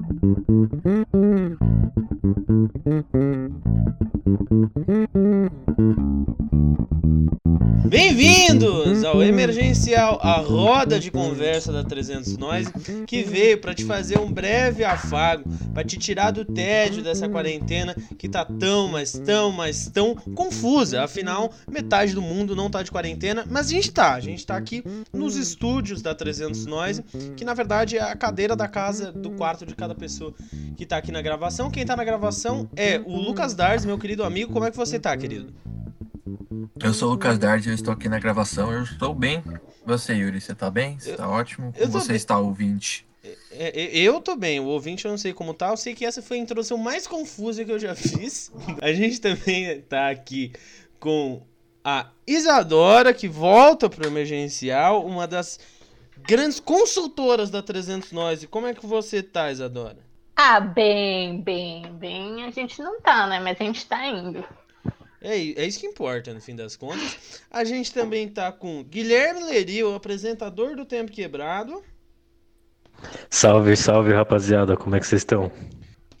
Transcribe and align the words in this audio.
Thank 0.00 0.48
you. 0.48 0.57
Emergencial, 9.98 10.20
a 10.22 10.36
roda 10.36 11.00
de 11.00 11.10
conversa 11.10 11.72
da 11.72 11.82
300 11.82 12.36
Nós, 12.36 12.68
que 13.06 13.22
veio 13.24 13.60
para 13.60 13.74
te 13.74 13.84
fazer 13.84 14.18
um 14.18 14.30
breve 14.30 14.84
afago, 14.84 15.44
para 15.74 15.82
te 15.82 15.98
tirar 15.98 16.30
do 16.30 16.44
tédio 16.44 17.02
dessa 17.02 17.28
quarentena 17.28 17.94
que 18.16 18.28
tá 18.28 18.44
tão, 18.44 18.88
mas 18.88 19.12
tão, 19.12 19.50
mas 19.50 19.88
tão 19.88 20.14
confusa. 20.14 21.02
Afinal, 21.02 21.50
metade 21.68 22.14
do 22.14 22.22
mundo 22.22 22.54
não 22.54 22.70
tá 22.70 22.82
de 22.82 22.90
quarentena, 22.90 23.44
mas 23.50 23.66
a 23.66 23.70
gente 23.70 23.90
tá. 23.90 24.14
A 24.14 24.20
gente 24.20 24.46
tá 24.46 24.56
aqui 24.56 24.84
nos 25.12 25.36
estúdios 25.36 26.00
da 26.00 26.14
300 26.14 26.66
Nós, 26.66 27.02
que 27.36 27.44
na 27.44 27.54
verdade 27.54 27.96
é 27.96 28.02
a 28.02 28.14
cadeira 28.14 28.54
da 28.54 28.68
casa, 28.68 29.10
do 29.10 29.30
quarto 29.32 29.66
de 29.66 29.74
cada 29.74 29.94
pessoa 29.94 30.32
que 30.76 30.86
tá 30.86 30.96
aqui 30.96 31.10
na 31.10 31.20
gravação. 31.20 31.70
Quem 31.70 31.84
tá 31.84 31.96
na 31.96 32.04
gravação 32.04 32.68
é 32.76 33.00
o 33.04 33.16
Lucas 33.16 33.54
Dars, 33.54 33.84
meu 33.84 33.98
querido 33.98 34.22
amigo. 34.22 34.52
Como 34.52 34.64
é 34.64 34.70
que 34.70 34.76
você 34.76 34.98
tá, 34.98 35.16
querido? 35.16 35.52
Eu 36.82 36.94
sou 36.94 37.08
o 37.08 37.12
Lucas 37.12 37.38
Dard, 37.38 37.68
eu 37.68 37.74
estou 37.74 37.92
aqui 37.92 38.08
na 38.08 38.18
gravação. 38.18 38.72
Eu 38.72 38.82
estou 38.82 39.14
bem. 39.14 39.42
Você, 39.84 40.14
Yuri, 40.14 40.40
você 40.40 40.54
tá 40.54 40.70
bem? 40.70 40.98
Você 40.98 41.14
tá 41.14 41.28
ótimo? 41.28 41.72
Como 41.72 41.90
você 41.90 42.08
bem. 42.08 42.16
está, 42.16 42.38
ouvinte? 42.38 43.06
É, 43.50 43.82
é, 43.82 43.98
eu 43.98 44.20
tô 44.20 44.36
bem, 44.36 44.60
o 44.60 44.66
ouvinte 44.66 45.04
eu 45.04 45.10
não 45.10 45.18
sei 45.18 45.32
como 45.32 45.52
tá. 45.52 45.70
Eu 45.70 45.76
sei 45.76 45.94
que 45.94 46.04
essa 46.04 46.22
foi 46.22 46.38
a 46.38 46.40
introdução 46.40 46.78
mais 46.78 47.06
confusa 47.06 47.64
que 47.64 47.72
eu 47.72 47.78
já 47.78 47.94
fiz. 47.96 48.52
A 48.80 48.92
gente 48.92 49.20
também 49.20 49.80
tá 49.82 50.08
aqui 50.10 50.52
com 51.00 51.42
a 51.84 52.10
Isadora, 52.26 53.12
que 53.12 53.28
volta 53.28 53.88
pro 53.88 54.06
emergencial, 54.06 55.04
uma 55.04 55.26
das 55.26 55.58
grandes 56.18 56.60
consultoras 56.60 57.50
da 57.50 57.62
300 57.62 58.12
Nós. 58.12 58.42
E 58.42 58.46
como 58.46 58.66
é 58.66 58.74
que 58.74 58.86
você 58.86 59.22
tá, 59.22 59.50
Isadora? 59.50 59.98
Ah, 60.36 60.60
bem, 60.60 61.40
bem, 61.40 61.92
bem. 61.94 62.44
A 62.44 62.50
gente 62.50 62.80
não 62.80 63.00
tá, 63.00 63.26
né? 63.26 63.40
Mas 63.40 63.60
a 63.60 63.64
gente 63.64 63.84
tá 63.86 64.06
indo. 64.06 64.44
É, 65.20 65.36
é 65.36 65.66
isso 65.66 65.80
que 65.80 65.86
importa, 65.86 66.32
no 66.32 66.40
fim 66.40 66.54
das 66.54 66.76
contas. 66.76 67.42
A 67.50 67.64
gente 67.64 67.92
também 67.92 68.28
tá 68.28 68.52
com 68.52 68.84
Guilherme 68.84 69.44
Leri, 69.44 69.82
o 69.82 69.94
apresentador 69.94 70.76
do 70.76 70.84
Tempo 70.84 71.10
Quebrado. 71.10 71.82
Salve, 73.28 73.76
salve, 73.76 74.12
rapaziada. 74.12 74.76
Como 74.76 74.94
é 74.96 75.00
que 75.00 75.06
vocês 75.06 75.22
estão? 75.22 75.50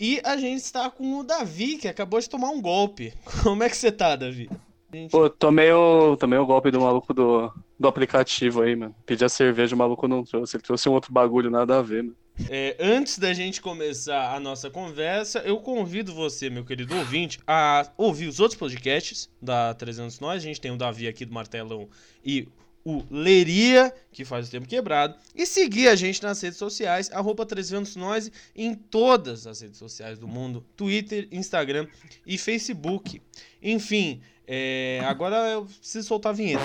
E 0.00 0.20
a 0.24 0.36
gente 0.36 0.62
está 0.62 0.90
com 0.90 1.18
o 1.18 1.24
Davi, 1.24 1.76
que 1.76 1.88
acabou 1.88 2.20
de 2.20 2.28
tomar 2.28 2.50
um 2.50 2.60
golpe. 2.60 3.12
Como 3.42 3.62
é 3.62 3.68
que 3.68 3.76
você 3.76 3.90
tá, 3.90 4.14
Davi? 4.14 4.48
Gente... 4.92 5.10
Pô, 5.10 5.28
tomei 5.28 5.70
o, 5.70 6.16
tomei 6.16 6.38
o 6.38 6.46
golpe 6.46 6.70
do 6.70 6.80
maluco 6.80 7.12
do, 7.12 7.52
do 7.78 7.88
aplicativo 7.88 8.62
aí, 8.62 8.74
mano. 8.74 8.94
Pedi 9.04 9.24
a 9.24 9.28
cerveja, 9.28 9.74
o 9.74 9.78
maluco 9.78 10.08
não 10.08 10.24
trouxe. 10.24 10.56
Ele 10.56 10.62
trouxe 10.62 10.88
um 10.88 10.92
outro 10.92 11.12
bagulho, 11.12 11.50
nada 11.50 11.78
a 11.78 11.82
ver, 11.82 12.02
mano. 12.04 12.16
É, 12.48 12.76
antes 12.78 13.18
da 13.18 13.32
gente 13.32 13.60
começar 13.60 14.34
a 14.34 14.40
nossa 14.40 14.70
conversa, 14.70 15.40
eu 15.40 15.58
convido 15.58 16.14
você, 16.14 16.48
meu 16.48 16.64
querido 16.64 16.96
ouvinte, 16.96 17.40
a 17.46 17.90
ouvir 17.96 18.26
os 18.26 18.38
outros 18.38 18.58
podcasts 18.58 19.28
da 19.40 19.74
300 19.74 20.20
Nós. 20.20 20.36
A 20.36 20.46
gente 20.46 20.60
tem 20.60 20.70
o 20.70 20.76
Davi 20.76 21.08
aqui 21.08 21.24
do 21.24 21.34
Martelão 21.34 21.88
e 22.24 22.48
o 22.84 23.04
Leria, 23.10 23.92
que 24.12 24.24
faz 24.24 24.48
o 24.48 24.50
tempo 24.50 24.66
quebrado, 24.66 25.14
e 25.34 25.44
seguir 25.44 25.88
a 25.88 25.96
gente 25.96 26.22
nas 26.22 26.40
redes 26.40 26.58
sociais, 26.58 27.10
arroba 27.12 27.44
300 27.44 27.96
Nós, 27.96 28.30
em 28.56 28.74
todas 28.74 29.46
as 29.46 29.60
redes 29.60 29.78
sociais 29.78 30.18
do 30.18 30.26
mundo, 30.26 30.64
Twitter, 30.76 31.28
Instagram 31.30 31.86
e 32.26 32.38
Facebook. 32.38 33.20
Enfim, 33.62 34.22
é, 34.46 35.02
agora 35.04 35.36
eu 35.50 35.66
preciso 35.66 36.08
soltar 36.08 36.32
a 36.32 36.34
vinheta. 36.34 36.62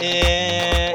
É... 0.00 0.94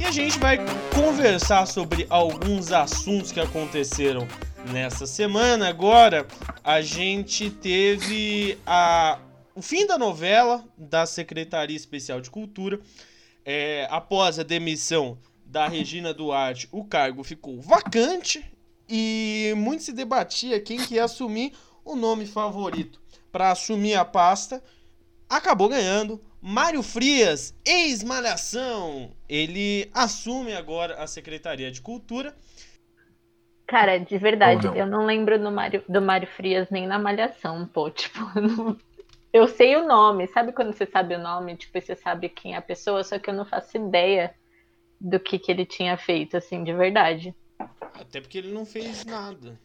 E 0.00 0.04
a 0.04 0.10
gente 0.10 0.38
vai 0.38 0.58
conversar 0.94 1.66
sobre 1.66 2.06
alguns 2.08 2.72
assuntos 2.72 3.30
que 3.32 3.40
aconteceram 3.40 4.26
nessa 4.70 5.06
semana. 5.06 5.68
Agora, 5.68 6.26
a 6.64 6.80
gente 6.80 7.50
teve 7.50 8.58
a... 8.66 9.18
o 9.54 9.62
fim 9.62 9.86
da 9.86 9.98
novela 9.98 10.64
da 10.76 11.06
Secretaria 11.06 11.76
Especial 11.76 12.20
de 12.20 12.30
Cultura. 12.30 12.80
É... 13.44 13.86
Após 13.90 14.38
a 14.38 14.42
demissão 14.42 15.18
da 15.44 15.68
Regina 15.68 16.14
Duarte, 16.14 16.68
o 16.72 16.84
cargo 16.84 17.22
ficou 17.22 17.60
vacante 17.60 18.44
e 18.88 19.52
muito 19.56 19.82
se 19.82 19.92
debatia 19.92 20.60
quem 20.60 20.78
que 20.78 20.94
ia 20.94 21.04
assumir 21.04 21.52
o 21.84 21.94
nome 21.94 22.26
favorito 22.26 23.00
para 23.30 23.50
assumir 23.50 23.94
a 23.94 24.04
pasta. 24.04 24.62
Acabou 25.32 25.66
ganhando 25.66 26.20
Mário 26.42 26.82
Frias, 26.82 27.58
ex-malhação, 27.64 29.12
ele 29.26 29.90
assume 29.94 30.52
agora 30.52 31.02
a 31.02 31.06
Secretaria 31.06 31.72
de 31.72 31.80
Cultura. 31.80 32.36
Cara, 33.66 33.96
de 33.96 34.18
verdade, 34.18 34.66
não. 34.66 34.76
eu 34.76 34.84
não 34.84 35.06
lembro 35.06 35.38
do 35.38 35.50
Mário, 35.50 35.82
do 35.88 36.02
Mário 36.02 36.28
Frias 36.28 36.68
nem 36.68 36.86
na 36.86 36.98
malhação, 36.98 37.66
pô. 37.66 37.88
Tipo, 37.90 38.20
não... 38.38 38.76
eu 39.32 39.48
sei 39.48 39.74
o 39.74 39.88
nome, 39.88 40.26
sabe 40.26 40.52
quando 40.52 40.74
você 40.74 40.84
sabe 40.84 41.14
o 41.14 41.18
nome? 41.18 41.56
Tipo, 41.56 41.80
você 41.80 41.96
sabe 41.96 42.28
quem 42.28 42.52
é 42.52 42.58
a 42.58 42.62
pessoa, 42.62 43.02
só 43.02 43.18
que 43.18 43.30
eu 43.30 43.34
não 43.34 43.46
faço 43.46 43.78
ideia 43.78 44.34
do 45.00 45.18
que, 45.18 45.38
que 45.38 45.50
ele 45.50 45.64
tinha 45.64 45.96
feito, 45.96 46.36
assim, 46.36 46.62
de 46.62 46.74
verdade. 46.74 47.34
Até 47.94 48.20
porque 48.20 48.36
ele 48.36 48.52
não 48.52 48.66
fez 48.66 49.02
nada. 49.06 49.58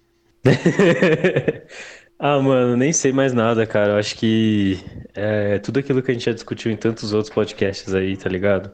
Ah, 2.20 2.40
mano, 2.40 2.76
nem 2.76 2.92
sei 2.92 3.12
mais 3.12 3.32
nada, 3.34 3.66
cara. 3.68 3.94
Eu 3.94 3.98
acho 3.98 4.16
que 4.16 4.78
é 5.14 5.60
tudo 5.60 5.80
aquilo 5.80 6.02
que 6.02 6.10
a 6.12 6.14
gente 6.14 6.26
já 6.26 6.34
discutiu 6.34 6.72
em 6.72 6.78
tantos 6.78 7.14
outros 7.14 7.34
podcasts 7.34 7.94
aí, 7.94 8.18
tá 8.18 8.28
ligado? 8.30 8.72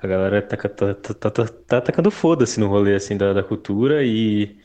A 0.00 0.06
galera 0.06 0.42
tá, 0.42 0.56
tá, 0.56 0.94
tá, 0.94 1.30
tá, 1.30 1.46
tá 1.48 1.80
tacando 1.80 2.10
foda-se 2.10 2.60
no 2.60 2.68
rolê, 2.68 2.94
assim, 2.96 3.16
da, 3.16 3.32
da 3.32 3.42
cultura 3.42 4.04
e 4.04 4.56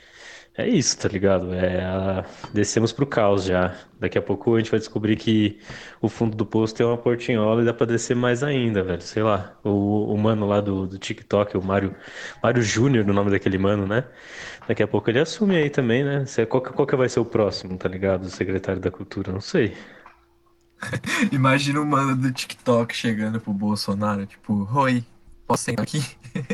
é 0.55 0.67
isso, 0.69 0.97
tá 0.99 1.09
ligado? 1.09 1.53
É, 1.53 1.83
a... 1.85 2.25
Descemos 2.53 2.91
pro 2.93 3.07
caos 3.07 3.45
já. 3.45 3.75
Daqui 3.99 4.17
a 4.17 4.21
pouco 4.23 4.55
a 4.55 4.59
gente 4.59 4.71
vai 4.71 4.79
descobrir 4.79 5.17
que 5.17 5.59
o 6.01 6.09
fundo 6.09 6.35
do 6.37 6.45
poço 6.45 6.75
tem 6.75 6.85
uma 6.85 6.97
portinhola 6.97 7.61
e 7.63 7.65
dá 7.65 7.73
pra 7.73 7.85
descer 7.87 8.15
mais 8.15 8.43
ainda, 8.43 8.83
velho. 8.83 9.01
Sei 9.01 9.23
lá. 9.23 9.57
O, 9.63 10.13
o 10.13 10.17
mano 10.17 10.47
lá 10.47 10.61
do, 10.61 10.87
do 10.87 10.97
TikTok, 10.99 11.57
o 11.57 11.63
Mário, 11.63 11.95
Mário 12.43 12.61
Júnior, 12.63 13.09
o 13.09 13.13
nome 13.13 13.31
daquele 13.31 13.57
mano, 13.57 13.87
né? 13.87 14.05
Daqui 14.71 14.83
a 14.83 14.87
pouco 14.87 15.09
ele 15.09 15.19
assume 15.19 15.57
aí 15.57 15.69
também, 15.69 16.01
né? 16.01 16.23
Qual, 16.47 16.61
qual 16.61 16.87
que 16.87 16.95
vai 16.95 17.09
ser 17.09 17.19
o 17.19 17.25
próximo, 17.25 17.77
tá 17.77 17.89
ligado? 17.89 18.23
O 18.23 18.29
secretário 18.29 18.79
da 18.79 18.89
cultura, 18.89 19.29
não 19.29 19.41
sei. 19.41 19.75
Imagina 21.29 21.81
o 21.81 21.85
mano 21.85 22.15
do 22.15 22.31
TikTok 22.31 22.95
chegando 22.95 23.41
pro 23.41 23.51
Bolsonaro, 23.51 24.25
tipo, 24.25 24.65
oi, 24.73 25.03
posso 25.45 25.65
sentar 25.65 25.83
aqui? 25.83 26.01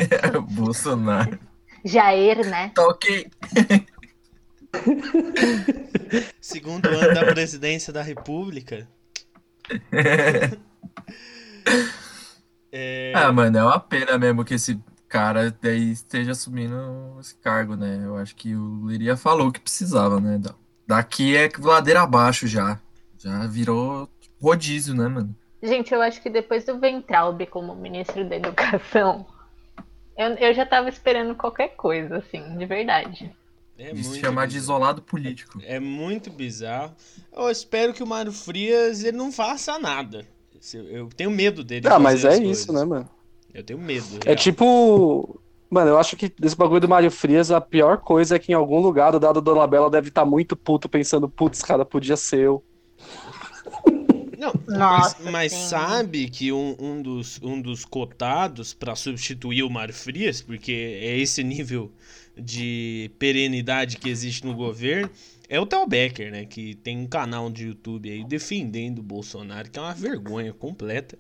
Bolsonaro. 0.50 1.38
Jair, 1.86 2.44
né? 2.50 2.72
Tá 2.74 2.88
ok. 2.88 3.30
Segundo 6.42 6.88
ano 6.88 7.14
da 7.14 7.24
presidência 7.24 7.94
da 7.94 8.02
República. 8.02 8.88
é... 12.72 13.14
Ah, 13.14 13.32
mano, 13.32 13.60
é 13.60 13.64
uma 13.64 13.80
pena 13.80 14.18
mesmo 14.18 14.44
que 14.44 14.56
esse 14.56 14.82
cara 15.08 15.56
daí 15.62 15.92
esteja 15.92 16.32
assumindo 16.32 17.18
esse 17.20 17.36
cargo, 17.36 17.76
né? 17.76 18.02
Eu 18.04 18.18
acho 18.18 18.36
que 18.36 18.56
o 18.56 18.88
Liria 18.88 19.16
falou 19.18 19.52
que 19.52 19.60
precisava, 19.60 20.20
né? 20.20 20.40
Daqui 20.86 21.36
é 21.36 21.50
ladeira 21.60 22.02
abaixo 22.02 22.48
já. 22.48 22.80
Já 23.18 23.48
virou 23.48 24.10
rodízio, 24.42 24.94
né, 24.94 25.08
mano? 25.08 25.36
Gente, 25.62 25.94
eu 25.94 26.02
acho 26.02 26.22
que 26.22 26.30
depois 26.30 26.64
do 26.66 26.80
Ventralbe 26.80 27.48
como 27.48 27.76
ministro 27.76 28.28
da 28.30 28.36
Educação, 28.36 29.26
eu, 30.18 30.30
eu 30.36 30.54
já 30.54 30.66
tava 30.66 30.90
esperando 30.90 31.36
qualquer 31.36 31.70
coisa, 31.70 32.18
assim, 32.18 32.58
de 32.58 32.66
verdade. 32.66 33.36
É 33.78 33.92
Isso 33.94 34.16
chamar 34.16 34.48
bizarro. 34.48 34.48
de 34.48 34.58
isolado 34.58 35.02
político. 35.02 35.60
É 35.64 35.80
muito 35.80 36.30
bizarro. 36.32 36.96
Eu 37.32 37.50
espero 37.50 37.94
que 37.94 38.02
o 38.02 38.08
Mário 38.08 38.32
Frias 38.32 39.04
ele 39.04 39.18
não 39.18 39.32
faça 39.32 39.78
nada. 39.78 40.26
Eu 40.74 41.10
tenho 41.10 41.30
medo 41.30 41.64
dele. 41.64 41.88
Ah, 41.88 42.00
mas 42.00 42.26
é 42.26 42.30
coisas. 42.30 42.60
isso, 42.60 42.74
né, 42.74 42.84
mano? 42.84 43.08
Eu 43.54 43.64
tenho 43.64 43.80
medo. 43.80 44.20
É 44.24 44.30
real. 44.30 44.36
Tipo. 44.36 45.40
Mano, 45.70 45.90
eu 45.90 45.98
acho 45.98 46.16
que 46.16 46.32
desse 46.40 46.56
bagulho 46.56 46.80
do 46.80 46.88
Mário 46.88 47.12
Frias, 47.12 47.52
a 47.52 47.60
pior 47.60 47.98
coisa 47.98 48.38
é 48.38 48.40
que 48.40 48.54
em 48.54 48.56
algum 48.56 48.80
lugar 48.80 49.12
do 49.12 49.20
dado 49.20 49.42
Dona 49.42 49.68
Bela 49.68 49.90
deve 49.90 50.08
estar 50.08 50.22
tá 50.22 50.26
muito 50.26 50.56
puto 50.56 50.88
pensando, 50.88 51.28
putz, 51.28 51.62
cara, 51.62 51.84
podia 51.84 52.16
ser 52.16 52.40
eu. 52.40 52.64
Não, 54.38 54.54
Nossa, 54.68 55.18
mas, 55.24 55.32
mas 55.32 55.52
sabe 55.52 56.30
que 56.30 56.52
um, 56.54 56.76
um, 56.80 57.02
dos, 57.02 57.40
um 57.42 57.60
dos 57.60 57.84
cotados 57.84 58.74
para 58.74 58.96
substituir 58.96 59.64
o 59.64 59.70
Mário 59.70 59.94
Frias, 59.94 60.42
porque 60.42 60.72
é 60.72 61.18
esse 61.18 61.44
nível 61.44 61.92
de 62.38 63.10
perenidade 63.18 63.98
que 63.98 64.08
existe 64.08 64.46
no 64.46 64.54
governo, 64.54 65.10
é 65.50 65.60
o 65.60 65.66
Theo 65.66 65.88
Becker, 65.88 66.32
né? 66.32 66.46
Que 66.46 66.76
tem 66.76 66.98
um 67.00 67.08
canal 67.08 67.50
de 67.50 67.68
YouTube 67.68 68.12
aí 68.12 68.24
defendendo 68.24 69.00
o 69.00 69.04
Bolsonaro, 69.04 69.72
que 69.72 69.80
é 69.80 69.82
uma 69.82 69.94
vergonha 69.94 70.54
completa. 70.54 71.18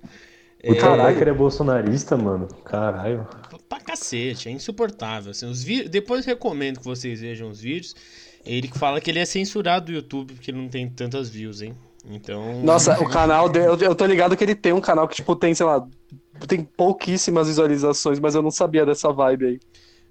O 0.63 0.73
é... 0.73 1.29
é 1.29 1.33
bolsonarista, 1.33 2.17
mano. 2.17 2.47
Caralho. 2.65 3.27
Pra 3.69 3.79
cacete, 3.79 4.49
é 4.49 4.51
insuportável. 4.51 5.31
Assim, 5.31 5.45
os 5.45 5.63
vi... 5.63 5.87
Depois 5.87 6.25
recomendo 6.25 6.79
que 6.79 6.85
vocês 6.85 7.21
vejam 7.21 7.49
os 7.49 7.59
vídeos. 7.59 7.95
Ele 8.45 8.67
que 8.67 8.77
fala 8.77 8.99
que 9.01 9.11
ele 9.11 9.19
é 9.19 9.25
censurado 9.25 9.87
do 9.87 9.91
YouTube 9.91 10.33
porque 10.33 10.51
ele 10.51 10.57
não 10.57 10.69
tem 10.69 10.89
tantas 10.89 11.29
views, 11.29 11.61
hein? 11.61 11.75
Então. 12.09 12.61
Nossa, 12.63 12.99
o 13.03 13.09
canal 13.09 13.49
dele. 13.49 13.67
Eu 13.67 13.95
tô 13.95 14.05
ligado 14.05 14.35
que 14.35 14.43
ele 14.43 14.55
tem 14.55 14.73
um 14.73 14.81
canal 14.81 15.07
que, 15.07 15.15
tipo, 15.15 15.35
tem, 15.35 15.53
sei 15.53 15.65
lá, 15.65 15.85
tem 16.47 16.63
pouquíssimas 16.63 17.47
visualizações, 17.47 18.19
mas 18.19 18.35
eu 18.35 18.41
não 18.41 18.51
sabia 18.51 18.85
dessa 18.85 19.11
vibe 19.11 19.45
aí. 19.45 19.59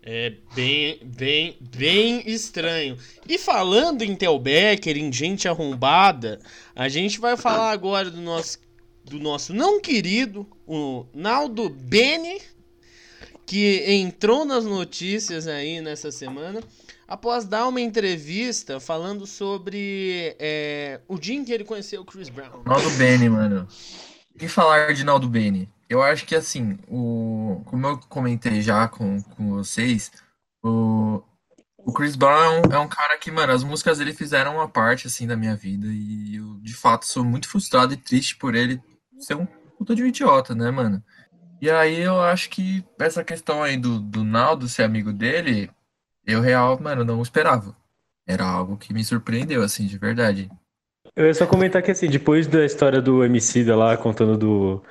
É 0.08 0.34
bem, 0.54 1.00
bem, 1.02 1.56
bem 1.76 2.22
estranho. 2.30 2.96
E 3.28 3.38
falando 3.38 4.02
em 4.02 4.14
Tel 4.14 4.38
Becker, 4.38 4.96
em 4.96 5.12
gente 5.12 5.48
arrombada, 5.48 6.38
a 6.76 6.88
gente 6.88 7.18
vai 7.18 7.36
falar 7.36 7.72
agora 7.72 8.08
do 8.08 8.20
nosso, 8.20 8.56
do 9.08 9.20
nosso 9.20 9.54
não 9.54 9.80
querido, 9.80 10.46
o 10.66 11.06
Naldo 11.14 11.68
Bene, 11.70 12.40
que 13.46 13.84
entrou 13.86 14.44
nas 14.44 14.64
notícias 14.64 15.46
aí 15.46 15.80
nessa 15.80 16.10
semana, 16.10 16.60
após 17.06 17.44
dar 17.44 17.68
uma 17.68 17.80
entrevista 17.80 18.80
falando 18.80 19.24
sobre 19.26 20.36
é, 20.40 21.00
o 21.06 21.18
dia 21.18 21.36
em 21.36 21.44
que 21.44 21.52
ele 21.52 21.64
conheceu 21.64 22.02
o 22.02 22.04
Chris 22.04 22.28
Brown. 22.28 22.62
Naldo 22.64 22.90
Bene, 22.90 23.28
mano. 23.28 23.68
E 24.40 24.48
falar 24.48 24.92
de 24.92 25.04
Naldo 25.04 25.28
Bene? 25.28 25.68
Eu 25.88 26.02
acho 26.02 26.26
que 26.26 26.34
assim, 26.34 26.76
o, 26.88 27.62
como 27.66 27.86
eu 27.86 27.98
comentei 28.08 28.60
já 28.60 28.88
com, 28.88 29.22
com 29.22 29.50
vocês, 29.50 30.10
o, 30.64 31.22
o 31.78 31.92
Chris 31.92 32.16
Brown 32.16 32.62
é 32.72 32.78
um 32.78 32.88
cara 32.88 33.16
que, 33.18 33.30
mano, 33.30 33.52
as 33.52 33.62
músicas 33.62 33.98
dele 33.98 34.12
fizeram 34.12 34.56
uma 34.56 34.68
parte 34.68 35.06
assim 35.06 35.28
da 35.28 35.36
minha 35.36 35.54
vida 35.54 35.86
e 35.86 36.34
eu 36.34 36.56
de 36.60 36.74
fato 36.74 37.06
sou 37.06 37.24
muito 37.24 37.48
frustrado 37.48 37.94
e 37.94 37.96
triste 37.96 38.34
por 38.34 38.56
ele 38.56 38.82
ser 39.18 39.34
um 39.36 39.46
puta 39.78 39.94
de 39.94 40.02
um 40.02 40.06
idiota, 40.06 40.54
né, 40.54 40.70
mano? 40.70 41.02
E 41.60 41.70
aí 41.70 42.00
eu 42.00 42.20
acho 42.20 42.50
que 42.50 42.84
essa 42.98 43.24
questão 43.24 43.62
aí 43.62 43.76
do, 43.76 43.98
do 43.98 44.24
Naldo 44.24 44.68
ser 44.68 44.82
amigo 44.82 45.12
dele, 45.12 45.70
eu 46.26 46.40
real, 46.40 46.78
mano, 46.80 47.04
não 47.04 47.22
esperava. 47.22 47.76
Era 48.26 48.44
algo 48.44 48.76
que 48.76 48.92
me 48.92 49.04
surpreendeu, 49.04 49.62
assim, 49.62 49.86
de 49.86 49.98
verdade. 49.98 50.50
Eu 51.14 51.26
ia 51.26 51.34
só 51.34 51.46
comentar 51.46 51.82
que, 51.82 51.90
assim, 51.90 52.08
depois 52.10 52.46
da 52.46 52.64
história 52.64 53.00
do 53.00 53.24
MC 53.24 53.64
da 53.64 53.76
lá, 53.76 53.96
contando 53.96 54.36
do, 54.36 54.82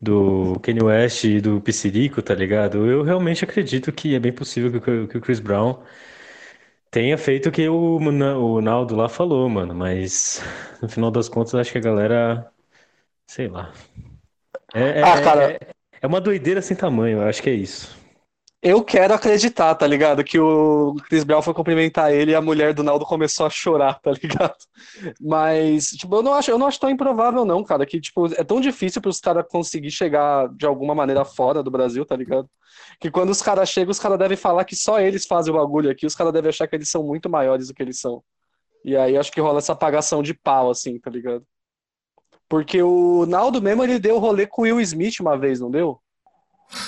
do 0.00 0.58
Kanye 0.60 0.82
West 0.82 1.24
e 1.24 1.40
do 1.40 1.60
Psirico, 1.60 2.20
tá 2.20 2.34
ligado? 2.34 2.86
Eu 2.86 3.02
realmente 3.02 3.44
acredito 3.44 3.92
que 3.92 4.14
é 4.14 4.20
bem 4.20 4.32
possível 4.32 4.72
que, 4.80 5.06
que 5.06 5.18
o 5.18 5.20
Chris 5.20 5.40
Brown 5.40 5.82
tenha 6.90 7.16
feito 7.18 7.48
o 7.48 7.52
que 7.52 7.68
o, 7.68 7.96
o 7.98 8.60
Naldo 8.60 8.94
lá 8.96 9.08
falou, 9.08 9.48
mano. 9.48 9.74
Mas, 9.74 10.42
no 10.82 10.88
final 10.88 11.10
das 11.10 11.28
contas, 11.28 11.54
acho 11.54 11.72
que 11.72 11.78
a 11.78 11.80
galera, 11.80 12.51
sei 13.32 13.48
lá. 13.48 13.72
É, 14.74 15.00
é, 15.00 15.02
Ah, 15.02 15.22
cara. 15.22 15.52
é, 15.52 15.58
é 16.02 16.06
uma 16.06 16.20
doideira 16.20 16.60
sem 16.60 16.76
tamanho, 16.76 17.18
eu 17.18 17.28
acho 17.28 17.42
que 17.42 17.48
é 17.48 17.54
isso. 17.54 17.96
Eu 18.64 18.84
quero 18.84 19.12
acreditar, 19.12 19.74
tá 19.74 19.86
ligado? 19.86 20.22
Que 20.22 20.38
o 20.38 20.94
Chris 21.08 21.24
Brown 21.24 21.42
foi 21.42 21.52
cumprimentar 21.52 22.12
ele 22.12 22.30
e 22.30 22.34
a 22.34 22.40
mulher 22.40 22.72
do 22.72 22.84
Naldo 22.84 23.04
começou 23.04 23.44
a 23.44 23.50
chorar, 23.50 23.98
tá 24.00 24.12
ligado? 24.12 24.54
Mas, 25.20 25.86
tipo, 25.86 26.14
eu 26.14 26.22
não 26.22 26.34
acho, 26.34 26.50
eu 26.50 26.58
não 26.58 26.68
acho 26.68 26.78
tão 26.78 26.90
improvável, 26.90 27.44
não, 27.44 27.64
cara. 27.64 27.84
Que, 27.84 28.00
tipo, 28.00 28.26
é 28.34 28.44
tão 28.44 28.60
difícil 28.60 29.02
pros 29.02 29.18
caras 29.18 29.46
conseguir 29.48 29.90
chegar 29.90 30.48
de 30.54 30.64
alguma 30.64 30.94
maneira 30.94 31.24
fora 31.24 31.60
do 31.60 31.72
Brasil, 31.72 32.04
tá 32.04 32.14
ligado? 32.14 32.48
Que 33.00 33.10
quando 33.10 33.30
os 33.30 33.42
caras 33.42 33.68
chegam, 33.68 33.90
os 33.90 33.98
caras 33.98 34.18
devem 34.18 34.36
falar 34.36 34.64
que 34.64 34.76
só 34.76 35.00
eles 35.00 35.26
fazem 35.26 35.52
o 35.52 35.56
bagulho 35.56 35.90
aqui, 35.90 36.06
os 36.06 36.14
caras 36.14 36.32
devem 36.32 36.50
achar 36.50 36.68
que 36.68 36.76
eles 36.76 36.88
são 36.90 37.02
muito 37.02 37.28
maiores 37.28 37.66
do 37.66 37.74
que 37.74 37.82
eles 37.82 37.98
são. 37.98 38.22
E 38.84 38.96
aí 38.96 39.16
acho 39.16 39.32
que 39.32 39.40
rola 39.40 39.58
essa 39.58 39.72
apagação 39.72 40.22
de 40.22 40.34
pau, 40.34 40.70
assim, 40.70 41.00
tá 41.00 41.10
ligado? 41.10 41.44
Porque 42.52 42.82
o 42.82 43.24
Naldo 43.24 43.62
mesmo, 43.62 43.82
ele 43.82 43.98
deu 43.98 44.18
rolê 44.18 44.46
com 44.46 44.60
o 44.60 44.64
Will 44.66 44.78
Smith 44.82 45.20
uma 45.20 45.38
vez, 45.38 45.58
não 45.58 45.70
deu? 45.70 45.98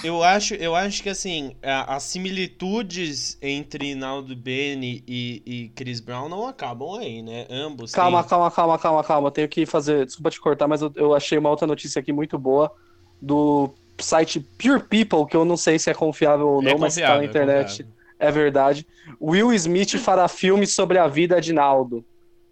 Eu 0.02 0.22
acho, 0.22 0.52
eu 0.56 0.76
acho 0.76 1.02
que 1.02 1.08
assim, 1.08 1.56
as 1.62 2.02
similitudes 2.02 3.38
entre 3.40 3.94
Naldo 3.94 4.36
Bene 4.36 5.02
e, 5.08 5.42
e 5.46 5.68
Chris 5.70 6.00
Brown 6.00 6.28
não 6.28 6.46
acabam 6.46 6.98
aí, 6.98 7.22
né? 7.22 7.46
Ambos 7.48 7.92
Calma, 7.92 8.20
têm- 8.20 8.28
calma, 8.28 8.50
calma, 8.50 8.78
calma, 8.78 9.02
calma. 9.04 9.30
Tenho 9.30 9.48
que 9.48 9.64
fazer. 9.64 10.04
Desculpa 10.04 10.28
te 10.30 10.38
cortar, 10.38 10.68
mas 10.68 10.82
eu, 10.82 10.92
eu 10.96 11.14
achei 11.14 11.38
uma 11.38 11.48
outra 11.48 11.66
notícia 11.66 11.98
aqui 11.98 12.12
muito 12.12 12.38
boa 12.38 12.70
do 13.18 13.70
site 13.98 14.40
Pure 14.40 14.82
People, 14.82 15.24
que 15.26 15.34
eu 15.34 15.46
não 15.46 15.56
sei 15.56 15.78
se 15.78 15.88
é 15.88 15.94
confiável 15.94 16.46
ou 16.46 16.62
não, 16.62 16.72
É 16.72 16.76
mas 16.78 16.94
tá 16.94 17.16
na 17.16 17.22
é 17.22 17.24
internet. 17.24 17.68
confiável. 17.70 17.94
É 18.18 18.30
verdade. 18.30 18.86
Will 19.18 19.50
Smith 19.54 19.96
fará 19.96 20.28
filme 20.28 20.66
sobre 20.66 20.98
a 20.98 21.08
vida 21.08 21.40
de 21.40 21.54
Naldo. 21.54 22.04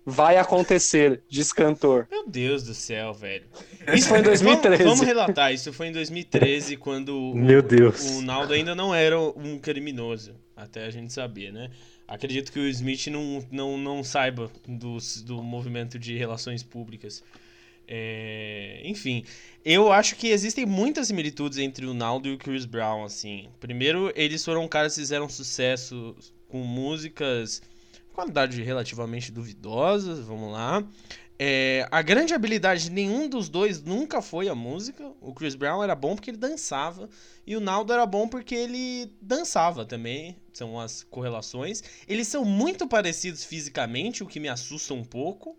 Vai 0.04 0.36
acontecer, 0.36 1.22
diz 1.28 1.52
cantor. 1.52 2.08
Meu 2.10 2.26
Deus 2.28 2.64
do 2.64 2.74
céu, 2.74 3.14
velho. 3.14 3.44
Isso 3.94 4.08
foi 4.08 4.18
em 4.18 4.22
Vamos- 4.22 4.40
2013. 4.40 4.82
Vamos, 4.84 5.00
relatar, 5.00 5.52
isso 5.54 5.72
foi 5.72 5.86
em 5.88 5.92
2013, 5.92 6.76
quando 6.76 7.16
o- 7.16 7.34
Meu 7.36 7.62
Deus. 7.62 8.00
o 8.16 8.22
Naldo 8.22 8.52
ainda 8.52 8.74
não 8.74 8.92
era 8.94 9.18
um 9.20 9.58
criminoso, 9.60 10.34
até 10.56 10.84
a 10.86 10.90
gente 10.90 11.12
saber, 11.12 11.52
né? 11.52 11.70
Acredito 12.08 12.50
que 12.52 12.58
o 12.58 12.68
Smith 12.68 13.06
não, 13.06 13.46
não, 13.50 13.78
não 13.78 14.02
saiba 14.04 14.50
dos, 14.66 15.22
do 15.22 15.40
movimento 15.42 15.98
de 15.98 16.16
relações 16.16 16.62
públicas. 16.64 17.22
É, 17.86 18.80
enfim, 18.84 19.24
eu 19.64 19.92
acho 19.92 20.16
que 20.16 20.28
existem 20.28 20.64
muitas 20.66 21.08
similitudes 21.08 21.58
entre 21.58 21.86
o 21.86 21.94
Naldo 21.94 22.28
e 22.28 22.32
o 22.34 22.38
Chris 22.38 22.64
Brown, 22.64 23.04
assim. 23.04 23.48
Primeiro, 23.60 24.12
eles 24.16 24.44
foram 24.44 24.66
caras 24.66 24.94
que 24.94 25.00
fizeram 25.00 25.28
sucesso 25.28 26.14
com 26.48 26.58
músicas 26.64 27.62
qualidade 28.12 28.62
relativamente 28.62 29.32
duvidosas, 29.32 30.20
vamos 30.20 30.52
lá. 30.52 30.84
É, 31.38 31.88
a 31.90 32.02
grande 32.02 32.32
habilidade 32.32 32.84
de 32.84 32.90
nenhum 32.90 33.28
dos 33.28 33.48
dois 33.48 33.82
nunca 33.82 34.22
foi 34.22 34.48
a 34.48 34.54
música. 34.54 35.12
O 35.20 35.34
Chris 35.34 35.56
Brown 35.56 35.82
era 35.82 35.94
bom 35.94 36.14
porque 36.14 36.30
ele 36.30 36.38
dançava. 36.38 37.08
E 37.44 37.56
o 37.56 37.60
Naldo 37.60 37.92
era 37.92 38.06
bom 38.06 38.28
porque 38.28 38.54
ele 38.54 39.12
dançava 39.20 39.84
também. 39.84 40.36
São 40.52 40.78
as 40.78 41.02
correlações. 41.02 41.82
Eles 42.06 42.28
são 42.28 42.44
muito 42.44 42.86
parecidos 42.86 43.44
fisicamente, 43.44 44.22
o 44.22 44.26
que 44.26 44.38
me 44.38 44.48
assusta 44.48 44.94
um 44.94 45.02
pouco. 45.02 45.56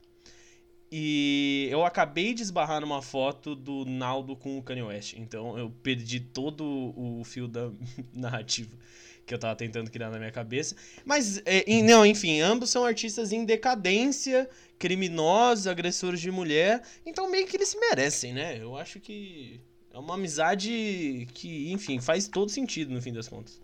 E 0.90 1.68
eu 1.72 1.84
acabei 1.84 2.34
de 2.34 2.44
esbarrar 2.44 2.80
numa 2.80 3.02
foto 3.02 3.56
do 3.56 3.84
Naldo 3.84 4.38
com 4.38 4.58
o 4.58 4.64
Kanye 4.64 4.84
West. 4.84 5.16
Então 5.18 5.58
eu 5.58 5.70
perdi 5.70 6.20
todo 6.20 6.64
o 6.96 7.24
fio 7.26 7.48
da 7.48 7.72
narrativa 8.14 8.78
que 9.26 9.34
eu 9.34 9.40
tava 9.40 9.56
tentando 9.56 9.90
criar 9.90 10.10
na 10.10 10.18
minha 10.18 10.32
cabeça. 10.32 10.76
Mas, 11.06 11.42
é, 11.46 11.64
em- 11.68 11.82
não, 11.84 12.06
enfim, 12.06 12.42
ambos 12.42 12.70
são 12.70 12.86
artistas 12.86 13.32
em 13.32 13.46
decadência, 13.46 14.50
criminosos, 14.78 15.68
agressores 15.68 16.20
de 16.20 16.30
mulher. 16.32 16.82
Então 17.06 17.30
meio 17.32 17.48
que 17.48 17.56
eles 17.56 17.70
se 17.70 17.80
merecem, 17.80 18.34
né? 18.34 18.58
Eu 18.62 18.76
acho 18.78 19.00
que 19.00 19.62
é 19.94 19.98
uma 19.98 20.16
amizade 20.16 21.28
que, 21.34 21.72
enfim, 21.72 22.00
faz 22.02 22.28
todo 22.28 22.50
sentido 22.50 22.94
no 22.94 23.02
fim 23.02 23.14
das 23.14 23.28
contas. 23.30 23.62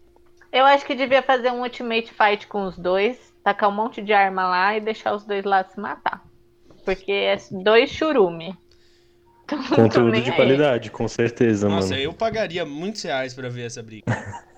Eu 0.52 0.66
acho 0.66 0.86
que 0.86 0.96
devia 0.96 1.22
fazer 1.22 1.52
um 1.52 1.62
ultimate 1.62 2.12
fight 2.12 2.48
com 2.48 2.66
os 2.66 2.78
dois, 2.78 3.18
tacar 3.44 3.70
um 3.70 3.74
monte 3.76 4.02
de 4.02 4.14
arma 4.14 4.48
lá 4.48 4.76
e 4.78 4.82
deixar 4.82 5.14
os 5.14 5.24
dois 5.24 5.44
lá 5.46 5.64
se 5.64 5.80
matar. 5.80 6.26
Porque 6.86 7.12
é 7.12 7.38
dois 7.52 7.90
churume. 7.92 8.58
Conteúdo 9.76 10.22
de 10.22 10.32
qualidade, 10.32 10.90
com 10.92 11.08
certeza, 11.08 11.68
Nossa, 11.68 11.90
mano. 11.90 12.02
eu 12.02 12.14
pagaria 12.14 12.66
muitos 12.66 13.02
reais 13.02 13.34
pra 13.34 13.50
ver 13.50 13.66
essa 13.66 13.82
briga. 13.84 14.06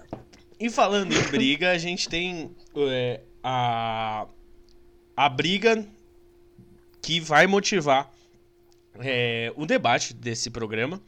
e 0.62 0.70
falando 0.70 1.12
em 1.12 1.22
briga, 1.32 1.72
a 1.72 1.78
gente 1.80 2.08
tem 2.08 2.52
é, 2.78 3.22
a, 3.44 4.28
a 5.18 5.28
briga 5.28 5.84
que 7.02 7.20
vai 7.20 7.48
motivar 7.48 8.14
é, 9.00 9.52
o 9.56 9.66
debate 9.66 10.14
desse 10.14 10.52
programa, 10.52 11.02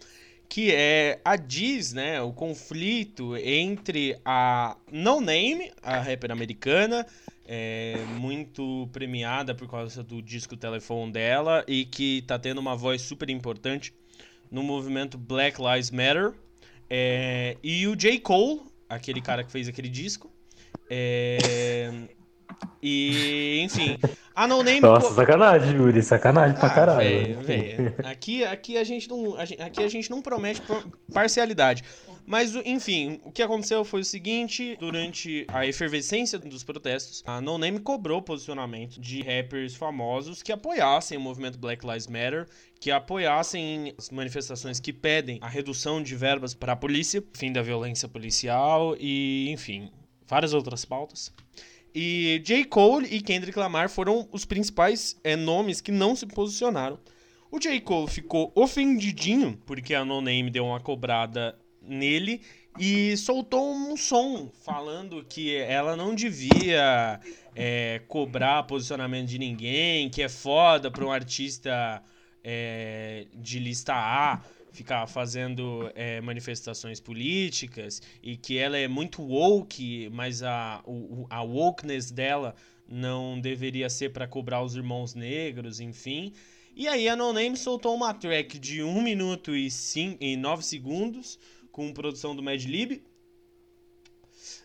que 0.50 0.72
é 0.74 1.20
a 1.24 1.36
Diz, 1.36 1.94
né, 1.94 2.20
o 2.20 2.34
conflito 2.34 3.38
entre 3.38 4.18
a 4.25 4.75
No 4.92 5.22
Name, 5.22 5.72
a 5.84 6.00
rapper 6.00 6.32
americana, 6.32 7.06
é, 7.46 8.04
muito 8.18 8.89
premiada 8.92 9.54
por 9.54 9.70
causa 9.70 10.01
do 10.01 10.20
disco 10.20 10.58
Telefone 10.58 11.12
dela 11.12 11.63
e 11.68 11.86
que 11.86 12.24
tá 12.24 12.39
tendo 12.39 12.58
uma 12.58 12.75
voz 12.75 13.04
super 13.04 13.30
importante 13.30 13.94
no 14.50 14.63
movimento 14.63 15.16
Black 15.16 15.62
Lives 15.62 15.92
Matter. 15.92 16.34
É, 16.89 17.56
e 17.62 17.88
o 17.88 17.96
J. 17.96 18.20
Cole, 18.20 18.73
aquele 18.90 19.22
cara 19.22 19.44
que 19.44 19.52
fez 19.52 19.68
aquele 19.68 19.90
disco. 19.90 20.32
É, 20.90 21.92
e, 22.82 23.62
enfim, 23.63 23.98
a 24.36 24.48
No 24.48 24.62
Name. 24.63 24.80
Nossa, 24.82 25.13
sacanagem, 25.13 25.75
Yuri, 25.75 26.02
sacanagem 26.04 26.56
pra 26.58 26.68
Ah, 26.68 26.75
caralho. 26.75 27.00
véi, 27.00 27.34
véi. 27.34 27.96
Aqui, 28.04 28.44
aqui, 28.44 28.78
a 28.78 28.84
gente 28.84 29.10
não, 29.10 29.36
aqui 29.36 29.84
a 29.84 29.88
gente 29.88 30.10
não 30.10 30.22
promete 30.22 30.62
par- 30.62 30.84
parcialidade. 31.13 31.84
Mas, 32.25 32.56
enfim, 32.65 33.20
o 33.24 33.32
que 33.32 33.42
aconteceu 33.42 33.84
foi 33.84 34.01
o 34.01 34.06
seguinte: 34.06 34.77
durante 34.80 35.46
a 35.48 35.68
efervescência 35.68 36.39
dos 36.39 36.63
protestos, 36.63 37.22
a 37.25 37.42
No 37.42 37.58
Name 37.58 37.80
cobrou 37.80 38.22
posicionamento 38.22 39.00
de 39.00 39.22
rappers 39.22 39.75
famosos 39.75 40.42
que 40.42 40.51
apoiassem 40.51 41.18
o 41.18 41.22
movimento 41.22 41.60
Black 41.60 41.86
Lives 41.86 42.08
Matter, 42.08 42.48
que 42.80 42.92
apoiassem 42.92 43.94
as 43.98 44.10
manifestações 44.10 44.80
que 44.80 44.94
pedem 44.94 45.38
a 45.42 45.50
redução 45.50 46.01
de 46.01 46.15
verbas 46.15 46.53
para 46.53 46.74
a 46.74 46.77
polícia, 46.77 47.24
fim 47.34 47.51
da 47.51 47.62
violência 47.62 48.08
policial 48.08 48.96
e, 49.00 49.50
enfim, 49.50 49.92
várias 50.25 50.53
outras 50.53 50.86
pautas. 50.86 51.34
E 51.94 52.42
J. 52.44 52.65
Cole 52.65 53.08
e 53.08 53.22
Kendrick 53.22 53.58
Lamar 53.60 53.88
foram 53.88 54.27
os 54.32 54.46
principais 54.46 55.15
é, 55.24 55.36
nomes 55.36 55.80
que 55.80 55.92
não 55.92 56.15
se 56.15 56.25
posicionaram. 56.25 56.98
O 57.51 57.60
J. 57.60 57.80
Cole 57.82 58.10
ficou 58.10 58.51
ofendidinho 58.56 59.62
porque 59.63 59.94
a 59.94 60.03
No 60.03 60.20
Name 60.20 60.50
deu 60.50 60.65
uma 60.65 60.80
cobrada 60.80 61.56
nele 61.84 62.42
e 62.80 63.16
soltou 63.18 63.74
um 63.74 63.96
som 63.96 64.50
falando 64.63 65.24
que 65.24 65.56
ela 65.56 65.96
não 65.96 66.16
devia 66.16 67.20
é, 67.56 68.02
cobrar 68.08 68.63
posicionamento 68.63 69.28
de 69.28 69.38
ninguém, 69.38 70.10
que 70.10 70.22
é 70.22 70.30
foda 70.30 70.90
para 70.90 71.06
um 71.06 71.12
artista 71.12 72.02
é, 72.44 73.28
de 73.36 73.60
lista 73.60 73.94
A 73.94 74.42
ficar 74.72 75.06
fazendo 75.06 75.92
é, 75.94 76.20
manifestações 76.20 77.00
políticas 77.00 78.02
e 78.24 78.36
que 78.36 78.58
ela 78.58 78.75
é 78.75 78.88
muito 78.88 79.22
woke, 79.22 80.10
mas 80.12 80.42
a, 80.42 80.84
a 81.30 81.42
wokeness 81.44 82.10
dela 82.10 82.56
não 82.88 83.40
deveria 83.40 83.88
ser 83.88 84.10
para 84.10 84.28
cobrar 84.28 84.63
os 84.63 84.75
irmãos 84.75 85.13
negros, 85.13 85.80
enfim. 85.80 86.34
E 86.75 86.88
aí 86.88 87.08
a 87.08 87.16
No 87.16 87.32
Name 87.32 87.56
soltou 87.56 87.96
uma 87.96 88.16
track 88.16 88.58
de 88.58 88.82
1 88.82 89.02
minuto 89.04 89.56
e, 89.56 89.70
5, 89.70 90.18
e 90.20 90.36
9 90.36 90.63
segundos 90.63 91.38
com 91.74 91.92
produção 91.92 92.36
do 92.36 92.44
Madlib, 92.44 93.03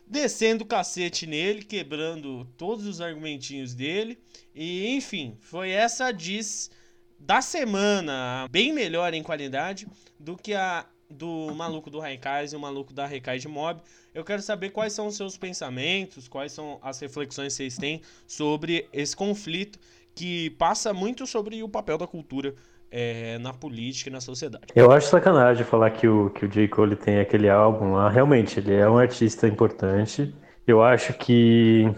descendo 0.06 0.62
o 0.62 0.66
cacete 0.66 1.26
nele, 1.26 1.64
quebrando 1.64 2.46
todos 2.56 2.86
os 2.86 3.00
argumentinhos 3.00 3.74
dele. 3.74 4.18
E 4.54 4.86
enfim, 4.94 5.36
foi 5.40 5.70
essa 5.70 6.12
diz 6.12 6.70
da 7.18 7.40
semana, 7.40 8.46
bem 8.50 8.74
melhor 8.74 9.12
em 9.14 9.22
qualidade 9.22 9.88
do 10.20 10.36
que 10.36 10.54
a 10.54 10.86
do 11.10 11.54
maluco 11.54 11.88
do 11.88 11.98
Raikais 11.98 12.52
e 12.52 12.56
o 12.56 12.60
maluco 12.60 12.92
da 12.92 13.06
Rekai 13.06 13.38
de 13.38 13.48
Mob. 13.48 13.80
Eu 14.12 14.22
quero 14.22 14.42
saber 14.42 14.68
quais 14.68 14.92
são 14.92 15.06
os 15.06 15.16
seus 15.16 15.38
pensamentos, 15.38 16.28
quais 16.28 16.52
são 16.52 16.78
as 16.82 17.00
reflexões 17.00 17.54
que 17.54 17.56
vocês 17.56 17.78
têm 17.78 18.02
sobre 18.26 18.86
esse 18.92 19.16
conflito 19.16 19.78
que 20.14 20.50
passa 20.50 20.92
muito 20.92 21.26
sobre 21.26 21.62
o 21.62 21.68
papel 21.68 21.96
da 21.96 22.06
cultura 22.06 22.54
é, 22.90 23.38
na 23.38 23.52
política 23.52 24.10
e 24.10 24.12
na 24.12 24.20
sociedade. 24.20 24.66
Eu 24.74 24.90
acho 24.90 25.08
sacanagem 25.08 25.64
falar 25.64 25.90
que 25.90 26.08
o, 26.08 26.30
que 26.30 26.44
o 26.44 26.48
J. 26.48 26.68
Cole 26.68 26.96
tem 26.96 27.20
aquele 27.20 27.48
álbum 27.48 27.92
lá. 27.92 28.08
Realmente, 28.08 28.58
ele 28.60 28.74
é 28.74 28.88
um 28.88 28.98
artista 28.98 29.46
importante. 29.46 30.34
Eu 30.66 30.82
acho 30.82 31.12
que 31.14 31.90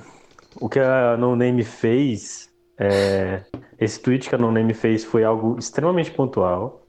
o 0.61 0.69
que 0.69 0.79
a 0.79 1.17
No 1.17 1.37
Name 1.37 1.65
fez, 1.65 2.51
é, 2.79 3.43
esse 3.79 4.01
tweet 4.01 4.29
que 4.29 4.35
a 4.35 4.39
No 4.39 4.51
Name 4.51 4.75
fez 4.75 5.05
foi 5.05 5.25
algo 5.25 5.59
extremamente 5.59 6.11
pontual. 6.11 6.87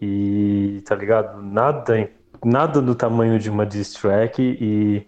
E, 0.00 0.82
tá 0.84 0.96
ligado? 0.96 1.40
Nada, 1.40 2.10
nada 2.44 2.82
do 2.82 2.94
tamanho 2.94 3.38
de 3.38 3.50
uma 3.50 3.64
diss 3.64 3.92
track 3.94 4.42
e. 4.42 5.06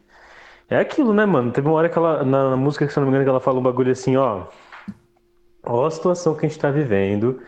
É 0.71 0.79
aquilo, 0.79 1.13
né, 1.13 1.27
mano? 1.27 1.53
Teve 1.53 1.69
uma 1.69 1.77
hora 1.77 1.91
que 1.91 1.99
ela, 1.99 2.25
na 2.25 2.57
música, 2.57 2.89
se 2.89 2.97
não 2.97 3.05
me 3.05 3.11
engano, 3.11 3.25
que 3.25 3.29
ela 3.29 3.41
fala 3.41 3.59
um 3.59 3.63
bagulho 3.63 3.93
assim, 3.93 4.17
ó. 4.17 4.47
Ó 5.63 5.85
a 5.87 5.91
situação 5.91 6.35
que 6.35 6.47
a 6.47 6.49
gente 6.49 6.59
tá 6.59 6.71
vivendo. 6.71 7.43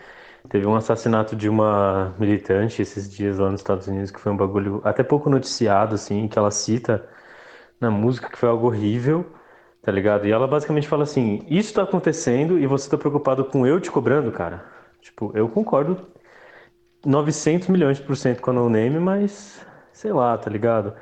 Teve 0.48 0.66
um 0.66 0.76
assassinato 0.76 1.34
de 1.34 1.48
uma 1.48 2.14
militante 2.18 2.80
esses 2.82 3.10
dias 3.10 3.38
lá 3.38 3.50
nos 3.50 3.60
Estados 3.60 3.86
Unidos, 3.88 4.10
que 4.10 4.20
foi 4.20 4.32
um 4.32 4.36
bagulho 4.36 4.80
até 4.84 5.02
pouco 5.02 5.28
noticiado, 5.28 5.94
assim, 5.94 6.28
que 6.28 6.38
ela 6.38 6.50
cita 6.50 7.08
na 7.80 7.90
música 7.90 8.28
que 8.30 8.38
foi 8.38 8.48
algo 8.48 8.66
horrível, 8.66 9.26
tá 9.82 9.92
ligado? 9.92 10.26
E 10.26 10.32
ela 10.32 10.46
basicamente 10.46 10.88
fala 10.88 11.04
assim: 11.04 11.44
Isso 11.48 11.74
tá 11.74 11.82
acontecendo 11.82 12.58
e 12.58 12.66
você 12.66 12.88
tá 12.90 12.98
preocupado 12.98 13.44
com 13.44 13.66
eu 13.66 13.80
te 13.80 13.90
cobrando, 13.90 14.30
cara. 14.32 14.64
Tipo, 15.00 15.32
eu 15.34 15.48
concordo 15.48 16.06
900 17.04 17.68
milhões 17.68 18.00
por 18.00 18.16
cento 18.16 18.40
com 18.42 18.50
a 18.50 18.54
No 18.54 18.68
Name, 18.68 18.98
mas 18.98 19.64
sei 19.92 20.12
lá, 20.12 20.36
tá 20.38 20.50
ligado? 20.50 20.94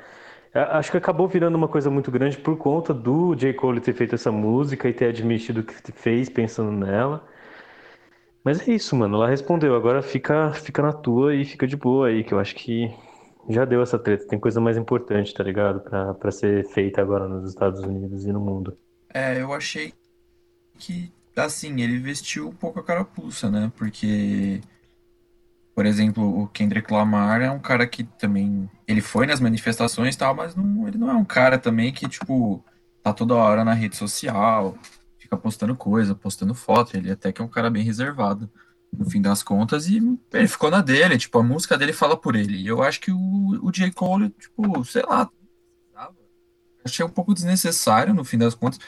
Acho 0.53 0.91
que 0.91 0.97
acabou 0.97 1.27
virando 1.27 1.55
uma 1.55 1.67
coisa 1.67 1.89
muito 1.89 2.09
grande 2.11 2.37
por 2.37 2.57
conta 2.57 2.93
do 2.93 3.35
J. 3.35 3.53
Cole 3.53 3.81
ter 3.81 3.93
feito 3.93 4.15
essa 4.15 4.31
música 4.31 4.87
e 4.87 4.93
ter 4.93 5.07
admitido 5.07 5.63
que 5.63 5.91
fez 5.91 6.29
pensando 6.29 6.71
nela. 6.71 7.23
Mas 8.45 8.65
é 8.67 8.71
isso, 8.71 8.95
mano. 8.95 9.15
Ela 9.17 9.27
respondeu. 9.27 9.75
Agora 9.75 10.03
fica, 10.03 10.53
fica 10.53 10.79
na 10.83 10.93
tua 10.93 11.33
e 11.33 11.43
fica 11.43 11.65
de 11.65 11.75
boa 11.75 12.09
aí, 12.09 12.23
que 12.23 12.31
eu 12.31 12.39
acho 12.39 12.53
que 12.53 12.93
já 13.49 13.65
deu 13.65 13.81
essa 13.81 13.97
treta. 13.97 14.27
Tem 14.27 14.39
coisa 14.39 14.61
mais 14.61 14.77
importante, 14.77 15.33
tá 15.33 15.43
ligado? 15.43 15.79
Pra, 15.81 16.13
pra 16.13 16.31
ser 16.31 16.63
feita 16.69 17.01
agora 17.01 17.27
nos 17.27 17.49
Estados 17.49 17.81
Unidos 17.81 18.23
e 18.23 18.31
no 18.31 18.39
mundo. 18.39 18.77
É, 19.11 19.41
eu 19.41 19.51
achei 19.51 19.95
que, 20.77 21.11
assim, 21.35 21.81
ele 21.81 21.97
vestiu 21.97 22.47
um 22.49 22.53
pouco 22.53 22.79
a 22.79 22.83
carapuça, 22.83 23.49
né? 23.49 23.71
Porque, 23.75 24.61
por 25.73 25.87
exemplo, 25.87 26.43
o 26.43 26.47
Kendrick 26.47 26.93
Lamar 26.93 27.41
é 27.41 27.49
um 27.49 27.59
cara 27.59 27.87
que 27.87 28.03
também. 28.03 28.69
Ele 28.87 29.01
foi 29.01 29.25
nas 29.25 29.39
manifestações 29.39 30.13
e 30.13 30.17
tal, 30.19 30.35
mas 30.35 30.55
não, 30.55 30.87
ele 30.87 30.99
não 30.99 31.09
é 31.09 31.13
um 31.15 31.25
cara 31.25 31.57
também 31.57 31.91
que, 31.91 32.07
tipo, 32.07 32.63
tá 33.01 33.11
toda 33.11 33.33
hora 33.33 33.65
na 33.65 33.73
rede 33.73 33.95
social 33.95 34.77
fica 35.25 35.37
postando 35.37 35.75
coisa, 35.75 36.15
postando 36.15 36.53
foto. 36.53 36.95
Ele 36.95 37.11
até 37.11 37.31
que 37.31 37.41
é 37.41 37.45
um 37.45 37.49
cara 37.49 37.69
bem 37.69 37.83
reservado, 37.83 38.49
no 38.93 39.09
fim 39.09 39.21
das 39.21 39.43
contas, 39.43 39.87
e 39.87 39.97
ele 40.31 40.47
ficou 40.47 40.71
na 40.71 40.81
dele, 40.81 41.17
tipo, 41.17 41.37
a 41.37 41.43
música 41.43 41.77
dele 41.77 41.91
fala 41.91 42.15
por 42.15 42.35
ele. 42.35 42.57
E 42.57 42.67
eu 42.67 42.81
acho 42.81 43.01
que 43.01 43.11
o, 43.11 43.59
o 43.61 43.71
J. 43.71 43.91
Cole, 43.91 44.29
tipo, 44.29 44.85
sei 44.85 45.03
lá, 45.03 45.29
achei 46.83 47.03
um 47.03 47.09
pouco 47.09 47.33
desnecessário, 47.33 48.13
no 48.13 48.23
fim 48.23 48.37
das 48.37 48.53
contas, 48.55 48.79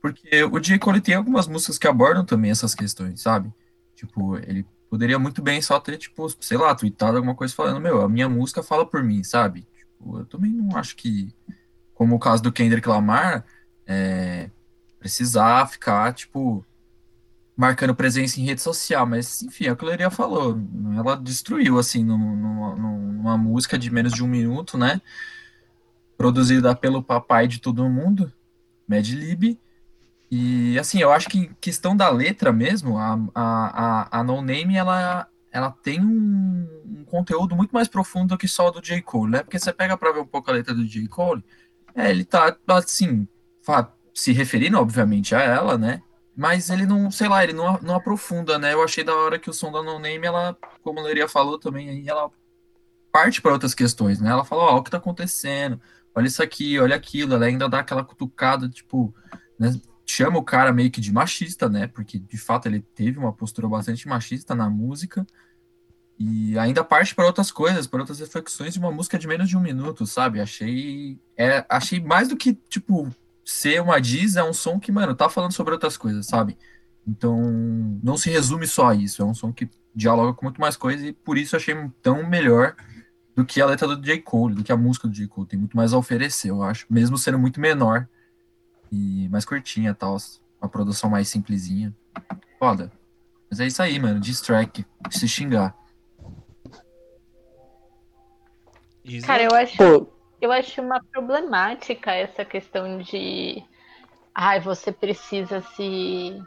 porque 0.00 0.42
o 0.44 0.58
J. 0.58 0.78
Cole 0.78 1.00
tem 1.00 1.14
algumas 1.14 1.46
músicas 1.46 1.78
que 1.78 1.86
abordam 1.86 2.24
também 2.24 2.50
essas 2.50 2.74
questões, 2.74 3.20
sabe? 3.20 3.52
Tipo, 3.94 4.36
ele 4.38 4.66
poderia 4.90 5.18
muito 5.18 5.42
bem 5.42 5.60
só 5.60 5.78
ter, 5.78 5.98
tipo, 5.98 6.28
sei 6.40 6.56
lá, 6.56 6.74
tweetado 6.74 7.16
alguma 7.16 7.34
coisa 7.34 7.54
falando, 7.54 7.80
meu, 7.80 8.02
a 8.02 8.08
minha 8.08 8.28
música 8.28 8.62
fala 8.62 8.86
por 8.86 9.02
mim, 9.04 9.22
sabe? 9.22 9.66
Tipo, 9.76 10.20
eu 10.20 10.24
também 10.26 10.50
não 10.50 10.76
acho 10.76 10.96
que, 10.96 11.34
como 11.94 12.16
o 12.16 12.18
caso 12.18 12.42
do 12.42 12.52
Kendrick 12.52 12.88
Lamar, 12.88 13.44
é, 13.86 14.50
precisar 15.04 15.66
ficar, 15.66 16.14
tipo, 16.14 16.64
marcando 17.54 17.94
presença 17.94 18.40
em 18.40 18.44
rede 18.44 18.62
social, 18.62 19.04
mas 19.04 19.42
enfim, 19.42 19.66
é 19.66 19.72
o 19.72 19.76
que 19.76 19.84
a 19.84 19.88
Leria 19.88 20.10
falou, 20.10 20.58
ela 20.96 21.14
destruiu, 21.14 21.78
assim, 21.78 22.02
numa, 22.02 22.74
numa 22.74 23.36
música 23.36 23.78
de 23.78 23.90
menos 23.90 24.14
de 24.14 24.24
um 24.24 24.26
minuto, 24.26 24.78
né, 24.78 25.02
produzida 26.16 26.74
pelo 26.74 27.02
papai 27.02 27.46
de 27.46 27.60
todo 27.60 27.86
mundo, 27.86 28.32
Mad 28.88 29.06
Lib, 29.06 29.60
e 30.30 30.78
assim, 30.78 31.00
eu 31.00 31.12
acho 31.12 31.28
que 31.28 31.38
em 31.38 31.56
questão 31.60 31.94
da 31.94 32.08
letra 32.08 32.50
mesmo, 32.50 32.96
a, 32.96 33.18
a, 33.34 34.20
a 34.20 34.24
No 34.24 34.40
Name, 34.40 34.74
ela, 34.74 35.28
ela 35.52 35.70
tem 35.70 36.00
um, 36.00 36.66
um, 36.86 37.04
conteúdo 37.04 37.54
muito 37.54 37.72
mais 37.72 37.88
profundo 37.88 38.28
do 38.28 38.38
que 38.38 38.48
só 38.48 38.70
do 38.70 38.80
J. 38.80 39.02
Cole, 39.02 39.32
né, 39.32 39.42
porque 39.42 39.58
você 39.58 39.70
pega 39.70 39.98
pra 39.98 40.12
ver 40.12 40.20
um 40.20 40.26
pouco 40.26 40.50
a 40.50 40.54
letra 40.54 40.74
do 40.74 40.86
J. 40.86 41.06
Cole, 41.08 41.44
é, 41.94 42.08
ele 42.10 42.24
tá, 42.24 42.56
assim, 42.68 43.28
se 44.14 44.32
referindo, 44.32 44.78
obviamente, 44.78 45.34
a 45.34 45.40
ela, 45.40 45.76
né? 45.76 46.02
Mas 46.36 46.70
ele 46.70 46.86
não, 46.86 47.10
sei 47.10 47.28
lá, 47.28 47.44
ele 47.44 47.52
não, 47.52 47.78
não 47.82 47.94
aprofunda, 47.94 48.58
né? 48.58 48.72
Eu 48.72 48.82
achei 48.82 49.04
da 49.04 49.14
hora 49.14 49.38
que 49.38 49.50
o 49.50 49.52
som 49.52 49.70
da 49.70 49.82
No 49.82 49.98
Name, 49.98 50.26
ela, 50.26 50.56
como 50.82 51.00
a 51.00 51.02
Leria 51.02 51.28
falou 51.28 51.58
também, 51.58 51.90
aí 51.90 52.08
ela 52.08 52.30
parte 53.12 53.42
para 53.42 53.52
outras 53.52 53.74
questões, 53.74 54.20
né? 54.20 54.30
Ela 54.30 54.44
fala, 54.44 54.62
ó, 54.62 54.74
oh, 54.74 54.78
o 54.78 54.82
que 54.82 54.90
tá 54.90 54.96
acontecendo? 54.98 55.80
Olha 56.14 56.26
isso 56.26 56.42
aqui, 56.42 56.78
olha 56.78 56.96
aquilo. 56.96 57.34
Ela 57.34 57.46
ainda 57.46 57.68
dá 57.68 57.80
aquela 57.80 58.04
cutucada, 58.04 58.68
tipo, 58.68 59.14
né? 59.58 59.72
chama 60.06 60.38
o 60.38 60.44
cara 60.44 60.72
meio 60.72 60.90
que 60.90 61.00
de 61.00 61.12
machista, 61.12 61.68
né? 61.68 61.86
Porque 61.86 62.18
de 62.18 62.36
fato 62.36 62.66
ele 62.66 62.80
teve 62.80 63.18
uma 63.18 63.32
postura 63.32 63.68
bastante 63.68 64.06
machista 64.06 64.54
na 64.54 64.68
música. 64.68 65.26
E 66.18 66.56
ainda 66.58 66.84
parte 66.84 67.14
para 67.14 67.26
outras 67.26 67.50
coisas, 67.50 67.86
para 67.86 68.00
outras 68.00 68.20
reflexões 68.20 68.74
de 68.74 68.78
uma 68.78 68.92
música 68.92 69.18
de 69.18 69.26
menos 69.26 69.48
de 69.48 69.56
um 69.56 69.60
minuto, 69.60 70.06
sabe? 70.06 70.40
Achei. 70.40 71.18
É, 71.36 71.64
achei 71.68 72.00
mais 72.00 72.28
do 72.28 72.36
que, 72.36 72.54
tipo, 72.68 73.10
ser 73.44 73.80
uma 73.80 74.00
diz 74.00 74.36
é 74.36 74.42
um 74.42 74.52
som 74.52 74.80
que, 74.80 74.90
mano, 74.90 75.14
tá 75.14 75.28
falando 75.28 75.52
sobre 75.52 75.72
outras 75.74 75.96
coisas, 75.96 76.26
sabe? 76.26 76.56
Então, 77.06 77.38
não 78.02 78.16
se 78.16 78.30
resume 78.30 78.66
só 78.66 78.88
a 78.88 78.94
isso. 78.94 79.20
É 79.20 79.24
um 79.24 79.34
som 79.34 79.52
que 79.52 79.68
dialoga 79.94 80.32
com 80.32 80.46
muito 80.46 80.60
mais 80.60 80.76
coisas 80.76 81.06
e 81.06 81.12
por 81.12 81.36
isso 81.36 81.54
eu 81.54 81.60
achei 81.60 81.74
tão 82.02 82.26
melhor 82.26 82.74
do 83.34 83.44
que 83.44 83.60
a 83.60 83.66
letra 83.66 83.86
do 83.88 84.00
J. 84.00 84.20
Cole, 84.20 84.54
do 84.54 84.64
que 84.64 84.72
a 84.72 84.76
música 84.76 85.06
do 85.06 85.14
J. 85.14 85.28
Cole. 85.28 85.46
Tem 85.46 85.58
muito 85.58 85.76
mais 85.76 85.92
a 85.92 85.98
oferecer, 85.98 86.50
eu 86.50 86.62
acho. 86.62 86.86
Mesmo 86.88 87.18
sendo 87.18 87.38
muito 87.38 87.60
menor 87.60 88.08
e 88.90 89.28
mais 89.28 89.44
curtinha 89.44 89.90
e 89.90 89.94
tal. 89.94 90.16
Uma 90.60 90.68
produção 90.68 91.10
mais 91.10 91.28
simplesinha. 91.28 91.94
Foda. 92.58 92.90
Mas 93.50 93.60
é 93.60 93.66
isso 93.66 93.82
aí, 93.82 93.98
mano. 93.98 94.20
Distrack. 94.20 94.86
Se 95.10 95.28
xingar. 95.28 95.76
Cara, 99.26 99.42
eu 99.42 99.54
acho. 99.54 99.76
Pô, 99.76 100.13
eu 100.44 100.52
acho 100.52 100.82
uma 100.82 101.02
problemática 101.02 102.12
essa 102.12 102.44
questão 102.44 102.98
de 102.98 103.64
ai, 104.34 104.60
você 104.60 104.92
precisa 104.92 105.60
se 105.60 106.42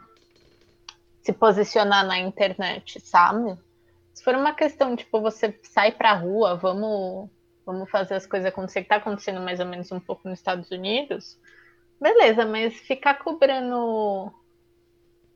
se 1.22 1.32
posicionar 1.32 2.06
na 2.06 2.18
internet, 2.18 3.00
sabe? 3.00 3.58
Se 4.14 4.24
for 4.24 4.34
uma 4.34 4.54
questão, 4.54 4.96
tipo, 4.96 5.20
você 5.20 5.58
sai 5.62 5.92
pra 5.92 6.14
rua, 6.14 6.56
vamos, 6.56 7.28
vamos 7.66 7.90
fazer 7.90 8.14
as 8.14 8.26
coisas 8.26 8.48
acontecer, 8.48 8.82
que 8.82 8.88
tá 8.88 8.96
acontecendo 8.96 9.40
mais 9.40 9.60
ou 9.60 9.66
menos 9.66 9.92
um 9.92 10.00
pouco 10.00 10.28
nos 10.28 10.38
Estados 10.38 10.70
Unidos, 10.70 11.38
beleza, 12.00 12.46
mas 12.46 12.74
ficar 12.74 13.18
cobrando 13.18 14.32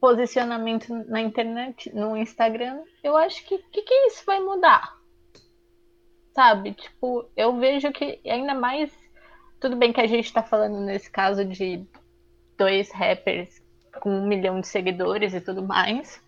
posicionamento 0.00 0.88
na 1.08 1.20
internet, 1.20 1.94
no 1.94 2.16
Instagram, 2.16 2.82
eu 3.02 3.16
acho 3.16 3.44
que 3.44 3.58
que, 3.58 3.82
que 3.82 3.94
isso 4.06 4.24
vai 4.24 4.40
mudar? 4.40 5.01
Sabe? 6.34 6.72
Tipo, 6.72 7.28
eu 7.36 7.56
vejo 7.58 7.92
que 7.92 8.20
ainda 8.24 8.54
mais. 8.54 8.90
Tudo 9.60 9.76
bem 9.76 9.92
que 9.92 10.00
a 10.00 10.06
gente 10.06 10.32
tá 10.32 10.42
falando 10.42 10.80
nesse 10.80 11.10
caso 11.10 11.44
de 11.44 11.86
dois 12.56 12.90
rappers 12.90 13.62
com 14.00 14.10
um 14.10 14.26
milhão 14.26 14.60
de 14.60 14.66
seguidores 14.66 15.34
e 15.34 15.40
tudo 15.40 15.62
mais. 15.62 16.20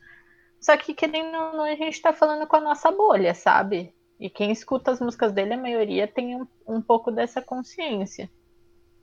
Só 0.60 0.76
que, 0.76 0.94
querendo 0.94 1.36
ou 1.36 1.52
não, 1.56 1.64
a 1.64 1.74
gente 1.74 2.00
tá 2.00 2.12
falando 2.12 2.46
com 2.46 2.56
a 2.56 2.60
nossa 2.60 2.90
bolha, 2.90 3.34
sabe? 3.34 3.94
E 4.18 4.30
quem 4.30 4.50
escuta 4.50 4.90
as 4.90 5.00
músicas 5.00 5.32
dele, 5.32 5.54
a 5.54 5.58
maioria 5.58 6.06
tem 6.06 6.36
um, 6.36 6.46
um 6.66 6.80
pouco 6.80 7.10
dessa 7.10 7.42
consciência. 7.42 8.30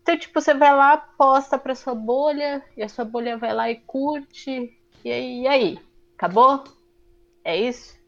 Então, 0.01 0.17
tipo, 0.17 0.39
você 0.41 0.53
vai 0.53 0.75
lá, 0.75 0.97
posta 0.97 1.59
pra 1.59 1.75
sua 1.75 1.93
bolha, 1.93 2.63
e 2.75 2.81
a 2.81 2.89
sua 2.89 3.05
bolha 3.05 3.37
vai 3.37 3.53
lá 3.53 3.69
e 3.69 3.75
curte. 3.75 4.75
E 5.03 5.11
aí, 5.11 5.41
e 5.41 5.47
aí? 5.47 5.79
Acabou? 6.15 6.63
É 7.43 7.55
isso? 7.55 8.00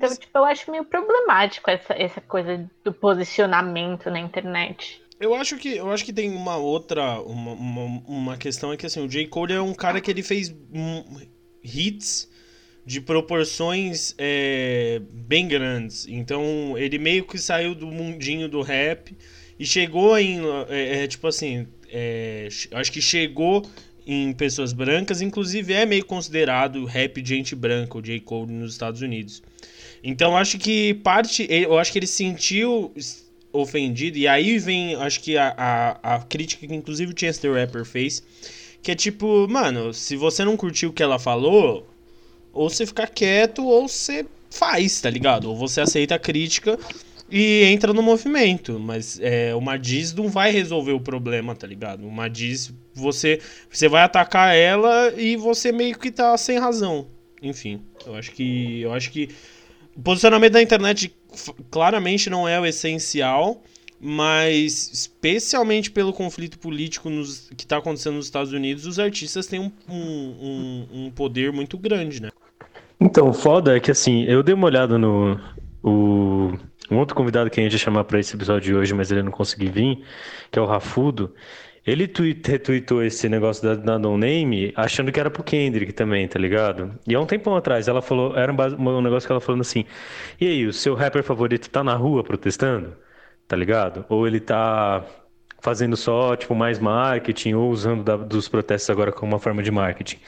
Então, 0.00 0.16
tipo, 0.16 0.38
eu 0.38 0.44
acho 0.44 0.70
meio 0.70 0.84
problemático 0.84 1.70
essa, 1.70 1.92
essa 1.92 2.22
coisa 2.22 2.66
do 2.82 2.90
posicionamento 2.90 4.08
na 4.10 4.18
internet. 4.18 5.02
Eu 5.20 5.34
acho 5.34 5.58
que, 5.58 5.76
eu 5.76 5.90
acho 5.90 6.02
que 6.02 6.12
tem 6.12 6.34
uma 6.34 6.56
outra 6.56 7.20
uma, 7.20 7.52
uma, 7.52 8.02
uma 8.08 8.36
questão 8.38 8.72
é 8.72 8.78
que 8.78 8.86
assim, 8.86 9.04
o 9.04 9.08
J. 9.08 9.26
Cole 9.26 9.52
é 9.52 9.60
um 9.60 9.74
cara 9.74 10.00
que 10.00 10.10
ele 10.10 10.22
fez 10.22 10.54
hits 11.62 12.30
de 12.86 12.98
proporções 13.02 14.14
é, 14.16 15.02
bem 15.12 15.46
grandes. 15.46 16.06
Então 16.08 16.78
ele 16.78 16.98
meio 16.98 17.26
que 17.26 17.36
saiu 17.36 17.74
do 17.74 17.86
mundinho 17.88 18.48
do 18.48 18.62
rap 18.62 19.14
e 19.58 19.66
chegou 19.66 20.18
em. 20.18 20.40
É, 20.70 21.02
é, 21.02 21.06
tipo 21.06 21.26
assim. 21.26 21.66
É, 21.92 22.48
acho 22.72 22.90
que 22.90 23.02
chegou 23.02 23.68
em 24.06 24.32
pessoas 24.32 24.72
brancas, 24.72 25.20
inclusive 25.20 25.74
é 25.74 25.84
meio 25.84 26.04
considerado 26.06 26.86
rap 26.86 27.20
de 27.20 27.28
gente 27.28 27.54
branca, 27.54 27.98
o 27.98 28.00
J. 28.00 28.18
Cole 28.20 28.50
nos 28.50 28.72
Estados 28.72 29.02
Unidos. 29.02 29.42
Então 30.02 30.36
acho 30.36 30.58
que 30.58 30.94
parte. 30.94 31.46
Eu 31.48 31.78
acho 31.78 31.92
que 31.92 31.98
ele 31.98 32.06
sentiu 32.06 32.92
ofendido, 33.52 34.16
e 34.16 34.28
aí 34.28 34.58
vem, 34.58 34.94
acho 34.94 35.20
que 35.20 35.36
a, 35.36 35.52
a, 35.56 36.14
a 36.14 36.18
crítica 36.20 36.66
que 36.66 36.74
inclusive 36.74 37.12
o 37.12 37.18
Chance 37.18 37.40
the 37.40 37.48
Rapper 37.48 37.84
fez, 37.84 38.22
que 38.80 38.92
é 38.92 38.94
tipo, 38.94 39.48
mano, 39.48 39.92
se 39.92 40.16
você 40.16 40.44
não 40.44 40.56
curtiu 40.56 40.90
o 40.90 40.92
que 40.92 41.02
ela 41.02 41.18
falou, 41.18 41.88
ou 42.52 42.70
você 42.70 42.86
fica 42.86 43.06
quieto, 43.06 43.64
ou 43.64 43.88
você 43.88 44.24
faz, 44.50 45.00
tá 45.00 45.10
ligado? 45.10 45.50
Ou 45.50 45.56
você 45.56 45.80
aceita 45.80 46.14
a 46.14 46.18
crítica 46.18 46.78
e 47.30 47.62
entra 47.64 47.92
no 47.92 48.02
movimento. 48.02 48.78
Mas 48.78 49.18
é, 49.20 49.54
o 49.54 49.60
Madiz 49.60 50.12
não 50.12 50.28
vai 50.28 50.50
resolver 50.50 50.92
o 50.92 51.00
problema, 51.00 51.54
tá 51.54 51.66
ligado? 51.66 52.06
O 52.06 52.10
Madiz, 52.10 52.72
você, 52.94 53.40
você 53.70 53.88
vai 53.88 54.02
atacar 54.02 54.54
ela 54.54 55.12
e 55.16 55.36
você 55.36 55.70
meio 55.70 55.98
que 55.98 56.10
tá 56.10 56.36
sem 56.36 56.58
razão. 56.58 57.06
Enfim, 57.42 57.80
eu 58.06 58.14
acho 58.14 58.32
que. 58.32 58.80
Eu 58.82 58.92
acho 58.92 59.10
que. 59.10 59.28
Posicionamento 60.02 60.52
da 60.52 60.62
internet 60.62 61.14
claramente 61.70 62.30
não 62.30 62.48
é 62.48 62.58
o 62.60 62.66
essencial, 62.66 63.62
mas 64.00 64.90
especialmente 64.92 65.90
pelo 65.90 66.12
conflito 66.12 66.58
político 66.58 67.10
nos, 67.10 67.50
que 67.56 67.64
está 67.64 67.76
acontecendo 67.76 68.14
nos 68.14 68.24
Estados 68.26 68.52
Unidos, 68.52 68.86
os 68.86 68.98
artistas 68.98 69.46
têm 69.46 69.60
um, 69.60 69.70
um, 69.88 70.86
um, 70.92 71.10
poder 71.10 71.52
muito 71.52 71.76
grande, 71.76 72.22
né? 72.22 72.30
Então, 72.98 73.32
foda 73.32 73.76
é 73.76 73.80
que 73.80 73.90
assim, 73.90 74.24
eu 74.24 74.42
dei 74.42 74.54
uma 74.54 74.66
olhada 74.66 74.96
no. 74.98 75.38
O, 75.82 76.52
um 76.90 76.98
outro 76.98 77.14
convidado 77.14 77.48
que 77.50 77.60
a 77.60 77.62
gente 77.62 77.72
ia 77.72 77.78
chamar 77.78 78.04
para 78.04 78.18
esse 78.18 78.34
episódio 78.34 78.72
de 78.72 78.74
hoje, 78.74 78.94
mas 78.94 79.10
ele 79.10 79.22
não 79.22 79.30
conseguiu 79.30 79.70
vir, 79.70 80.04
que 80.50 80.58
é 80.58 80.62
o 80.62 80.66
Rafudo. 80.66 81.34
Ele 81.86 82.06
tweet, 82.06 82.48
retweetou 82.50 83.02
esse 83.02 83.28
negócio 83.28 83.62
da, 83.62 83.74
da 83.74 83.98
No 83.98 84.16
Name 84.18 84.72
achando 84.76 85.10
que 85.10 85.18
era 85.18 85.30
pro 85.30 85.42
Kendrick 85.42 85.92
também, 85.92 86.28
tá 86.28 86.38
ligado? 86.38 86.94
E 87.06 87.14
há 87.14 87.20
um 87.20 87.26
tempão 87.26 87.56
atrás 87.56 87.88
ela 87.88 88.02
falou, 88.02 88.36
era 88.36 88.52
um, 88.52 88.88
um 88.88 89.00
negócio 89.00 89.26
que 89.26 89.32
ela 89.32 89.40
falando 89.40 89.62
assim: 89.62 89.84
E 90.40 90.46
aí, 90.46 90.66
o 90.66 90.72
seu 90.72 90.94
rapper 90.94 91.22
favorito 91.22 91.70
tá 91.70 91.82
na 91.82 91.94
rua 91.94 92.22
protestando? 92.22 92.96
Tá 93.48 93.56
ligado? 93.56 94.04
Ou 94.08 94.26
ele 94.26 94.40
tá 94.40 95.04
fazendo 95.60 95.96
só, 95.96 96.36
tipo, 96.36 96.54
mais 96.54 96.78
marketing, 96.78 97.54
ou 97.54 97.70
usando 97.70 98.02
da, 98.04 98.16
dos 98.16 98.48
protestos 98.48 98.90
agora 98.90 99.12
como 99.12 99.32
uma 99.32 99.38
forma 99.38 99.62
de 99.62 99.70
marketing. 99.70 100.18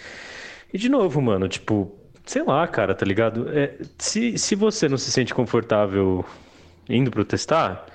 E 0.72 0.78
de 0.78 0.88
novo, 0.88 1.20
mano, 1.20 1.48
tipo, 1.48 1.94
sei 2.24 2.42
lá, 2.42 2.66
cara, 2.66 2.94
tá 2.94 3.04
ligado? 3.06 3.48
É, 3.50 3.78
se, 3.98 4.38
se 4.38 4.54
você 4.54 4.88
não 4.88 4.98
se 4.98 5.10
sente 5.10 5.34
confortável 5.34 6.24
indo 6.88 7.10
protestar 7.10 7.86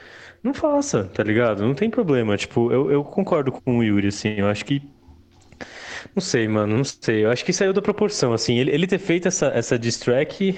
não 0.48 0.54
faça, 0.54 1.04
tá 1.06 1.24
ligado? 1.24 1.63
Não 1.63 1.74
tem 1.75 1.89
problema. 1.89 2.38
Tipo, 2.38 2.72
eu, 2.72 2.92
eu 2.92 3.04
concordo 3.04 3.51
com 3.51 3.80
o 3.80 3.84
Yuri, 3.84 4.08
assim. 4.08 4.30
Eu 4.39 4.48
acho 4.48 4.66
que. 4.66 4.82
Não 6.16 6.22
sei, 6.22 6.48
mano, 6.48 6.77
não 6.77 6.84
sei. 6.84 7.25
Eu 7.25 7.32
acho 7.32 7.44
que 7.46 7.54
saiu 7.54 7.74
da 7.74 7.82
proporção, 7.82 8.34
assim. 8.34 8.58
Ele, 8.58 8.72
ele 8.72 8.88
ter 8.88 9.00
feito 9.00 9.27
essa, 9.27 9.48
essa 9.48 9.77
diss 9.77 10.00
track 10.00 10.58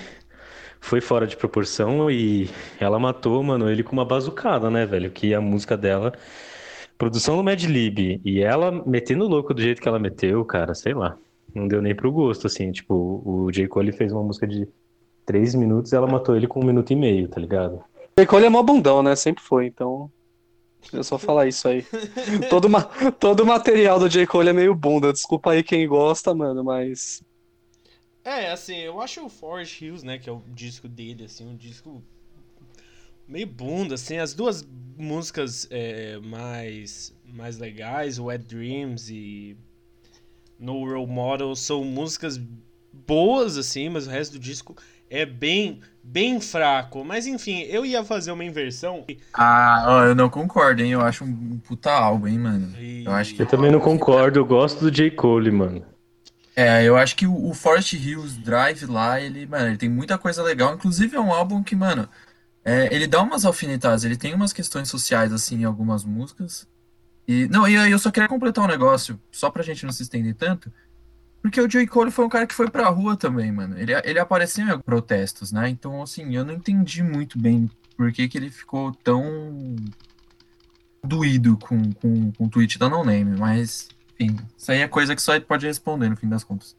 foi 0.80 1.02
fora 1.02 1.28
de 1.28 1.36
proporção 1.36 2.10
e 2.10 2.50
ela 2.80 3.00
matou, 3.00 3.44
mano, 3.44 3.70
ele 3.70 3.84
com 3.84 3.94
uma 3.94 4.06
bazucada, 4.06 4.70
né, 4.70 4.86
velho? 4.86 5.12
Que 5.12 5.34
a 5.34 5.42
música 5.42 5.76
dela. 5.76 6.14
Produção 6.98 7.38
do 7.38 7.44
Mad 7.44 7.62
Lib. 7.64 8.22
E 8.24 8.42
ela 8.42 8.72
metendo 8.86 9.28
louco 9.28 9.54
do 9.54 9.62
jeito 9.62 9.82
que 9.82 9.88
ela 9.88 10.00
meteu, 10.00 10.44
cara, 10.46 10.74
sei 10.76 10.94
lá. 10.94 11.18
Não 11.54 11.68
deu 11.68 11.82
nem 11.82 11.96
pro 11.96 12.12
gosto, 12.12 12.48
assim. 12.48 12.72
Tipo, 12.72 13.22
o 13.26 13.52
J. 13.52 13.68
Cole 13.68 13.92
fez 13.92 14.12
uma 14.12 14.24
música 14.24 14.46
de 14.48 14.68
três 15.26 15.56
minutos 15.56 15.92
e 15.92 15.96
ela 15.96 16.08
matou 16.08 16.36
ele 16.36 16.48
com 16.48 16.62
um 16.62 16.66
minuto 16.66 16.92
e 16.92 16.96
meio, 16.96 17.28
tá 17.28 17.40
ligado? 17.40 17.84
J. 18.20 18.26
Cole 18.26 18.46
é 18.46 18.50
mó 18.50 18.62
bundão, 18.62 19.02
né? 19.02 19.16
Sempre 19.16 19.42
foi, 19.42 19.68
então. 19.68 20.12
Eu 20.92 21.04
só 21.06 21.18
falar 21.18 21.48
isso 21.48 21.70
aí. 21.70 21.86
todo, 22.50 22.70
ma... 22.70 22.84
todo 23.12 23.44
o 23.44 23.46
material 23.46 23.98
do 23.98 24.10
J. 24.10 24.28
Cole 24.28 24.50
é 24.50 24.54
meio 24.54 24.76
bunda. 24.76 25.14
Desculpa 25.14 25.52
aí 25.52 25.64
quem 25.64 25.88
gosta, 25.88 26.36
mano, 26.36 26.62
mas. 26.62 27.24
É, 28.26 28.52
assim, 28.52 28.76
eu 28.76 29.00
acho 29.00 29.26
o 29.26 29.30
Forest 29.30 29.84
Hills, 29.84 30.06
né, 30.06 30.18
que 30.18 30.30
é 30.30 30.34
o 30.34 30.44
disco 30.50 30.90
dele, 30.90 31.26
assim, 31.26 31.48
um 31.48 31.56
disco 31.56 32.04
meio 33.26 33.48
bunda, 33.48 33.96
assim, 33.96 34.18
as 34.18 34.34
duas 34.34 34.68
músicas 34.98 35.66
é, 35.72 36.20
mais, 36.20 37.16
mais 37.26 37.58
legais, 37.58 38.20
Wet 38.20 38.44
Dreams 38.44 39.10
e 39.10 39.56
No 40.60 40.86
Role 40.86 41.08
Model, 41.08 41.56
são 41.56 41.86
músicas 41.86 42.38
boas, 42.92 43.58
assim, 43.58 43.88
mas 43.88 44.06
o 44.06 44.10
resto 44.10 44.34
do 44.34 44.40
disco 44.40 44.76
é 45.10 45.26
bem 45.26 45.80
bem 46.12 46.42
fraco. 46.42 47.04
Mas 47.06 47.28
enfim, 47.28 47.62
eu 47.62 47.86
ia 47.86 48.04
fazer 48.04 48.32
uma 48.32 48.44
inversão. 48.44 49.06
Ah, 49.34 49.86
ó, 49.88 50.04
eu 50.06 50.16
não 50.16 50.30
concordo, 50.30 50.82
hein? 50.82 50.92
Eu 50.92 51.02
acho 51.02 51.24
um 51.24 51.60
puta 51.60 51.92
álbum, 51.92 52.28
hein, 52.28 52.40
mano. 52.40 52.74
E... 52.80 53.06
Eu, 53.06 53.12
acho 53.12 53.36
que... 53.36 53.42
eu 53.42 53.46
também 53.46 53.72
não 53.72 53.80
concordo, 53.80 54.40
eu 54.40 54.46
gosto 54.46 54.80
do 54.80 54.92
J. 54.92 55.12
Cole, 55.12 55.52
mano. 55.52 55.84
É, 56.56 56.84
eu 56.84 56.98
acho 56.98 57.16
que 57.16 57.26
o, 57.26 57.50
o 57.50 57.54
Forest 57.54 57.96
Hills 57.96 58.40
Drive 58.42 58.84
lá, 58.86 59.22
ele, 59.22 59.46
mano, 59.46 59.68
ele 59.68 59.78
tem 59.78 59.90
muita 59.90 60.18
coisa 60.18 60.44
legal. 60.44 60.74
Inclusive 60.74 61.16
é 61.16 61.20
um 61.20 61.32
álbum 61.32 61.64
que, 61.64 61.76
mano, 61.76 62.10
é, 62.66 62.94
ele 62.94 63.08
dá 63.08 63.22
umas 63.22 63.46
alfinetadas, 63.46 64.04
ele 64.04 64.18
tem 64.18 64.34
umas 64.34 64.52
questões 64.52 64.90
sociais, 64.90 65.32
assim, 65.32 65.62
em 65.62 65.64
algumas 65.64 66.04
músicas. 66.04 66.68
E, 67.28 67.48
não, 67.48 67.68
e 67.68 67.78
aí 67.78 67.92
eu 67.92 68.00
só 68.00 68.12
queria 68.12 68.28
completar 68.28 68.66
um 68.66 68.68
negócio, 68.68 69.20
só 69.32 69.50
pra 69.50 69.64
gente 69.64 69.86
não 69.86 69.92
se 69.92 70.04
estender 70.04 70.36
tanto. 70.36 70.72
Porque 71.42 71.62
o 71.62 71.68
J. 71.68 71.88
Cole 71.88 72.12
foi 72.12 72.26
um 72.26 72.30
cara 72.30 72.46
que 72.46 72.54
foi 72.54 72.70
pra 72.70 72.90
rua 72.90 73.16
também, 73.16 73.52
mano. 73.52 73.78
Ele, 73.78 73.94
ele 74.04 74.20
apareceu 74.20 74.68
em 74.68 74.80
protestos, 74.80 75.52
né? 75.52 75.70
Então, 75.70 76.02
assim, 76.02 76.36
eu 76.36 76.44
não 76.44 76.54
entendi 76.54 77.02
muito 77.02 77.40
bem 77.40 77.70
por 77.96 78.12
que, 78.12 78.28
que 78.28 78.38
ele 78.38 78.50
ficou 78.50 78.94
tão 78.94 79.76
doído 81.04 81.58
com, 81.58 81.94
com, 81.94 82.32
com 82.34 82.46
o 82.46 82.50
tweet 82.50 82.78
da 82.78 82.90
No 82.90 83.04
Name. 83.04 83.38
Mas, 83.38 83.90
enfim, 84.14 84.38
isso 84.58 84.72
aí 84.72 84.82
é 84.82 84.88
coisa 84.88 85.16
que 85.16 85.22
só 85.22 85.36
ele 85.36 85.46
pode 85.46 85.66
responder 85.66 86.10
no 86.10 86.18
fim 86.18 86.28
das 86.28 86.44
contas. 86.44 86.76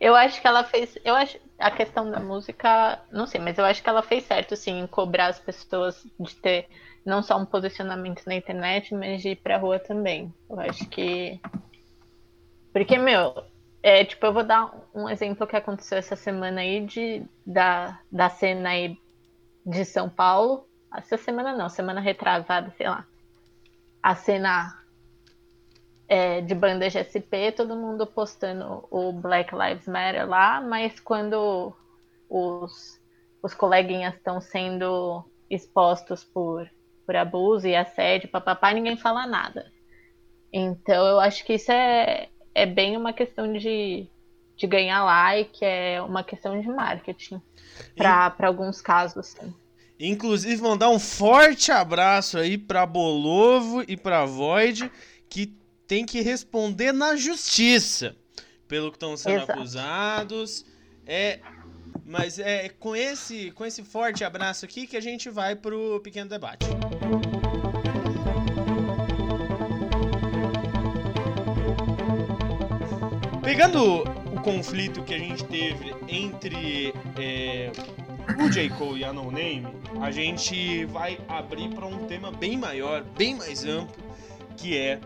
Eu 0.00 0.14
acho 0.14 0.40
que 0.40 0.46
ela 0.46 0.64
fez. 0.64 0.96
Eu 1.04 1.14
acho 1.14 1.38
a 1.58 1.70
questão 1.70 2.10
da 2.10 2.20
música, 2.20 3.00
não 3.10 3.26
sei, 3.26 3.40
mas 3.40 3.56
eu 3.56 3.64
acho 3.64 3.82
que 3.82 3.88
ela 3.88 4.02
fez 4.02 4.24
certo, 4.24 4.56
sim, 4.56 4.80
em 4.80 4.86
cobrar 4.86 5.28
as 5.28 5.38
pessoas 5.38 6.04
de 6.18 6.34
ter 6.36 6.68
não 7.04 7.22
só 7.22 7.38
um 7.38 7.44
posicionamento 7.44 8.22
na 8.26 8.34
internet, 8.34 8.94
mas 8.94 9.22
de 9.22 9.30
ir 9.30 9.36
pra 9.36 9.58
rua 9.58 9.78
também. 9.78 10.32
Eu 10.48 10.60
acho 10.60 10.86
que. 10.88 11.40
Porque, 12.72 12.96
meu, 12.98 13.44
é, 13.82 14.04
tipo, 14.04 14.24
eu 14.24 14.32
vou 14.32 14.44
dar 14.44 14.72
um 14.94 15.08
exemplo 15.08 15.46
que 15.46 15.56
aconteceu 15.56 15.98
essa 15.98 16.14
semana 16.14 16.60
aí 16.60 16.84
de, 16.86 17.26
da, 17.44 17.98
da 18.10 18.30
cena 18.30 18.70
aí 18.70 18.96
de 19.66 19.84
São 19.84 20.08
Paulo. 20.08 20.66
Essa 20.94 21.16
semana 21.16 21.56
não, 21.56 21.68
semana 21.68 22.00
retrasada, 22.00 22.70
sei 22.76 22.88
lá. 22.88 23.04
A 24.02 24.14
cena 24.14 24.78
é, 26.06 26.40
de 26.40 26.54
banda 26.54 26.88
GSP, 26.88 27.52
todo 27.56 27.74
mundo 27.74 28.06
postando 28.06 28.86
o 28.90 29.12
Black 29.12 29.52
Lives 29.54 29.88
Matter 29.88 30.28
lá, 30.28 30.60
mas 30.60 31.00
quando 31.00 31.74
os, 32.28 33.00
os 33.42 33.54
coleguinhas 33.54 34.14
estão 34.14 34.40
sendo 34.40 35.24
expostos 35.50 36.22
por, 36.22 36.70
por 37.04 37.16
abuso 37.16 37.66
e 37.66 37.74
assédio, 37.74 38.28
papapá, 38.28 38.72
ninguém 38.72 38.96
fala 38.96 39.26
nada. 39.26 39.72
Então 40.52 41.06
eu 41.06 41.18
acho 41.18 41.44
que 41.44 41.54
isso 41.54 41.72
é, 41.72 42.28
é 42.54 42.66
bem 42.66 42.96
uma 42.96 43.12
questão 43.12 43.52
de, 43.52 44.06
de 44.56 44.66
ganhar 44.66 45.04
like, 45.04 45.64
é 45.64 46.00
uma 46.02 46.22
questão 46.22 46.60
de 46.60 46.68
marketing 46.68 47.40
para 47.96 48.34
e... 48.38 48.44
alguns 48.44 48.80
casos. 48.80 49.28
Sim. 49.28 49.54
Inclusive, 49.98 50.60
mandar 50.60 50.90
um 50.90 50.98
forte 50.98 51.70
abraço 51.70 52.36
aí 52.36 52.58
para 52.58 52.84
Bolovo 52.84 53.84
e 53.86 53.96
para 53.96 54.24
Void, 54.24 54.90
que 55.28 55.54
tem 55.86 56.04
que 56.04 56.20
responder 56.20 56.92
na 56.92 57.14
justiça 57.14 58.16
pelo 58.66 58.90
que 58.90 58.96
estão 58.96 59.16
sendo 59.16 59.42
Exato. 59.42 59.52
acusados. 59.52 60.66
É, 61.06 61.40
mas 62.04 62.38
é 62.38 62.68
com 62.68 62.96
esse, 62.96 63.50
com 63.52 63.64
esse 63.64 63.84
forte 63.84 64.24
abraço 64.24 64.64
aqui 64.64 64.86
que 64.86 64.96
a 64.96 65.00
gente 65.00 65.30
vai 65.30 65.54
pro 65.54 66.00
pequeno 66.00 66.28
debate. 66.28 66.66
Pegando 73.52 74.02
o 74.34 74.40
conflito 74.40 75.02
que 75.02 75.12
a 75.12 75.18
gente 75.18 75.44
teve 75.44 75.94
entre 76.08 76.90
é, 77.20 77.70
o 78.42 78.48
J. 78.48 78.70
Cole 78.70 79.00
e 79.00 79.04
a 79.04 79.12
No 79.12 79.30
Name, 79.30 79.68
a 80.00 80.10
gente 80.10 80.86
vai 80.86 81.20
abrir 81.28 81.68
para 81.68 81.84
um 81.84 82.06
tema 82.06 82.32
bem 82.32 82.56
maior, 82.56 83.02
bem 83.02 83.34
mais 83.34 83.62
amplo, 83.66 84.02
que 84.56 84.78
é 84.78 84.98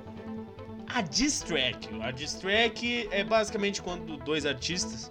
a 0.86 1.00
diss 1.02 1.40
track. 1.40 1.88
A 2.00 2.12
diss 2.12 2.34
track 2.34 3.08
é 3.10 3.24
basicamente 3.24 3.82
quando 3.82 4.16
dois 4.18 4.46
artistas 4.46 5.10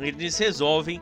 eles 0.00 0.36
resolvem 0.36 1.00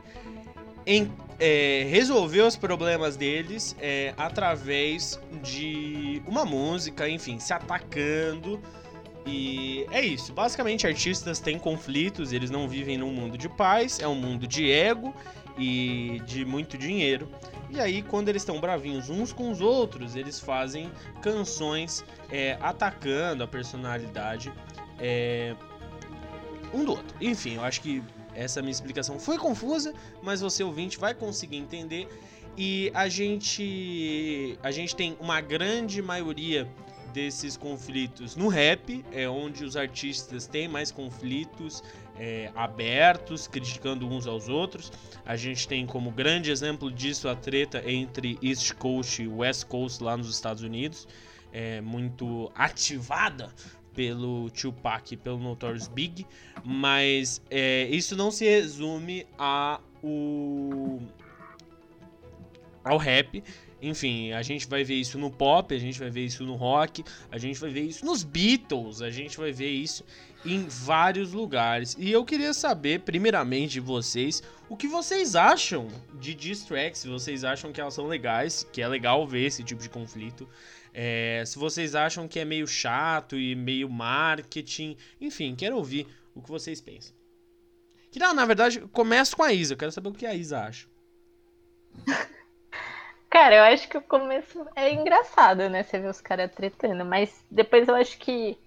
em, 0.85 1.11
é, 1.39 1.87
resolver 1.89 2.41
os 2.41 2.55
problemas 2.55 3.17
deles 3.17 3.75
é, 3.79 4.13
através 4.15 5.19
de 5.41 6.21
uma 6.27 6.45
música, 6.45 7.09
enfim, 7.09 7.39
se 7.39 7.51
atacando. 7.51 8.61
E 9.25 9.85
é 9.91 10.01
isso. 10.01 10.33
Basicamente, 10.33 10.87
artistas 10.87 11.39
têm 11.39 11.59
conflitos, 11.59 12.33
eles 12.33 12.49
não 12.49 12.67
vivem 12.67 12.97
num 12.97 13.11
mundo 13.11 13.37
de 13.37 13.47
paz, 13.47 13.99
é 13.99 14.07
um 14.07 14.15
mundo 14.15 14.47
de 14.47 14.71
ego 14.71 15.13
e 15.57 16.21
de 16.25 16.43
muito 16.45 16.77
dinheiro. 16.77 17.29
E 17.69 17.79
aí, 17.79 18.01
quando 18.01 18.29
eles 18.29 18.41
estão 18.41 18.59
bravinhos 18.59 19.09
uns 19.09 19.31
com 19.31 19.51
os 19.51 19.61
outros, 19.61 20.15
eles 20.15 20.39
fazem 20.39 20.91
canções 21.21 22.03
é, 22.29 22.57
atacando 22.59 23.43
a 23.43 23.47
personalidade 23.47 24.51
é, 24.99 25.55
um 26.73 26.83
do 26.83 26.91
outro. 26.91 27.15
Enfim, 27.21 27.55
eu 27.55 27.63
acho 27.63 27.81
que 27.81 28.03
essa 28.33 28.61
minha 28.61 28.71
explicação 28.71 29.19
foi 29.19 29.37
confusa, 29.37 29.93
mas 30.21 30.41
você 30.41 30.63
ouvinte 30.63 30.97
vai 30.97 31.13
conseguir 31.13 31.57
entender. 31.57 32.07
E 32.57 32.91
a 32.93 33.07
gente 33.07 34.57
a 34.61 34.71
gente 34.71 34.95
tem 34.95 35.15
uma 35.19 35.39
grande 35.39 36.01
maioria 36.01 36.67
desses 37.13 37.55
conflitos 37.57 38.35
no 38.35 38.47
rap, 38.47 39.03
é 39.11 39.27
onde 39.27 39.63
os 39.63 39.75
artistas 39.75 40.47
têm 40.47 40.67
mais 40.67 40.91
conflitos 40.91 41.83
é, 42.17 42.51
abertos, 42.55 43.47
criticando 43.47 44.07
uns 44.07 44.27
aos 44.27 44.47
outros. 44.47 44.91
A 45.25 45.35
gente 45.35 45.67
tem 45.67 45.85
como 45.85 46.11
grande 46.11 46.51
exemplo 46.51 46.91
disso 46.91 47.27
a 47.27 47.35
treta 47.35 47.83
entre 47.89 48.37
East 48.41 48.73
Coast 48.73 49.21
e 49.21 49.27
West 49.27 49.65
Coast 49.65 50.03
lá 50.03 50.15
nos 50.17 50.29
Estados 50.29 50.63
Unidos, 50.63 51.07
é, 51.51 51.81
muito 51.81 52.51
ativada 52.55 53.53
pelo 53.93 54.49
Tupac 54.51 55.13
e 55.13 55.17
pelo 55.17 55.37
Notorious 55.37 55.87
Big, 55.87 56.25
mas 56.63 57.41
é, 57.49 57.87
isso 57.89 58.15
não 58.15 58.31
se 58.31 58.45
resume 58.45 59.27
a 59.37 59.79
o 60.03 60.99
ao 62.83 62.97
rap. 62.97 63.43
Enfim, 63.81 64.31
a 64.31 64.43
gente 64.43 64.67
vai 64.67 64.83
ver 64.83 64.95
isso 64.95 65.17
no 65.17 65.31
pop, 65.31 65.73
a 65.73 65.79
gente 65.79 65.97
vai 65.97 66.09
ver 66.09 66.25
isso 66.25 66.43
no 66.43 66.55
rock, 66.55 67.03
a 67.31 67.37
gente 67.39 67.59
vai 67.59 67.71
ver 67.71 67.81
isso 67.81 68.05
nos 68.05 68.23
Beatles, 68.23 69.01
a 69.01 69.09
gente 69.09 69.37
vai 69.37 69.51
ver 69.51 69.71
isso 69.71 70.05
em 70.45 70.67
vários 70.67 71.33
lugares. 71.33 71.95
E 71.97 72.11
eu 72.11 72.23
queria 72.23 72.53
saber, 72.53 73.01
primeiramente, 73.01 73.73
de 73.73 73.79
vocês, 73.79 74.43
o 74.69 74.77
que 74.77 74.87
vocês 74.87 75.35
acham 75.35 75.87
de 76.19 76.35
diss 76.35 76.63
tracks, 76.63 77.01
se 77.01 77.07
vocês 77.07 77.43
acham 77.43 77.71
que 77.71 77.81
elas 77.81 77.95
são 77.95 78.05
legais, 78.05 78.67
que 78.71 78.81
é 78.81 78.87
legal 78.87 79.25
ver 79.25 79.45
esse 79.45 79.63
tipo 79.63 79.81
de 79.81 79.89
conflito. 79.89 80.47
É, 80.93 81.43
se 81.45 81.57
vocês 81.57 81.95
acham 81.95 82.27
que 82.27 82.39
é 82.39 82.45
meio 82.45 82.67
chato 82.67 83.37
e 83.37 83.55
meio 83.55 83.89
marketing, 83.89 84.95
enfim, 85.19 85.55
quero 85.55 85.77
ouvir 85.77 86.05
o 86.35 86.41
que 86.41 86.49
vocês 86.49 86.79
pensam. 86.79 87.15
Que 88.11 88.19
não, 88.19 88.33
na 88.33 88.45
verdade, 88.45 88.81
começo 88.91 89.35
com 89.35 89.43
a 89.43 89.53
Isa, 89.53 89.73
eu 89.73 89.77
quero 89.77 89.91
saber 89.91 90.09
o 90.09 90.13
que 90.13 90.25
a 90.25 90.35
Isa 90.35 90.59
acha. 90.59 90.87
Cara, 93.31 93.55
eu 93.55 93.63
acho 93.63 93.87
que 93.87 93.97
o 93.97 94.01
começo 94.01 94.67
é 94.75 94.93
engraçado, 94.93 95.69
né? 95.69 95.83
Você 95.83 95.97
vê 95.97 96.07
os 96.09 96.19
caras 96.19 96.51
tretando, 96.51 97.05
mas 97.05 97.45
depois 97.49 97.87
eu 97.87 97.95
acho 97.95 98.17
que, 98.19 98.57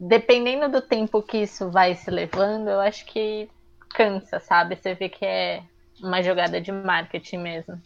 dependendo 0.00 0.68
do 0.68 0.82
tempo 0.82 1.22
que 1.22 1.38
isso 1.38 1.70
vai 1.70 1.94
se 1.94 2.10
levando, 2.10 2.68
eu 2.68 2.80
acho 2.80 3.06
que 3.06 3.48
cansa, 3.90 4.40
sabe? 4.40 4.74
Você 4.74 4.94
vê 4.94 5.08
que 5.08 5.24
é 5.24 5.62
uma 6.02 6.20
jogada 6.20 6.60
de 6.60 6.72
marketing 6.72 7.38
mesmo. 7.38 7.80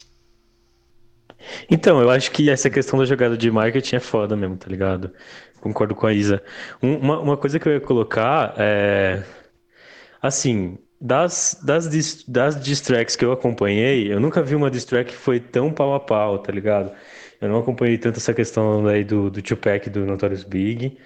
Então, 1.70 2.00
eu 2.00 2.08
acho 2.08 2.30
que 2.32 2.48
essa 2.48 2.70
questão 2.70 2.98
da 2.98 3.04
jogada 3.04 3.36
de 3.36 3.50
marketing 3.50 3.96
é 3.96 4.00
foda 4.00 4.34
mesmo, 4.34 4.56
tá 4.56 4.66
ligado? 4.66 5.12
Concordo 5.60 5.94
com 5.94 6.06
a 6.06 6.12
Isa. 6.14 6.42
Um, 6.82 6.96
uma, 6.96 7.20
uma 7.20 7.36
coisa 7.36 7.60
que 7.60 7.68
eu 7.68 7.74
ia 7.74 7.80
colocar 7.82 8.54
é. 8.56 9.22
Assim, 10.22 10.78
das, 11.00 11.60
das, 11.62 12.24
das 12.24 12.60
distracks 12.62 13.16
que 13.16 13.24
eu 13.24 13.32
acompanhei, 13.32 14.12
eu 14.12 14.20
nunca 14.20 14.42
vi 14.42 14.54
uma 14.54 14.70
distrack 14.70 15.10
que 15.10 15.16
foi 15.16 15.38
tão 15.40 15.72
pau 15.72 15.94
a 15.94 16.00
pau, 16.00 16.38
tá 16.38 16.52
ligado? 16.52 16.92
Eu 17.40 17.48
não 17.48 17.58
acompanhei 17.60 17.98
tanto 17.98 18.18
essa 18.18 18.34
questão 18.34 18.86
aí 18.86 19.04
do, 19.04 19.30
do 19.30 19.40
Tupac 19.40 19.88
do 19.90 20.04
Notorious 20.04 20.42
Big. 20.44 20.98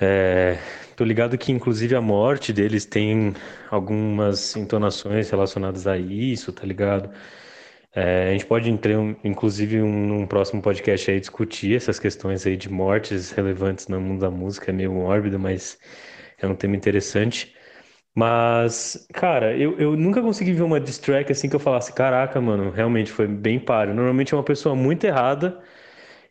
É, 0.00 0.58
tô 0.96 1.04
ligado 1.04 1.36
que, 1.36 1.52
inclusive, 1.52 1.94
a 1.94 2.00
morte 2.00 2.52
deles 2.52 2.86
tem 2.86 3.34
algumas 3.70 4.56
entonações 4.56 5.28
relacionadas 5.30 5.86
a 5.86 5.98
isso, 5.98 6.52
tá 6.52 6.64
ligado? 6.64 7.10
É, 7.94 8.28
a 8.28 8.32
gente 8.32 8.46
pode, 8.46 8.70
inclusive, 9.24 9.82
um, 9.82 10.06
num 10.06 10.26
próximo 10.26 10.62
podcast 10.62 11.10
aí 11.10 11.20
discutir 11.20 11.76
essas 11.76 11.98
questões 11.98 12.46
aí 12.46 12.56
de 12.56 12.70
mortes 12.70 13.30
relevantes 13.32 13.88
no 13.88 14.00
mundo 14.00 14.20
da 14.20 14.30
música, 14.30 14.70
é 14.70 14.74
meio 14.74 14.92
mórbido, 14.92 15.38
mas 15.38 15.78
é 16.38 16.46
um 16.46 16.54
tema 16.54 16.76
interessante. 16.76 17.54
Mas, 18.18 19.06
cara, 19.14 19.56
eu, 19.56 19.78
eu 19.78 19.96
nunca 19.96 20.20
consegui 20.20 20.52
ver 20.52 20.62
uma 20.62 20.80
diss 20.80 20.98
track 20.98 21.30
assim 21.30 21.48
que 21.48 21.54
eu 21.54 21.60
falasse, 21.60 21.92
caraca, 21.92 22.40
mano, 22.40 22.70
realmente 22.70 23.12
foi 23.12 23.28
bem 23.28 23.60
páreo. 23.60 23.94
Normalmente 23.94 24.34
é 24.34 24.36
uma 24.36 24.42
pessoa 24.42 24.74
muito 24.74 25.04
errada 25.04 25.60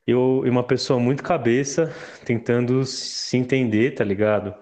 e 0.08 0.13
uma 0.15 0.63
pessoa 0.63 1.00
muito 1.00 1.23
cabeça 1.23 1.93
tentando 2.26 2.86
se 2.86 3.38
entender, 3.38 3.91
tá 3.95 4.04
ligado? 4.04 4.56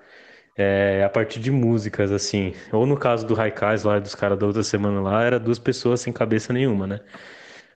é, 0.57 1.03
a 1.05 1.09
partir 1.09 1.39
de 1.39 1.51
músicas, 1.51 2.11
assim. 2.11 2.53
Ou 2.71 2.85
no 2.85 2.97
caso 2.97 3.25
do 3.27 3.33
Raikais 3.33 3.83
lá, 3.83 3.99
dos 3.99 4.15
caras 4.15 4.37
da 4.39 4.45
outra 4.45 4.63
semana 4.63 5.01
lá, 5.01 5.23
era 5.23 5.39
duas 5.39 5.59
pessoas 5.59 6.01
sem 6.01 6.13
cabeça 6.13 6.53
nenhuma, 6.53 6.87
né? 6.87 6.99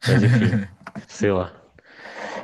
Mas 0.07 0.23
enfim, 0.23 0.59
sei 1.07 1.31
lá. 1.31 1.53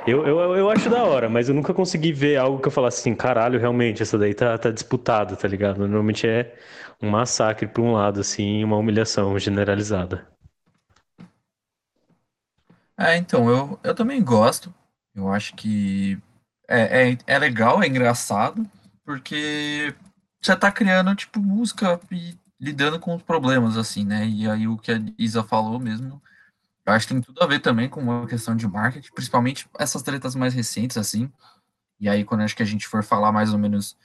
Eu, 0.06 0.26
eu, 0.26 0.56
eu 0.56 0.70
acho 0.70 0.88
da 0.88 1.04
hora, 1.04 1.28
mas 1.28 1.48
eu 1.48 1.54
nunca 1.54 1.74
consegui 1.74 2.12
ver 2.12 2.36
algo 2.36 2.60
que 2.60 2.68
eu 2.68 2.72
falasse 2.72 3.00
assim, 3.00 3.14
caralho, 3.14 3.58
realmente, 3.58 4.02
essa 4.02 4.16
daí 4.16 4.34
tá, 4.34 4.56
tá 4.56 4.70
disputado, 4.70 5.36
tá 5.36 5.48
ligado? 5.48 5.78
Normalmente 5.78 6.26
é 6.28 6.54
um 7.02 7.10
massacre 7.10 7.66
por 7.66 7.82
um 7.82 7.92
lado, 7.92 8.20
assim, 8.20 8.64
uma 8.64 8.76
humilhação 8.76 9.38
generalizada. 9.38 10.26
É, 12.98 13.16
então, 13.16 13.50
eu, 13.50 13.78
eu 13.84 13.94
também 13.94 14.22
gosto. 14.22 14.74
Eu 15.14 15.32
acho 15.32 15.54
que 15.54 16.18
é, 16.68 17.10
é, 17.10 17.18
é 17.26 17.38
legal, 17.38 17.82
é 17.82 17.86
engraçado, 17.86 18.68
porque 19.04 19.94
já 20.42 20.56
tá 20.56 20.70
criando, 20.70 21.14
tipo, 21.14 21.40
música 21.40 22.00
e 22.10 22.36
lidando 22.60 22.98
com 22.98 23.14
os 23.14 23.22
problemas, 23.22 23.76
assim, 23.76 24.04
né? 24.04 24.26
E 24.26 24.48
aí 24.48 24.66
o 24.66 24.78
que 24.78 24.92
a 24.92 25.00
Isa 25.18 25.42
falou 25.42 25.78
mesmo, 25.78 26.20
eu 26.86 26.92
acho 26.92 27.06
que 27.06 27.14
tem 27.14 27.22
tudo 27.22 27.42
a 27.42 27.46
ver 27.46 27.60
também 27.60 27.88
com 27.88 28.00
uma 28.00 28.26
questão 28.26 28.56
de 28.56 28.66
marketing, 28.66 29.12
principalmente 29.12 29.68
essas 29.78 30.02
tretas 30.02 30.34
mais 30.34 30.54
recentes, 30.54 30.96
assim. 30.96 31.30
E 31.98 32.08
aí, 32.08 32.24
quando 32.24 32.42
acho 32.42 32.54
que 32.56 32.62
a 32.62 32.66
gente 32.66 32.86
for 32.86 33.02
falar 33.02 33.32
mais 33.32 33.52
ou 33.52 33.58
menos 33.58 33.96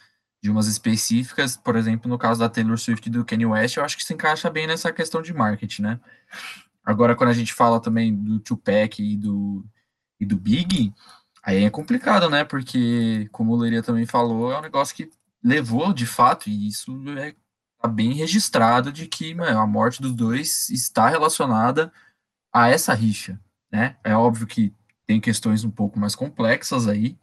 de 0.42 0.50
umas 0.50 0.68
específicas, 0.68 1.56
por 1.56 1.76
exemplo, 1.76 2.10
no 2.10 2.18
caso 2.18 2.40
da 2.40 2.50
Taylor 2.50 2.78
Swift 2.78 3.08
e 3.08 3.12
do 3.12 3.24
Kanye 3.24 3.46
West, 3.46 3.78
eu 3.78 3.84
acho 3.84 3.96
que 3.96 4.04
se 4.04 4.14
encaixa 4.14 4.50
bem 4.50 4.66
nessa 4.66 4.92
questão 4.92 5.22
de 5.22 5.34
marketing, 5.34 5.84
né? 5.84 6.00
Agora, 6.84 7.16
quando 7.16 7.30
a 7.30 7.34
gente 7.34 7.54
fala 7.54 7.80
também 7.80 8.16
do 8.16 8.40
Tupac 8.40 9.02
e 9.02 9.16
do, 9.16 9.64
e 10.20 10.26
do 10.26 10.36
Big, 10.36 10.94
aí 11.44 11.64
é 11.64 11.70
complicado, 11.70 12.30
né? 12.30 12.44
Porque, 12.44 13.30
como 13.32 13.54
o 13.54 13.56
Leria 13.56 13.84
também 13.84 14.06
falou, 14.06 14.52
é 14.52 14.58
um 14.58 14.64
negócio 14.64 14.96
que 14.96 15.12
levou 15.44 15.94
de 15.94 16.08
fato, 16.08 16.50
e 16.50 16.68
isso 16.68 16.92
é 17.20 17.36
tá 17.80 17.88
bem 17.88 18.14
registrado, 18.14 18.92
de 18.92 19.08
que 19.08 19.34
mano, 19.34 19.60
a 19.60 19.66
morte 19.66 20.02
dos 20.02 20.14
dois 20.14 20.70
está 20.70 21.10
relacionada 21.10 21.92
a 22.54 22.70
essa 22.70 22.94
rixa, 22.94 23.40
né? 23.72 23.98
É 24.04 24.16
óbvio 24.16 24.48
que 24.48 24.74
tem 25.06 25.20
questões 25.20 25.64
um 25.64 25.72
pouco 25.72 26.00
mais 26.00 26.16
complexas 26.16 26.88
aí, 26.88 27.18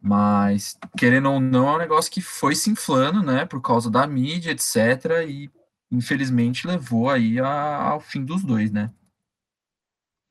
mas 0.00 0.78
querendo 0.96 1.30
ou 1.30 1.40
não, 1.40 1.68
é 1.68 1.74
um 1.74 1.78
negócio 1.78 2.10
que 2.10 2.20
foi 2.20 2.54
se 2.54 2.70
inflando, 2.70 3.22
né, 3.22 3.44
por 3.44 3.60
causa 3.60 3.90
da 3.90 4.06
mídia, 4.06 4.52
etc, 4.52 5.28
e 5.28 5.50
infelizmente 5.90 6.66
levou 6.66 7.10
aí 7.10 7.38
a, 7.38 7.90
ao 7.90 8.00
fim 8.00 8.24
dos 8.24 8.42
dois, 8.42 8.70
né? 8.70 8.90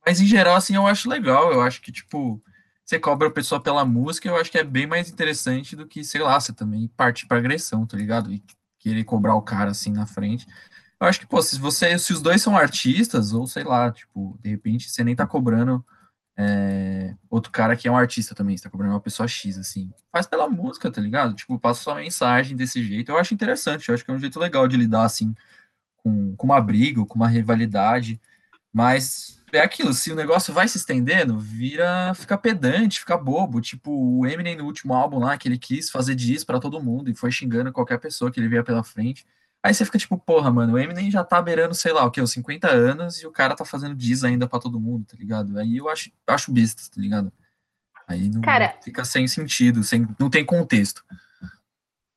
Mas 0.06 0.20
em 0.20 0.26
geral, 0.26 0.56
assim, 0.56 0.76
eu 0.76 0.88
acho 0.88 1.10
legal, 1.10 1.52
eu 1.52 1.62
acho 1.62 1.82
que, 1.82 1.92
tipo, 1.92 2.42
você 2.84 2.98
cobra 2.98 3.28
a 3.28 3.32
pessoa 3.32 3.62
pela 3.62 3.86
música, 3.86 4.28
eu 4.28 4.36
acho 4.36 4.50
que 4.50 4.58
é 4.58 4.64
bem 4.64 4.88
mais 4.88 5.10
interessante 5.10 5.76
do 5.76 5.86
que, 5.86 6.04
sei 6.04 6.22
lá, 6.22 6.40
você 6.40 6.52
também 6.52 6.88
partir 6.98 7.28
para 7.28 7.38
agressão, 7.38 7.86
tá 7.86 7.96
ligado? 7.96 8.34
E 8.34 8.44
querer 8.80 9.04
cobrar 9.04 9.36
o 9.36 9.42
cara 9.42 9.72
assim 9.72 9.92
na 9.92 10.08
frente. 10.08 10.48
Eu 11.00 11.08
acho 11.08 11.20
que, 11.20 11.28
pô, 11.28 11.42
se 11.42 11.60
você, 11.60 11.98
se 12.00 12.12
os 12.12 12.22
dois 12.22 12.42
são 12.42 12.58
artistas, 12.58 13.34
ou 13.34 13.46
sei 13.46 13.64
lá, 13.64 13.92
tipo, 13.92 14.40
de 14.42 14.50
repente 14.50 14.90
você 14.90 15.04
nem 15.04 15.16
tá 15.16 15.28
cobrando 15.28 15.86
é, 16.42 17.14
outro 17.30 17.52
cara 17.52 17.76
que 17.76 17.86
é 17.86 17.92
um 17.92 17.98
artista 17.98 18.34
também, 18.34 18.56
você 18.56 18.64
tá 18.64 18.70
cobrando 18.70 18.94
uma 18.94 19.02
pessoa 19.02 19.28
X, 19.28 19.58
assim. 19.58 19.92
Faz 20.10 20.26
pela 20.26 20.48
música, 20.48 20.90
tá 20.90 21.02
ligado? 21.02 21.34
Tipo, 21.34 21.60
passa 21.60 21.84
sua 21.84 21.96
mensagem 21.96 22.56
desse 22.56 22.82
jeito. 22.82 23.12
Eu 23.12 23.18
acho 23.18 23.34
interessante, 23.34 23.90
eu 23.90 23.96
acho 23.96 24.06
que 24.06 24.10
é 24.10 24.14
um 24.14 24.20
jeito 24.20 24.40
legal 24.40 24.66
de 24.66 24.78
lidar, 24.78 25.04
assim, 25.04 25.36
com, 25.98 26.34
com 26.38 26.48
uma 26.48 26.62
briga, 26.62 27.06
com 27.06 27.16
uma 27.16 27.28
rivalidade. 27.28 28.22
Mas 28.72 29.44
é 29.52 29.60
aquilo, 29.60 29.94
se 29.94 30.14
o 30.14 30.16
negócio 30.16 30.54
vai 30.54 30.66
se 30.66 30.78
estendendo, 30.78 31.38
vira, 31.38 32.14
fica 32.16 32.38
pedante, 32.38 33.02
fica 33.02 33.18
bobo. 33.18 33.60
Tipo, 33.60 33.92
o 33.92 34.26
Eminem 34.26 34.56
no 34.56 34.64
último 34.64 34.94
álbum 34.94 35.20
lá, 35.20 35.38
que 35.38 35.46
ele 35.46 35.58
quis 35.58 35.90
fazer 35.90 36.16
diz 36.16 36.46
para 36.46 36.60
todo 36.60 36.82
mundo 36.82 37.10
e 37.10 37.16
foi 37.16 37.32
xingando 37.32 37.74
qualquer 37.74 38.00
pessoa 38.00 38.32
que 38.32 38.40
ele 38.40 38.48
via 38.48 38.64
pela 38.64 38.82
frente. 38.82 39.26
Aí 39.62 39.74
você 39.74 39.84
fica 39.84 39.98
tipo, 39.98 40.18
porra, 40.18 40.52
mano, 40.52 40.74
o 40.74 40.80
Eminem 40.80 41.12
já 41.12 41.24
tá 41.24 41.42
beirando, 41.42 41.76
sei 41.76 41.92
lá, 41.92 42.06
o 42.06 42.12
que, 42.12 42.22
os 42.22 42.32
50 42.32 42.70
anos 42.70 43.22
e 43.22 43.28
o 43.28 43.32
cara 43.32 43.56
tá 43.56 43.66
fazendo 43.66 43.94
diz 43.94 44.24
ainda 44.24 44.48
pra 44.48 44.60
todo 44.60 44.80
mundo, 44.80 45.06
tá 45.06 45.18
ligado? 45.18 45.58
Aí 45.60 45.78
eu 45.78 45.90
acho, 45.90 46.12
acho 46.28 46.52
besta, 46.52 46.82
tá 46.84 47.02
ligado? 47.02 47.32
Aí 48.08 48.30
não 48.30 48.42
Cara, 48.42 48.78
fica 48.82 49.04
sem 49.04 49.28
sentido, 49.28 49.84
sem, 49.84 50.08
não 50.18 50.30
tem 50.30 50.46
contexto. 50.46 51.04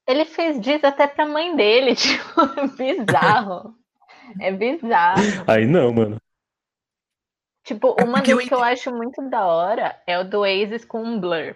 Ele 0.06 0.24
fez 0.24 0.60
diz 0.60 0.82
até 0.84 1.06
pra 1.06 1.26
mãe 1.26 1.54
dele, 1.56 1.94
tipo, 1.96 2.40
é 2.58 2.66
bizarro. 2.68 3.76
é 4.40 4.52
bizarro. 4.52 5.22
Aí 5.46 5.66
não, 5.66 5.92
mano. 5.92 6.20
Tipo, 7.64 7.94
É 7.98 8.04
uma 8.04 8.20
eu 8.20 8.38
das 8.38 8.48
que 8.48 8.54
eu 8.54 8.62
acho 8.62 8.92
muito 8.92 9.22
da 9.28 9.46
hora 9.46 10.00
é 10.06 10.18
o 10.18 10.24
do 10.24 10.40
Oasis 10.40 10.84
com 10.84 11.02
o 11.16 11.20
Blur. 11.20 11.54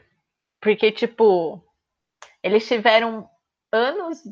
Porque, 0.61 0.92
tipo, 0.92 1.62
eles 2.42 2.66
tiveram 2.66 3.29
anos 3.72 4.22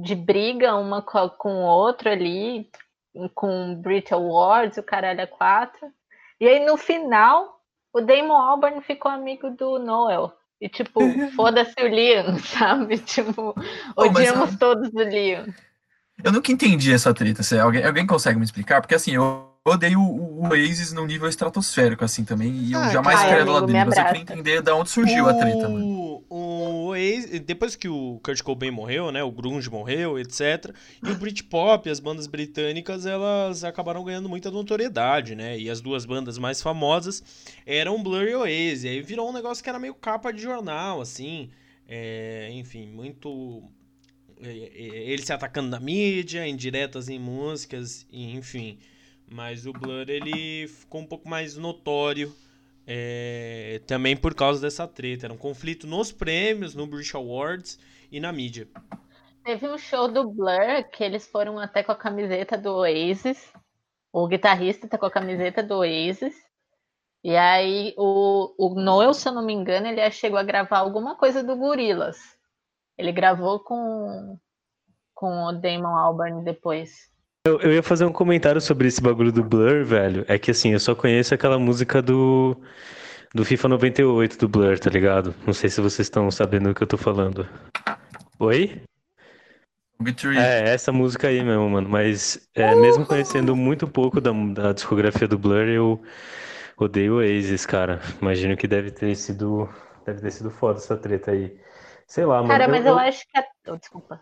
de 0.00 0.14
briga 0.14 0.76
uma 0.76 1.02
co- 1.02 1.30
com 1.30 1.52
o 1.52 1.66
outro 1.66 2.08
ali, 2.08 2.70
com 3.34 3.74
Brit 3.74 4.14
Awards, 4.14 4.78
o 4.78 4.82
caralho 4.82 5.22
a 5.22 5.26
quatro. 5.26 5.88
E 6.40 6.46
aí, 6.46 6.64
no 6.64 6.76
final, 6.76 7.60
o 7.92 8.00
Damon 8.00 8.36
Albarn 8.36 8.80
ficou 8.80 9.10
amigo 9.10 9.50
do 9.50 9.78
Noel. 9.78 10.32
E, 10.60 10.68
tipo, 10.68 11.00
foda-se 11.34 11.74
o 11.82 11.88
Liam, 11.88 12.38
sabe? 12.42 12.98
Tipo, 12.98 13.54
mas 13.96 14.06
odiamos 14.10 14.54
a- 14.54 14.56
todos 14.58 14.88
o 14.94 15.02
Liam. 15.02 15.46
Eu 16.22 16.32
nunca 16.32 16.50
entendi 16.52 16.92
essa 16.92 17.12
treta. 17.14 17.42
Se 17.42 17.58
alguém, 17.58 17.84
alguém 17.84 18.06
consegue 18.06 18.38
me 18.38 18.44
explicar? 18.44 18.80
Porque 18.80 18.94
assim, 18.94 19.12
eu 19.14 19.47
odeio 19.70 20.00
o, 20.00 20.44
o 20.44 20.48
Oasis 20.48 20.92
num 20.92 21.06
nível 21.06 21.28
estratosférico, 21.28 22.04
assim, 22.04 22.24
também, 22.24 22.50
e 22.52 22.72
eu 22.72 22.80
Ah, 22.80 22.90
jamais 22.90 23.20
lado 23.20 23.64
amigo, 23.64 23.66
dele. 23.66 23.84
Mas 23.84 23.96
eu 23.96 24.04
queria 24.04 24.22
entender 24.22 24.62
de 24.62 24.70
onde 24.70 24.90
surgiu 24.90 25.28
a 25.28 25.34
treta, 25.34 25.68
mano. 25.68 25.84
O, 25.84 26.24
o 26.28 26.86
Oasis- 26.88 27.40
depois 27.40 27.76
que 27.76 27.88
o 27.88 28.20
Kurt 28.22 28.42
Cobain 28.42 28.70
morreu, 28.70 29.10
né, 29.12 29.22
o 29.22 29.30
grunge 29.30 29.70
morreu, 29.70 30.18
etc. 30.18 30.74
E 31.06 31.10
o 31.10 31.14
Britpop, 31.14 31.88
as 31.88 32.00
bandas 32.00 32.26
britânicas, 32.26 33.06
elas 33.06 33.64
acabaram 33.64 34.02
ganhando 34.04 34.28
muita 34.28 34.50
notoriedade, 34.50 35.34
né? 35.34 35.58
E 35.58 35.68
as 35.70 35.80
duas 35.80 36.04
bandas 36.04 36.38
mais 36.38 36.60
famosas 36.62 37.22
eram 37.66 38.02
Blur 38.02 38.24
e 38.28 38.34
Oasis. 38.34 38.84
E 38.84 38.88
aí 38.88 39.02
virou 39.02 39.28
um 39.28 39.32
negócio 39.32 39.62
que 39.62 39.68
era 39.68 39.78
meio 39.78 39.94
capa 39.94 40.32
de 40.32 40.40
jornal, 40.42 41.00
assim. 41.00 41.50
É, 41.88 42.48
enfim, 42.52 42.86
muito 42.88 43.62
é, 44.42 44.48
é, 44.50 45.10
ele 45.10 45.22
se 45.22 45.32
atacando 45.32 45.68
na 45.68 45.80
mídia, 45.80 46.46
indiretas 46.46 47.08
em 47.08 47.18
músicas, 47.18 48.06
e, 48.10 48.36
enfim. 48.36 48.78
Mas 49.30 49.66
o 49.66 49.72
Blur 49.72 50.08
ele 50.08 50.66
ficou 50.68 51.00
um 51.00 51.06
pouco 51.06 51.28
mais 51.28 51.56
notório 51.56 52.34
é, 52.86 53.82
também 53.86 54.16
por 54.16 54.34
causa 54.34 54.60
dessa 54.60 54.88
treta. 54.88 55.26
Era 55.26 55.34
um 55.34 55.38
conflito 55.38 55.86
nos 55.86 56.10
prêmios, 56.10 56.74
no 56.74 56.86
British 56.86 57.14
Awards 57.14 57.78
e 58.10 58.18
na 58.18 58.32
mídia. 58.32 58.66
Teve 59.44 59.68
um 59.68 59.76
show 59.76 60.08
do 60.08 60.30
Blur 60.30 60.84
que 60.92 61.04
eles 61.04 61.26
foram 61.26 61.58
até 61.58 61.82
com 61.82 61.92
a 61.92 61.96
camiseta 61.96 62.56
do 62.56 62.70
Oasis. 62.76 63.52
O 64.12 64.26
guitarrista 64.26 64.88
tá 64.88 64.96
com 64.96 65.06
a 65.06 65.10
camiseta 65.10 65.62
do 65.62 65.76
Oasis. 65.76 66.34
E 67.22 67.36
aí 67.36 67.94
o, 67.98 68.54
o 68.56 68.74
Noel, 68.80 69.12
se 69.12 69.28
eu 69.28 69.32
não 69.32 69.44
me 69.44 69.52
engano, 69.52 69.86
ele 69.86 70.10
chegou 70.10 70.38
a 70.38 70.42
gravar 70.42 70.78
alguma 70.78 71.16
coisa 71.16 71.42
do 71.42 71.56
Gorillaz. 71.56 72.16
Ele 72.96 73.12
gravou 73.12 73.60
com, 73.60 74.38
com 75.14 75.44
o 75.44 75.52
Damon 75.52 75.94
Albarn 75.94 76.42
depois. 76.42 77.10
Eu, 77.46 77.60
eu 77.60 77.72
ia 77.72 77.82
fazer 77.82 78.04
um 78.04 78.12
comentário 78.12 78.60
sobre 78.60 78.88
esse 78.88 79.00
bagulho 79.00 79.32
do 79.32 79.42
Blur, 79.42 79.84
velho. 79.84 80.24
É 80.28 80.38
que 80.38 80.50
assim, 80.50 80.72
eu 80.72 80.80
só 80.80 80.94
conheço 80.94 81.34
aquela 81.34 81.58
música 81.58 82.02
do, 82.02 82.56
do 83.34 83.44
FIFA 83.44 83.68
98 83.68 84.38
do 84.38 84.48
Blur, 84.48 84.78
tá 84.78 84.90
ligado? 84.90 85.34
Não 85.46 85.52
sei 85.52 85.70
se 85.70 85.80
vocês 85.80 86.06
estão 86.06 86.30
sabendo 86.30 86.68
do 86.68 86.74
que 86.74 86.82
eu 86.82 86.86
tô 86.86 86.96
falando. 86.96 87.48
Oi? 88.38 88.82
Victory. 90.00 90.38
É, 90.38 90.68
essa 90.68 90.92
música 90.92 91.28
aí 91.28 91.42
mesmo, 91.42 91.68
mano. 91.68 91.88
Mas 91.88 92.48
é, 92.54 92.74
mesmo 92.74 93.04
conhecendo 93.04 93.56
muito 93.56 93.88
pouco 93.88 94.20
da, 94.20 94.30
da 94.32 94.72
discografia 94.72 95.26
do 95.26 95.38
Blur, 95.38 95.68
eu 95.68 96.02
odeio 96.76 97.14
o 97.14 97.16
Oasis, 97.16 97.66
cara. 97.66 98.00
Imagino 98.20 98.56
que 98.56 98.68
deve 98.68 98.90
ter 98.90 99.14
sido, 99.16 99.68
deve 100.06 100.20
ter 100.20 100.30
sido 100.30 100.50
foda 100.50 100.78
essa 100.78 100.96
treta 100.96 101.32
aí. 101.32 101.58
Sei 102.06 102.24
lá, 102.24 102.36
mano. 102.36 102.48
Cara, 102.48 102.68
mas 102.68 102.86
eu, 102.86 102.96
acho 102.98 103.22
que. 103.28 103.38
A... 103.38 103.44
Oh, 103.72 103.76
desculpa. 103.76 104.20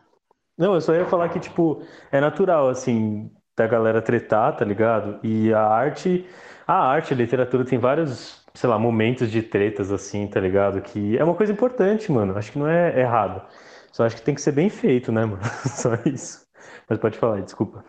Não, 0.58 0.74
eu 0.74 0.80
só 0.80 0.94
ia 0.94 1.04
falar 1.04 1.28
que, 1.28 1.38
tipo, 1.38 1.82
é 2.10 2.20
natural, 2.20 2.68
assim, 2.68 3.30
da 3.56 3.66
galera 3.66 4.00
tretar, 4.00 4.56
tá 4.56 4.64
ligado? 4.64 5.20
E 5.22 5.52
a 5.52 5.62
arte, 5.62 6.26
a 6.66 6.74
arte, 6.74 7.12
a 7.12 7.16
literatura 7.16 7.64
tem 7.64 7.78
vários, 7.78 8.42
sei 8.54 8.68
lá, 8.68 8.78
momentos 8.78 9.30
de 9.30 9.42
tretas, 9.42 9.92
assim, 9.92 10.26
tá 10.26 10.40
ligado? 10.40 10.80
Que 10.82 11.18
é 11.18 11.24
uma 11.24 11.34
coisa 11.34 11.52
importante, 11.52 12.10
mano. 12.10 12.36
Acho 12.38 12.52
que 12.52 12.58
não 12.58 12.68
é 12.68 12.98
errado. 13.00 13.46
Só 13.92 14.04
acho 14.04 14.16
que 14.16 14.22
tem 14.22 14.34
que 14.34 14.40
ser 14.40 14.52
bem 14.52 14.68
feito, 14.68 15.12
né, 15.12 15.24
mano? 15.24 15.42
Só 15.68 15.94
isso. 16.06 16.46
Mas 16.88 16.98
pode 16.98 17.18
falar, 17.18 17.40
desculpa. 17.42 17.84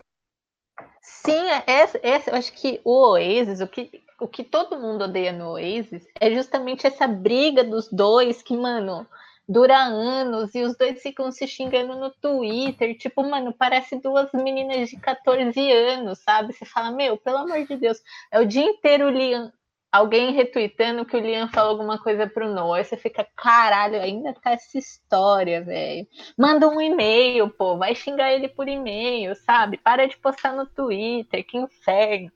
Sim, 1.02 1.46
essa, 1.66 1.98
essa, 2.02 2.30
eu 2.30 2.36
acho 2.36 2.52
que 2.52 2.80
o 2.84 3.12
Oasis, 3.12 3.60
o 3.60 3.66
que, 3.66 3.90
o 4.20 4.26
que 4.26 4.44
todo 4.44 4.78
mundo 4.78 5.04
odeia 5.04 5.32
no 5.32 5.52
Oasis 5.52 6.06
é 6.18 6.32
justamente 6.34 6.86
essa 6.86 7.06
briga 7.06 7.62
dos 7.62 7.88
dois 7.90 8.42
que, 8.42 8.56
mano, 8.56 9.06
dura 9.48 9.78
anos 9.78 10.54
e 10.54 10.62
os 10.62 10.76
dois 10.76 11.00
ficam 11.00 11.32
se 11.32 11.46
xingando 11.46 11.96
no 11.96 12.10
Twitter. 12.10 12.96
Tipo, 12.98 13.22
mano, 13.22 13.52
parece 13.52 13.96
duas 14.00 14.30
meninas 14.32 14.90
de 14.90 14.98
14 14.98 15.72
anos, 15.72 16.18
sabe? 16.18 16.52
Você 16.52 16.64
fala, 16.64 16.90
meu, 16.90 17.16
pelo 17.16 17.38
amor 17.38 17.64
de 17.66 17.76
Deus, 17.76 17.98
é 18.30 18.38
o 18.40 18.46
dia 18.46 18.64
inteiro 18.64 19.06
o 19.06 19.10
Liam, 19.10 19.50
alguém 19.90 20.32
retweetando 20.32 21.04
que 21.04 21.16
o 21.16 21.20
Liam 21.20 21.48
falou 21.48 21.70
alguma 21.70 21.98
coisa 21.98 22.26
pro 22.26 22.52
Noah. 22.52 22.78
Aí 22.78 22.84
você 22.84 22.96
fica, 22.96 23.26
caralho, 23.36 24.00
ainda 24.00 24.34
tá 24.34 24.52
essa 24.52 24.76
história, 24.78 25.64
velho. 25.64 26.06
Manda 26.38 26.68
um 26.68 26.80
e-mail, 26.80 27.48
pô, 27.50 27.78
vai 27.78 27.94
xingar 27.94 28.32
ele 28.32 28.48
por 28.48 28.68
e-mail, 28.68 29.34
sabe? 29.36 29.78
Para 29.78 30.06
de 30.06 30.16
postar 30.18 30.52
no 30.52 30.66
Twitter, 30.66 31.44
que 31.46 31.56
inferno. 31.56 32.30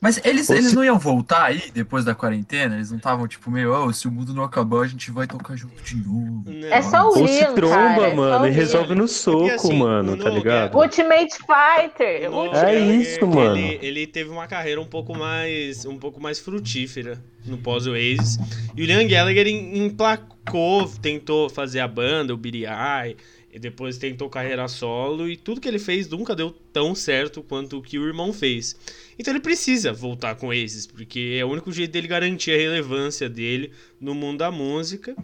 Mas 0.00 0.20
eles, 0.24 0.48
Ou 0.48 0.54
eles 0.54 0.68
se- 0.70 0.76
não 0.76 0.84
iam 0.84 0.96
voltar 0.96 1.46
aí 1.46 1.72
depois 1.74 2.04
da 2.04 2.14
quarentena? 2.14 2.76
Eles 2.76 2.90
não 2.90 2.98
estavam 2.98 3.26
tipo, 3.26 3.50
meio, 3.50 3.72
oh, 3.74 3.92
se 3.92 4.06
o 4.06 4.12
mundo 4.12 4.32
não 4.32 4.44
acabar, 4.44 4.82
a 4.82 4.86
gente 4.86 5.10
vai 5.10 5.26
tocar 5.26 5.56
junto 5.56 5.82
de 5.82 5.96
novo. 5.96 6.44
É 6.70 6.80
só 6.82 7.08
o 7.10 7.18
Ou 7.18 7.26
se 7.26 7.44
tromba, 7.54 7.74
cara, 7.74 8.06
é 8.08 8.14
mano, 8.14 8.44
o 8.44 8.46
e 8.46 8.50
resolve 8.50 8.94
no 8.94 9.08
soco, 9.08 9.50
assim, 9.50 9.76
mano, 9.76 10.12
o 10.12 10.16
tá 10.16 10.30
ligado? 10.30 10.76
Ultimate 10.78 11.34
Fighter! 11.38 12.30
No- 12.30 12.42
Ultimate... 12.42 12.66
É 12.66 12.78
isso, 12.80 13.26
mano. 13.26 13.56
Ele, 13.56 13.78
ele 13.82 14.06
teve 14.06 14.30
uma 14.30 14.46
carreira 14.46 14.80
um 14.80 14.86
pouco 14.86 15.16
mais 15.18 15.84
um 15.84 15.98
pouco 15.98 16.20
mais 16.20 16.38
frutífera 16.38 17.18
no 17.44 17.58
pós-Oasis. 17.58 18.38
E 18.76 18.82
o 18.82 18.86
Liam 18.86 19.04
Gallagher 19.08 19.48
em- 19.48 19.84
emplacou, 19.84 20.88
tentou 21.02 21.50
fazer 21.50 21.80
a 21.80 21.88
banda, 21.88 22.32
o 22.32 22.36
BDI, 22.36 23.16
e 23.58 23.60
depois 23.60 23.98
tentou 23.98 24.30
carreira 24.30 24.68
solo, 24.68 25.28
e 25.28 25.36
tudo 25.36 25.60
que 25.60 25.66
ele 25.66 25.80
fez 25.80 26.08
nunca 26.08 26.34
deu 26.34 26.52
tão 26.72 26.94
certo 26.94 27.42
quanto 27.42 27.76
o 27.78 27.82
que 27.82 27.98
o 27.98 28.06
irmão 28.06 28.32
fez. 28.32 28.76
Então 29.18 29.32
ele 29.34 29.40
precisa 29.40 29.92
voltar 29.92 30.36
com 30.36 30.46
Oasis, 30.46 30.86
porque 30.86 31.36
é 31.38 31.44
o 31.44 31.48
único 31.48 31.72
jeito 31.72 31.90
dele 31.90 32.06
garantir 32.06 32.52
a 32.52 32.56
relevância 32.56 33.28
dele 33.28 33.72
no 34.00 34.14
mundo 34.14 34.38
da 34.38 34.50
música. 34.52 35.16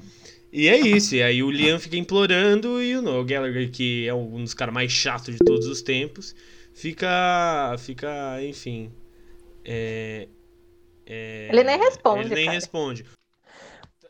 E 0.52 0.68
é 0.68 0.76
isso, 0.76 1.14
e 1.14 1.22
aí 1.22 1.44
o 1.44 1.50
Liam 1.50 1.78
fica 1.78 1.96
implorando 1.96 2.82
e 2.82 2.96
o 2.96 3.02
Noel 3.02 3.24
Gallagher, 3.24 3.70
que 3.70 4.06
é 4.08 4.12
um 4.12 4.42
dos 4.42 4.52
caras 4.52 4.74
mais 4.74 4.90
chatos 4.90 5.34
de 5.36 5.38
todos 5.44 5.66
os 5.68 5.80
tempos, 5.80 6.34
fica, 6.74 7.76
fica, 7.78 8.42
enfim, 8.42 8.90
é, 9.64 10.26
é, 11.06 11.48
Ele 11.52 11.62
nem 11.62 11.78
responde, 11.78 12.26
Ele 12.26 12.34
nem 12.34 12.44
cara. 12.46 12.58
responde. 12.58 13.04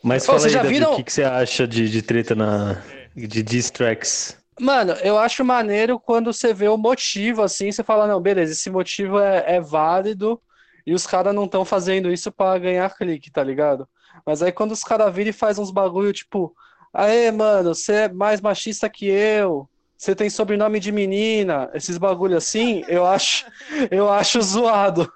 Mas 0.03 0.23
Ô, 0.25 0.33
fala 0.33 0.47
aí, 0.47 0.51
já 0.53 0.63
Davi, 0.63 0.75
viram- 0.75 0.93
o 0.95 0.97
que, 0.97 1.05
que 1.05 1.13
você 1.13 1.23
acha 1.25 1.67
de, 1.67 1.91
de 1.91 2.01
treta 2.03 2.35
na, 2.35 2.83
de 3.15 3.43
diss 3.43 3.71
tracks? 3.71 4.37
Mano, 4.61 4.93
eu 5.03 5.19
acho 5.19 5.45
maneiro 5.45 5.99
quando 5.99 6.33
você 6.33 6.55
vê 6.55 6.69
o 6.69 6.77
motivo 6.77 7.43
assim, 7.43 7.73
você 7.73 7.83
fala, 7.83 8.07
não, 8.07 8.21
beleza, 8.21 8.53
esse 8.53 8.71
motivo 8.71 9.19
é, 9.19 9.57
é 9.57 9.61
válido 9.61 10.41
e 10.87 10.95
os 10.95 11.07
caras 11.07 11.35
não 11.35 11.45
estão 11.45 11.65
fazendo 11.65 12.13
isso 12.13 12.31
pra 12.31 12.59
ganhar 12.59 12.95
clique, 12.97 13.31
tá 13.31 13.43
ligado? 13.43 13.89
Mas 14.25 14.43
aí 14.43 14.53
quando 14.53 14.73
os 14.73 14.85
caras 14.85 15.13
viram 15.15 15.31
e 15.31 15.33
faz 15.33 15.59
uns 15.59 15.73
bagulho 15.73 16.13
tipo, 16.13 16.55
aê, 16.93 17.31
mano, 17.33 17.75
você 17.75 17.93
é 17.93 18.09
mais 18.09 18.41
machista 18.41 18.89
que 18.89 19.07
eu, 19.07 19.69
você 19.97 20.15
tem 20.15 20.31
sobrenome 20.31 20.79
de 20.79 20.93
menina, 20.93 21.71
esses 21.75 21.99
bagulho 21.99 22.37
assim, 22.37 22.85
eu 22.87 23.05
acho, 23.05 23.47
eu 23.91 24.13
acho 24.13 24.41
zoado. 24.41 25.11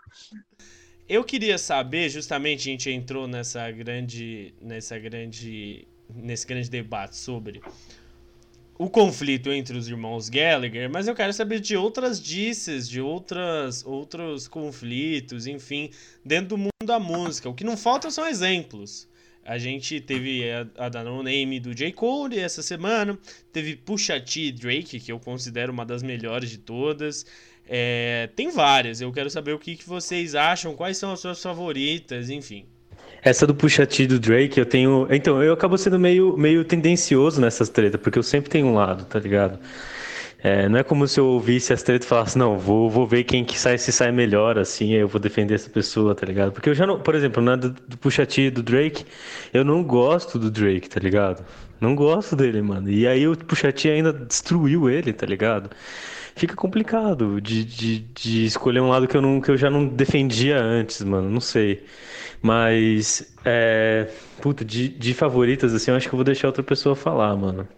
Eu 1.08 1.24
queria 1.24 1.56
saber, 1.58 2.08
justamente 2.08 2.68
a 2.68 2.72
gente 2.72 2.90
entrou 2.90 3.28
nessa 3.28 3.70
grande, 3.70 4.54
nessa 4.60 4.98
grande, 4.98 5.86
nesse 6.14 6.46
grande 6.46 6.70
debate 6.70 7.16
sobre 7.16 7.60
o 8.78 8.88
conflito 8.88 9.50
entre 9.50 9.76
os 9.76 9.88
irmãos 9.88 10.28
Gallagher, 10.28 10.88
mas 10.88 11.08
eu 11.08 11.14
quero 11.14 11.32
saber 11.32 11.58
de 11.58 11.76
outras 11.76 12.22
disses, 12.22 12.88
de 12.88 13.00
outras, 13.00 13.84
outros 13.84 14.46
conflitos, 14.46 15.48
enfim, 15.48 15.90
dentro 16.24 16.50
do 16.50 16.58
mundo 16.58 16.70
da 16.84 17.00
música. 17.00 17.48
O 17.48 17.54
que 17.54 17.64
não 17.64 17.76
falta 17.76 18.08
são 18.10 18.24
exemplos. 18.24 19.08
A 19.44 19.58
gente 19.58 20.00
teve 20.00 20.48
a, 20.50 20.66
a 20.76 20.88
da 20.88 21.02
No 21.02 21.22
Name 21.22 21.58
do 21.58 21.74
J. 21.74 21.90
Cole 21.92 22.38
essa 22.38 22.62
semana, 22.62 23.18
teve 23.52 23.74
Pusha 23.74 24.20
T 24.20 24.52
Drake, 24.52 25.00
que 25.00 25.10
eu 25.10 25.18
considero 25.18 25.72
uma 25.72 25.84
das 25.84 26.02
melhores 26.02 26.48
de 26.48 26.58
todas. 26.58 27.26
É, 27.66 28.28
tem 28.36 28.50
várias, 28.50 29.00
eu 29.00 29.10
quero 29.10 29.28
saber 29.28 29.52
o 29.52 29.58
que, 29.58 29.76
que 29.76 29.88
vocês 29.88 30.34
acham, 30.34 30.76
quais 30.76 30.98
são 30.98 31.12
as 31.12 31.20
suas 31.20 31.42
favoritas, 31.42 32.30
enfim. 32.30 32.66
Essa 33.28 33.46
do 33.46 33.54
Pusha 33.54 33.86
do 33.86 34.18
Drake, 34.18 34.58
eu 34.58 34.64
tenho. 34.64 35.06
Então, 35.10 35.42
eu 35.42 35.52
acabo 35.52 35.76
sendo 35.76 35.98
meio, 35.98 36.34
meio 36.38 36.64
tendencioso 36.64 37.38
nessas 37.42 37.68
tretas, 37.68 38.00
porque 38.00 38.18
eu 38.18 38.22
sempre 38.22 38.48
tenho 38.48 38.66
um 38.66 38.74
lado, 38.74 39.04
tá 39.04 39.18
ligado? 39.18 39.58
É, 40.38 40.66
não 40.66 40.78
é 40.78 40.82
como 40.82 41.06
se 41.06 41.20
eu 41.20 41.26
ouvisse 41.26 41.72
as 41.72 41.82
tretas 41.82 42.06
e 42.06 42.08
falasse, 42.08 42.38
não, 42.38 42.58
vou, 42.58 42.88
vou 42.88 43.06
ver 43.06 43.24
quem 43.24 43.44
que 43.44 43.58
sai, 43.58 43.76
se 43.76 43.92
sai 43.92 44.12
melhor, 44.12 44.58
assim, 44.58 44.94
eu 44.94 45.06
vou 45.08 45.20
defender 45.20 45.54
essa 45.54 45.68
pessoa, 45.68 46.14
tá 46.14 46.24
ligado? 46.24 46.52
Porque 46.52 46.70
eu 46.70 46.74
já 46.74 46.86
não, 46.86 47.00
por 47.00 47.14
exemplo, 47.14 47.42
na 47.42 47.54
do, 47.56 47.70
do 47.70 47.98
do 48.52 48.62
Drake, 48.62 49.04
eu 49.52 49.62
não 49.64 49.82
gosto 49.84 50.38
do 50.38 50.50
Drake, 50.50 50.88
tá 50.88 51.00
ligado? 51.00 51.44
Não 51.80 51.94
gosto 51.94 52.34
dele, 52.34 52.62
mano. 52.62 52.88
E 52.90 53.06
aí 53.06 53.28
o 53.28 53.36
Pusha 53.36 53.74
ainda 53.92 54.10
destruiu 54.10 54.88
ele, 54.88 55.12
tá 55.12 55.26
ligado? 55.26 55.70
Fica 56.34 56.54
complicado 56.54 57.40
de, 57.40 57.64
de, 57.64 57.98
de 57.98 58.44
escolher 58.46 58.80
um 58.80 58.88
lado 58.88 59.06
que 59.06 59.16
eu, 59.16 59.20
não, 59.20 59.40
que 59.40 59.50
eu 59.50 59.56
já 59.56 59.68
não 59.68 59.86
defendia 59.86 60.58
antes, 60.62 61.02
mano, 61.02 61.28
não 61.28 61.40
sei. 61.40 61.84
Mas, 62.42 63.34
é, 63.44 64.10
puta, 64.40 64.64
de, 64.64 64.88
de 64.88 65.14
favoritas, 65.14 65.74
assim, 65.74 65.90
eu 65.90 65.96
acho 65.96 66.08
que 66.08 66.14
eu 66.14 66.18
vou 66.18 66.24
deixar 66.24 66.46
outra 66.46 66.62
pessoa 66.62 66.94
falar, 66.94 67.34
mano. 67.36 67.68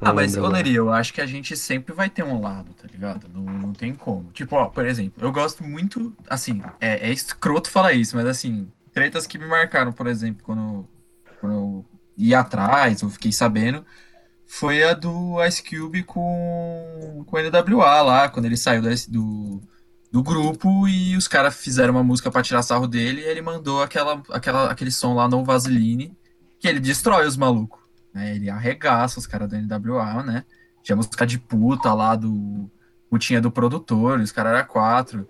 Ah, 0.00 0.12
mas, 0.12 0.36
Oleri, 0.36 0.74
eu 0.74 0.92
acho 0.92 1.14
que 1.14 1.20
a 1.20 1.26
gente 1.26 1.56
sempre 1.56 1.94
vai 1.94 2.10
ter 2.10 2.22
um 2.22 2.40
lado, 2.40 2.74
tá 2.74 2.86
ligado? 2.90 3.26
Não, 3.32 3.42
não 3.42 3.72
tem 3.72 3.94
como. 3.94 4.30
Tipo, 4.32 4.56
ó, 4.56 4.66
por 4.66 4.84
exemplo, 4.84 5.22
eu 5.24 5.32
gosto 5.32 5.64
muito, 5.64 6.14
assim, 6.28 6.62
é, 6.80 7.08
é 7.08 7.12
escroto 7.12 7.70
falar 7.70 7.92
isso, 7.92 8.16
mas 8.16 8.26
assim, 8.26 8.70
tretas 8.92 9.26
que 9.26 9.38
me 9.38 9.46
marcaram, 9.46 9.92
por 9.92 10.06
exemplo, 10.06 10.42
quando, 10.44 10.86
quando 11.40 11.54
eu 11.54 11.84
ia 12.18 12.40
atrás, 12.40 13.02
eu 13.02 13.08
fiquei 13.08 13.32
sabendo, 13.32 13.84
foi 14.46 14.82
a 14.84 14.94
do 14.94 15.42
Ice 15.44 15.62
Cube 15.62 16.02
com, 16.02 17.24
com 17.26 17.36
o 17.36 17.40
NWA 17.40 18.02
lá, 18.02 18.28
quando 18.28 18.44
ele 18.46 18.56
saiu 18.56 18.82
do, 18.82 18.88
do, 19.08 19.62
do 20.14 20.22
grupo 20.22 20.86
e 20.86 21.16
os 21.16 21.26
caras 21.26 21.56
fizeram 21.56 21.94
uma 21.94 22.04
música 22.04 22.30
para 22.30 22.40
tirar 22.40 22.62
sarro 22.62 22.86
dele 22.86 23.20
e 23.20 23.24
ele 23.24 23.42
mandou 23.42 23.82
aquela, 23.82 24.22
aquela, 24.30 24.70
aquele 24.70 24.92
som 24.92 25.12
lá 25.12 25.28
no 25.28 25.42
Vaseline, 25.42 26.16
que 26.60 26.68
ele 26.68 26.78
destrói 26.78 27.26
os 27.26 27.36
malucos. 27.36 27.82
Né? 28.14 28.36
Ele 28.36 28.48
arregaça 28.48 29.18
os 29.18 29.26
caras 29.26 29.50
do 29.50 29.56
NWA, 29.56 30.22
né? 30.22 30.44
Tinha 30.84 30.94
música 30.94 31.26
de 31.26 31.36
puta 31.36 31.92
lá 31.92 32.14
do. 32.14 32.70
Putinha 33.10 33.40
do 33.40 33.50
produtor, 33.50 34.20
os 34.20 34.30
caras 34.30 34.54
eram 34.54 34.68
quatro. 34.68 35.28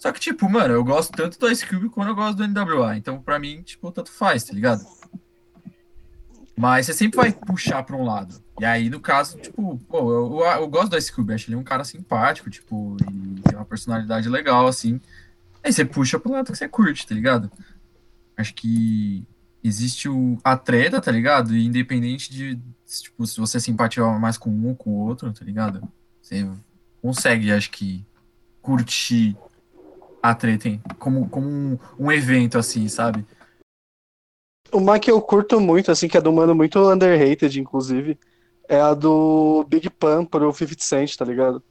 Só 0.00 0.10
que, 0.10 0.18
tipo, 0.18 0.50
mano, 0.50 0.74
eu 0.74 0.82
gosto 0.82 1.12
tanto 1.12 1.38
do 1.38 1.48
Ice 1.48 1.64
Cube 1.64 1.88
quanto 1.88 2.08
eu 2.08 2.14
gosto 2.16 2.36
do 2.36 2.48
NWA. 2.48 2.96
Então, 2.96 3.22
pra 3.22 3.38
mim, 3.38 3.62
tipo, 3.62 3.92
tanto 3.92 4.10
faz, 4.10 4.42
tá 4.42 4.52
ligado? 4.52 4.84
Mas 6.56 6.86
você 6.86 6.92
sempre 6.92 7.16
vai 7.16 7.32
puxar 7.32 7.82
pra 7.82 7.96
um 7.96 8.04
lado. 8.04 8.40
E 8.60 8.64
aí, 8.64 8.88
no 8.88 9.00
caso, 9.00 9.38
tipo, 9.38 9.76
pô, 9.88 10.12
eu, 10.12 10.40
eu, 10.40 10.46
eu 10.46 10.68
gosto 10.68 10.90
do 10.90 10.98
Ice 10.98 11.12
Cube, 11.12 11.34
acho 11.34 11.48
ele 11.48 11.56
um 11.56 11.64
cara 11.64 11.82
simpático, 11.82 12.48
tipo, 12.48 12.96
ele 13.00 13.40
tem 13.42 13.56
uma 13.56 13.64
personalidade 13.64 14.28
legal, 14.28 14.66
assim. 14.66 15.00
Aí 15.62 15.72
você 15.72 15.84
puxa 15.84 16.18
pro 16.18 16.30
lado 16.30 16.52
que 16.52 16.58
você 16.58 16.68
curte, 16.68 17.06
tá 17.06 17.14
ligado? 17.14 17.50
Acho 18.36 18.54
que 18.54 19.26
existe 19.62 20.08
o, 20.08 20.38
a 20.44 20.56
treta, 20.56 21.00
tá 21.00 21.10
ligado? 21.10 21.56
E 21.56 21.66
independente 21.66 22.30
de, 22.30 22.60
tipo, 22.86 23.26
se 23.26 23.40
você 23.40 23.58
simpatiza 23.58 24.06
mais 24.18 24.38
com 24.38 24.50
um 24.50 24.68
ou 24.68 24.76
com 24.76 24.90
o 24.90 24.98
outro, 24.98 25.32
tá 25.32 25.44
ligado? 25.44 25.82
Você 26.22 26.48
consegue, 27.02 27.50
acho 27.50 27.70
que, 27.70 28.04
curtir 28.64 29.36
a 30.22 30.34
treta 30.34 30.68
hein? 30.68 30.80
como, 30.98 31.28
como 31.28 31.46
um, 31.46 31.78
um 31.98 32.10
evento, 32.10 32.56
assim, 32.56 32.88
sabe? 32.88 33.26
Uma 34.72 34.98
que 34.98 35.10
eu 35.10 35.20
curto 35.20 35.60
muito, 35.60 35.90
assim, 35.90 36.08
que 36.08 36.16
é 36.16 36.20
do 36.20 36.32
mano 36.32 36.54
muito 36.54 36.78
underrated, 36.90 37.60
inclusive, 37.60 38.18
é 38.68 38.80
a 38.80 38.94
do 38.94 39.64
Big 39.68 39.88
Pan 39.90 40.24
pro 40.24 40.52
50 40.52 40.82
Cent, 40.82 41.16
tá 41.16 41.24
ligado? 41.24 41.62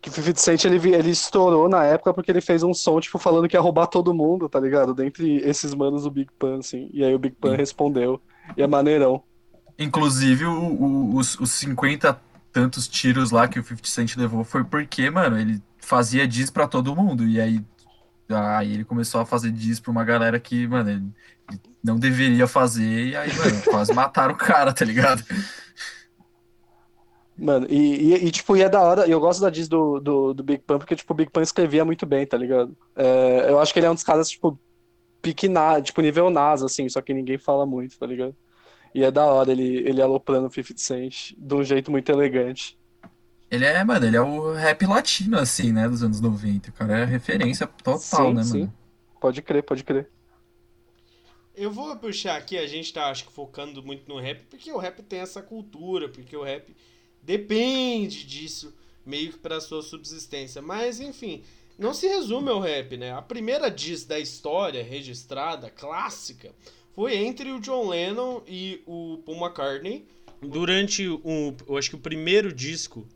Que 0.00 0.08
o 0.08 0.12
50 0.12 0.40
Cent 0.40 0.64
ele, 0.64 0.94
ele 0.94 1.10
estourou 1.10 1.68
na 1.68 1.84
época 1.84 2.12
porque 2.12 2.30
ele 2.30 2.40
fez 2.40 2.62
um 2.62 2.74
som, 2.74 3.00
tipo, 3.00 3.18
falando 3.18 3.48
que 3.48 3.56
ia 3.56 3.60
roubar 3.60 3.86
todo 3.86 4.14
mundo, 4.14 4.48
tá 4.48 4.60
ligado? 4.60 4.94
Dentre 4.94 5.38
esses 5.38 5.74
manos, 5.74 6.06
o 6.06 6.10
Big 6.10 6.30
Pan, 6.38 6.58
assim. 6.58 6.90
E 6.92 7.04
aí 7.04 7.14
o 7.14 7.18
Big 7.18 7.34
Pan 7.36 7.52
Sim. 7.52 7.56
respondeu. 7.56 8.20
E 8.56 8.62
é 8.62 8.66
maneirão. 8.66 9.22
Inclusive, 9.78 10.44
o, 10.44 10.52
o, 10.52 11.16
os, 11.16 11.38
os 11.38 11.50
50 11.52 12.20
tantos 12.52 12.86
tiros 12.86 13.30
lá 13.30 13.48
que 13.48 13.58
o 13.58 13.62
50 13.62 13.88
Cent 13.88 14.16
levou 14.16 14.44
foi 14.44 14.62
porque, 14.62 15.08
mano, 15.08 15.38
ele 15.38 15.62
fazia 15.78 16.26
diz 16.28 16.50
para 16.50 16.68
todo 16.68 16.94
mundo. 16.94 17.26
E 17.26 17.40
aí, 17.40 17.64
aí 18.28 18.74
ele 18.74 18.84
começou 18.84 19.20
a 19.20 19.26
fazer 19.26 19.50
diz 19.50 19.80
pra 19.80 19.90
uma 19.90 20.04
galera 20.04 20.38
que, 20.38 20.66
mano, 20.66 20.90
ele 20.90 21.06
não 21.82 21.98
deveria 21.98 22.46
fazer. 22.46 23.08
E 23.08 23.16
aí, 23.16 23.30
mano, 23.36 23.62
quase 23.64 23.92
mataram 23.92 24.34
o 24.34 24.36
cara, 24.36 24.72
tá 24.72 24.84
ligado? 24.84 25.24
Mano, 27.36 27.66
e, 27.68 28.12
e, 28.12 28.26
e, 28.26 28.30
tipo, 28.30 28.56
e 28.56 28.62
é 28.62 28.68
da 28.68 28.80
hora, 28.80 29.08
eu 29.08 29.18
gosto 29.18 29.40
da 29.40 29.50
diz 29.50 29.66
do, 29.66 29.98
do, 29.98 30.34
do 30.34 30.44
Big 30.44 30.62
Pan, 30.62 30.78
porque, 30.78 30.94
tipo, 30.94 31.12
o 31.12 31.16
Big 31.16 31.30
Pan 31.30 31.42
escrevia 31.42 31.84
muito 31.84 32.06
bem, 32.06 32.26
tá 32.26 32.36
ligado? 32.36 32.76
É, 32.94 33.46
eu 33.48 33.58
acho 33.58 33.72
que 33.72 33.78
ele 33.80 33.86
é 33.86 33.90
um 33.90 33.94
dos 33.94 34.04
caras, 34.04 34.28
tipo, 34.30 34.58
pique 35.20 35.48
na, 35.48 35.80
tipo, 35.80 36.00
nível 36.00 36.30
NASA, 36.30 36.66
assim, 36.66 36.88
só 36.88 37.00
que 37.00 37.14
ninguém 37.14 37.38
fala 37.38 37.66
muito, 37.66 37.98
tá 37.98 38.06
ligado? 38.06 38.36
E 38.94 39.02
é 39.02 39.10
da 39.10 39.24
hora 39.24 39.50
ele, 39.50 39.78
ele 39.88 40.02
aloprando 40.02 40.46
o 40.46 40.52
50 40.52 40.80
Cent 40.80 41.32
de 41.36 41.54
um 41.54 41.64
jeito 41.64 41.90
muito 41.90 42.12
elegante. 42.12 42.78
Ele 43.50 43.64
é, 43.64 43.82
mano, 43.82 44.06
ele 44.06 44.16
é 44.16 44.20
o 44.20 44.52
rap 44.52 44.86
latino, 44.86 45.38
assim, 45.38 45.72
né, 45.72 45.88
dos 45.88 46.02
anos 46.02 46.20
90. 46.20 46.70
O 46.70 46.72
cara 46.72 46.98
é 47.00 47.04
referência 47.04 47.66
total, 47.66 48.00
sim, 48.00 48.34
né, 48.34 48.42
sim. 48.44 48.60
mano? 48.60 48.74
Pode 49.20 49.42
crer, 49.42 49.62
pode 49.62 49.84
crer. 49.84 50.08
Eu 51.54 51.70
vou 51.70 51.94
puxar 51.96 52.36
aqui, 52.36 52.56
a 52.56 52.66
gente 52.66 52.92
tá, 52.92 53.10
acho 53.10 53.26
que, 53.26 53.32
focando 53.32 53.82
muito 53.82 54.08
no 54.08 54.18
rap, 54.18 54.44
porque 54.48 54.72
o 54.72 54.78
rap 54.78 55.02
tem 55.02 55.20
essa 55.20 55.42
cultura, 55.42 56.08
porque 56.08 56.36
o 56.36 56.42
rap 56.42 56.74
depende 57.22 58.24
disso 58.24 58.74
meio 59.04 59.32
que 59.32 59.38
para 59.38 59.60
sua 59.60 59.82
subsistência. 59.82 60.62
Mas 60.62 61.00
enfim, 61.00 61.42
não 61.78 61.92
se 61.92 62.06
resume 62.08 62.48
ao 62.48 62.60
rap, 62.60 62.96
né? 62.96 63.12
A 63.12 63.22
primeira 63.22 63.70
diss 63.70 64.04
da 64.04 64.18
história 64.18 64.82
registrada, 64.82 65.68
clássica, 65.70 66.54
foi 66.94 67.16
entre 67.16 67.50
o 67.50 67.60
John 67.60 67.88
Lennon 67.88 68.42
e 68.46 68.82
o 68.86 69.18
Paul 69.24 69.38
McCartney 69.38 70.06
durante 70.42 71.08
o, 71.08 71.54
eu 71.68 71.76
acho 71.76 71.90
que 71.90 71.96
o 71.96 72.00
primeiro 72.00 72.52
disco 72.52 73.06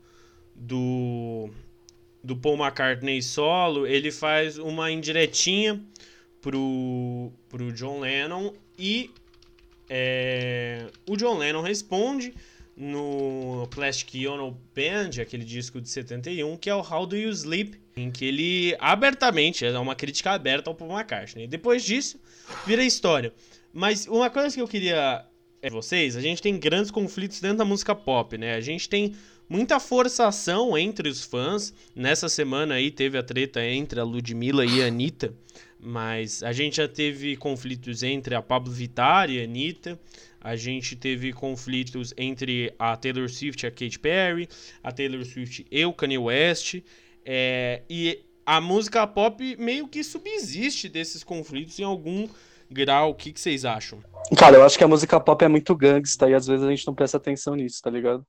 do 0.55 1.49
do 2.23 2.35
Paul 2.35 2.57
McCartney 2.57 3.21
solo, 3.21 3.85
ele 3.85 4.11
faz 4.11 4.57
uma 4.57 4.91
indiretinha 4.91 5.81
pro 6.41 7.31
pro 7.49 7.71
John 7.73 7.99
Lennon 7.99 8.53
e 8.77 9.11
é, 9.89 10.87
o 11.07 11.15
John 11.15 11.37
Lennon 11.37 11.61
responde 11.61 12.33
no 12.75 13.67
Plastic 13.71 14.27
Ono 14.29 14.55
Band, 14.75 15.19
aquele 15.19 15.43
disco 15.43 15.81
de 15.81 15.89
71, 15.89 16.57
que 16.57 16.69
é 16.69 16.75
o 16.75 16.81
How 16.81 17.07
Do 17.07 17.17
You 17.17 17.31
Sleep, 17.31 17.79
em 17.95 18.11
que 18.11 18.25
ele 18.25 18.77
abertamente, 18.79 19.65
é 19.65 19.79
uma 19.79 19.95
crítica 19.95 20.31
aberta 20.31 20.69
ao 20.69 20.75
Paul 20.75 20.91
McCartney. 20.91 21.47
Depois 21.47 21.83
disso, 21.83 22.19
vira 22.67 22.83
história. 22.83 23.33
Mas 23.73 24.05
uma 24.05 24.29
coisa 24.29 24.53
que 24.55 24.61
eu 24.61 24.67
queria 24.67 25.25
é 25.59 25.69
vocês, 25.71 26.15
a 26.15 26.21
gente 26.21 26.41
tem 26.41 26.59
grandes 26.59 26.91
conflitos 26.91 27.39
dentro 27.41 27.57
da 27.57 27.65
música 27.65 27.95
pop, 27.95 28.37
né? 28.37 28.53
A 28.53 28.61
gente 28.61 28.87
tem 28.87 29.15
muita 29.49 29.79
forçação 29.79 30.77
entre 30.77 31.09
os 31.09 31.23
fãs. 31.23 31.73
Nessa 31.95 32.29
semana 32.29 32.75
aí 32.75 32.91
teve 32.91 33.17
a 33.17 33.23
treta 33.23 33.63
entre 33.65 33.99
a 33.99 34.03
Ludmilla 34.03 34.65
e 34.65 34.83
a 34.83 34.87
Anitta, 34.87 35.33
mas 35.79 36.43
a 36.43 36.51
gente 36.51 36.77
já 36.77 36.87
teve 36.87 37.35
conflitos 37.35 38.03
entre 38.03 38.35
a 38.35 38.41
Pablo 38.41 38.71
Vittar 38.71 39.29
e 39.29 39.39
a 39.39 39.43
Anitta. 39.43 39.99
A 40.41 40.55
gente 40.55 40.95
teve 40.95 41.33
conflitos 41.33 42.13
entre 42.17 42.73
a 42.79 42.95
Taylor 42.95 43.29
Swift 43.29 43.63
e 43.63 43.67
a 43.67 43.71
Katy 43.71 43.99
Perry, 43.99 44.47
a 44.83 44.91
Taylor 44.91 45.23
Swift 45.25 45.65
e 45.69 45.85
o 45.85 45.93
Kanye 45.93 46.17
West. 46.17 46.81
É, 47.25 47.81
e 47.89 48.23
a 48.45 48.61
música 48.61 49.05
pop 49.05 49.55
meio 49.57 49.87
que 49.87 50.03
subsiste 50.03 50.87
desses 50.87 51.23
conflitos 51.23 51.77
em 51.79 51.83
algum 51.83 52.27
grau. 52.71 53.11
O 53.11 53.15
que, 53.15 53.33
que 53.33 53.39
vocês 53.39 53.65
acham? 53.65 53.99
Cara, 54.37 54.55
eu 54.55 54.63
acho 54.63 54.77
que 54.77 54.83
a 54.83 54.87
música 54.87 55.19
pop 55.19 55.43
é 55.43 55.47
muito 55.47 55.75
gangsta 55.75 56.29
e 56.29 56.33
às 56.33 56.47
vezes 56.47 56.65
a 56.65 56.69
gente 56.69 56.87
não 56.87 56.95
presta 56.95 57.17
atenção 57.17 57.55
nisso, 57.55 57.81
tá 57.81 57.89
ligado? 57.89 58.25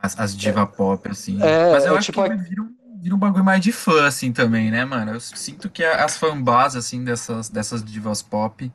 As, 0.00 0.18
as 0.20 0.36
diva 0.36 0.66
pop, 0.66 1.08
assim. 1.08 1.42
É, 1.42 1.72
Mas 1.72 1.84
eu 1.84 1.94
é, 1.94 1.98
acho 1.98 2.12
tipo, 2.12 2.22
que 2.22 2.36
vira 2.36 2.62
um 2.62 2.85
vira 3.06 3.14
um 3.14 3.18
bagulho 3.18 3.44
mais 3.44 3.60
de 3.60 3.70
fã, 3.70 4.04
assim, 4.04 4.32
também, 4.32 4.68
né, 4.68 4.84
mano? 4.84 5.12
Eu 5.12 5.20
sinto 5.20 5.70
que 5.70 5.84
as 5.84 6.16
fanbases, 6.16 6.84
assim, 6.84 7.04
dessas, 7.04 7.48
dessas 7.48 7.84
divas 7.84 8.20
pop 8.20 8.72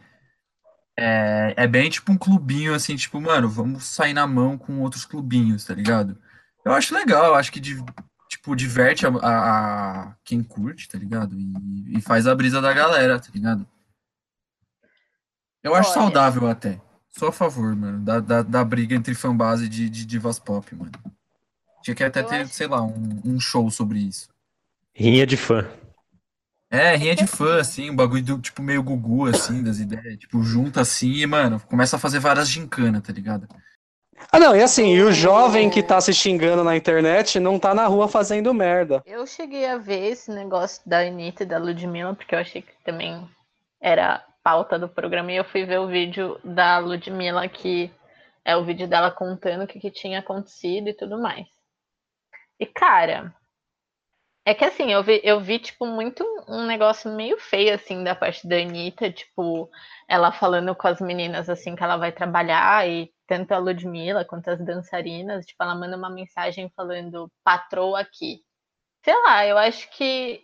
é, 0.98 1.54
é 1.58 1.68
bem 1.68 1.90
tipo 1.90 2.14
um 2.14 2.18
clubinho, 2.18 2.74
assim, 2.74 2.96
tipo, 2.96 3.20
mano, 3.20 3.50
vamos 3.50 3.84
sair 3.84 4.14
na 4.14 4.26
mão 4.26 4.58
com 4.58 4.80
outros 4.80 5.04
clubinhos, 5.04 5.66
tá 5.66 5.74
ligado? 5.74 6.18
Eu 6.64 6.72
acho 6.72 6.96
legal, 6.96 7.26
eu 7.26 7.36
acho 7.36 7.52
que, 7.52 7.60
tipo, 7.60 8.56
diverte 8.56 9.06
a, 9.06 9.10
a, 9.10 10.02
a 10.12 10.16
quem 10.24 10.42
curte, 10.42 10.88
tá 10.88 10.98
ligado? 10.98 11.38
E, 11.38 11.98
e, 11.98 12.02
faz 12.02 12.26
a 12.26 12.34
brisa 12.34 12.62
da 12.62 12.72
galera, 12.72 13.20
tá 13.20 13.28
ligado? 13.34 13.68
Eu 15.62 15.76
acho 15.76 15.90
Olha. 15.90 16.04
saudável 16.04 16.48
até. 16.48 16.80
Sou 17.10 17.28
a 17.28 17.34
favor, 17.34 17.76
mano, 17.76 18.00
da, 18.00 18.22
da, 18.22 18.42
da 18.42 18.64
briga 18.64 18.96
entre 18.96 19.14
fanbase 19.14 19.68
de, 19.68 19.90
de 19.90 20.06
divas 20.06 20.40
pop, 20.40 20.74
mano. 20.74 20.92
Tinha 21.82 21.96
que 21.96 22.04
até 22.04 22.24
ter, 22.24 22.48
sei 22.48 22.68
lá, 22.68 22.82
um, 22.82 23.22
um 23.26 23.40
show 23.40 23.70
sobre 23.70 24.00
isso. 24.00 24.30
Rinha 24.94 25.26
de 25.26 25.38
fã. 25.38 25.68
É, 26.70 26.96
rinha 26.96 27.16
de 27.16 27.28
fã, 27.28 27.60
assim, 27.60 27.90
um 27.90 27.96
bagulho 27.96 28.24
do, 28.24 28.40
tipo, 28.40 28.62
meio 28.62 28.82
gugu, 28.82 29.28
assim, 29.28 29.62
das 29.64 29.80
ideias. 29.80 30.18
Tipo, 30.18 30.42
junta 30.42 30.82
assim 30.82 31.12
e, 31.14 31.26
mano, 31.26 31.60
começa 31.68 31.96
a 31.98 32.00
fazer 32.00 32.20
várias 32.20 32.50
gincanas, 32.50 33.02
tá 33.02 33.12
ligado? 33.12 33.48
Ah, 34.32 34.40
não, 34.40 34.56
e 34.56 34.62
assim, 34.62 34.94
e 34.94 35.02
o 35.02 35.12
jovem 35.12 35.70
que 35.70 35.82
tá 35.82 36.00
se 36.00 36.14
xingando 36.14 36.64
na 36.64 36.78
internet 36.78 37.40
não 37.40 37.60
tá 37.60 37.74
na 37.74 37.88
rua 37.88 38.08
fazendo 38.08 38.54
merda. 38.54 39.02
Eu 39.06 39.26
cheguei 39.26 39.66
a 39.66 39.78
ver 39.78 40.12
esse 40.12 40.32
negócio 40.32 40.82
da 40.86 41.00
Anitta 41.00 41.44
e 41.44 41.46
da 41.46 41.58
Ludmilla, 41.58 42.16
porque 42.16 42.36
eu 42.36 42.40
achei 42.40 42.62
que 42.62 42.72
também 42.86 43.28
era 43.82 44.24
pauta 44.44 44.78
do 44.80 44.88
programa, 44.88 45.32
e 45.32 45.38
eu 45.38 45.44
fui 45.44 45.66
ver 45.66 45.80
o 45.80 45.88
vídeo 45.88 46.40
da 46.44 46.78
Ludmilla 46.80 47.48
que 47.50 47.92
É 48.44 48.56
o 48.56 48.66
vídeo 48.66 48.88
dela 48.88 49.12
contando 49.12 49.64
o 49.64 49.68
que, 49.68 49.80
que 49.80 49.92
tinha 49.92 50.20
acontecido 50.20 50.90
e 50.90 50.94
tudo 50.94 51.20
mais. 51.22 51.48
E, 52.62 52.66
cara, 52.68 53.36
é 54.46 54.54
que 54.54 54.64
assim, 54.64 54.92
eu 54.92 55.04
vi, 55.04 55.20
eu 55.24 55.40
vi, 55.42 55.58
tipo, 55.58 55.86
muito 55.88 56.24
um 56.48 56.64
negócio 56.66 57.12
meio 57.12 57.40
feio, 57.40 57.74
assim, 57.74 58.04
da 58.04 58.14
parte 58.16 58.48
da 58.48 58.56
Anitta, 58.58 59.12
tipo, 59.12 59.68
ela 60.08 60.32
falando 60.32 60.76
com 60.76 60.88
as 60.88 61.02
meninas, 61.02 61.50
assim, 61.50 61.76
que 61.76 61.84
ela 61.84 61.98
vai 61.98 62.12
trabalhar, 62.12 62.88
e 62.88 63.12
tanto 63.28 63.52
a 63.54 63.58
Ludmilla 63.58 64.24
quanto 64.26 64.50
as 64.50 64.64
dançarinas, 64.64 65.46
tipo, 65.46 65.64
ela 65.64 65.74
manda 65.74 65.98
uma 65.98 66.10
mensagem 66.10 66.70
falando, 66.76 67.32
patroa 67.44 68.00
aqui. 68.02 68.44
Sei 69.04 69.16
lá, 69.24 69.46
eu 69.48 69.58
acho 69.58 69.90
que 69.92 70.44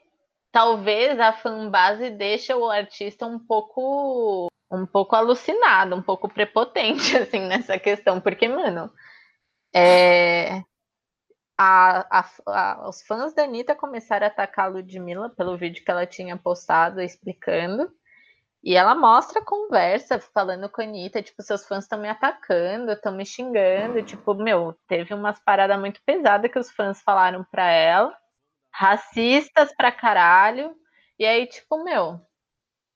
talvez 0.51 1.19
a 1.19 1.33
fanbase 1.33 2.09
deixa 2.09 2.57
o 2.57 2.69
artista 2.69 3.27
um 3.27 3.39
pouco 3.39 4.47
um 4.71 4.85
pouco 4.85 5.15
alucinado, 5.15 5.95
um 5.95 6.01
pouco 6.01 6.27
prepotente, 6.27 7.15
assim, 7.17 7.41
nessa 7.41 7.79
questão, 7.79 8.19
porque, 8.19 8.47
mano, 8.47 8.91
é, 9.73 10.63
a, 11.57 12.19
a, 12.19 12.29
a, 12.45 12.89
os 12.89 13.01
fãs 13.01 13.33
da 13.33 13.43
Anitta 13.43 13.73
começaram 13.75 14.27
a 14.27 14.29
atacar 14.29 14.65
a 14.65 14.69
Ludmilla 14.69 15.29
pelo 15.29 15.57
vídeo 15.57 15.83
que 15.83 15.89
ela 15.89 16.05
tinha 16.05 16.37
postado 16.37 17.01
explicando. 17.01 17.91
E 18.63 18.75
ela 18.75 18.93
mostra 18.95 19.39
a 19.39 19.45
conversa, 19.45 20.19
falando 20.19 20.69
com 20.69 20.81
a 20.81 20.83
Anitta, 20.83 21.21
tipo, 21.21 21.41
seus 21.41 21.65
fãs 21.65 21.85
estão 21.85 21.99
me 21.99 22.09
atacando, 22.09 22.91
estão 22.91 23.15
me 23.15 23.25
xingando. 23.25 24.03
Tipo, 24.03 24.33
meu, 24.33 24.75
teve 24.87 25.13
umas 25.13 25.39
paradas 25.39 25.79
muito 25.79 26.01
pesadas 26.05 26.51
que 26.51 26.59
os 26.59 26.71
fãs 26.71 27.01
falaram 27.01 27.45
pra 27.51 27.71
ela. 27.71 28.15
Racistas 28.71 29.73
pra 29.75 29.91
caralho. 29.91 30.75
E 31.17 31.25
aí, 31.25 31.47
tipo, 31.47 31.83
meu, 31.83 32.19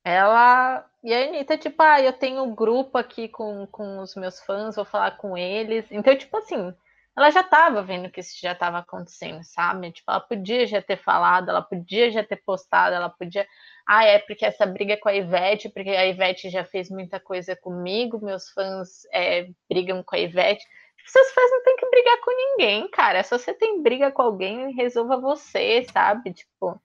ela. 0.03 0.85
E 1.03 1.13
a 1.13 1.25
Anitta, 1.25 1.57
tipo, 1.57 1.81
ah, 1.81 2.01
eu 2.01 2.13
tenho 2.13 2.43
um 2.43 2.53
grupo 2.53 2.97
aqui 2.97 3.27
com, 3.27 3.65
com 3.67 3.99
os 3.99 4.15
meus 4.15 4.39
fãs, 4.41 4.75
vou 4.75 4.85
falar 4.85 5.17
com 5.17 5.37
eles. 5.37 5.85
Então, 5.91 6.15
tipo 6.17 6.37
assim, 6.37 6.75
ela 7.21 7.31
já 7.31 7.41
estava 7.41 7.81
vendo 7.83 8.09
que 8.09 8.19
isso 8.19 8.37
já 8.41 8.53
estava 8.53 8.79
acontecendo, 8.79 9.43
sabe? 9.43 9.91
Tipo, 9.91 10.11
ela 10.11 10.19
podia 10.19 10.65
já 10.67 10.81
ter 10.81 10.97
falado, 10.97 11.49
ela 11.49 11.61
podia 11.61 12.11
já 12.11 12.23
ter 12.23 12.37
postado, 12.37 12.95
ela 12.95 13.09
podia. 13.09 13.47
Ah, 13.87 14.05
é 14.05 14.19
porque 14.19 14.45
essa 14.45 14.65
briga 14.65 14.93
é 14.93 14.97
com 14.97 15.09
a 15.09 15.15
Ivete, 15.15 15.69
porque 15.69 15.89
a 15.91 16.05
Ivete 16.07 16.49
já 16.49 16.63
fez 16.65 16.89
muita 16.89 17.19
coisa 17.19 17.55
comigo, 17.55 18.23
meus 18.23 18.49
fãs 18.51 19.05
é, 19.13 19.47
brigam 19.69 20.03
com 20.03 20.15
a 20.15 20.19
Ivete. 20.19 20.65
Seus 21.05 21.31
fãs 21.31 21.51
não 21.51 21.63
tem 21.63 21.75
que 21.77 21.89
brigar 21.89 22.21
com 22.21 22.31
ninguém, 22.31 22.89
cara. 22.89 23.23
Se 23.23 23.37
você 23.37 23.53
tem 23.53 23.81
briga 23.81 24.11
com 24.11 24.21
alguém, 24.21 24.73
resolva 24.73 25.17
você, 25.17 25.85
sabe? 25.91 26.33
Tipo. 26.33 26.81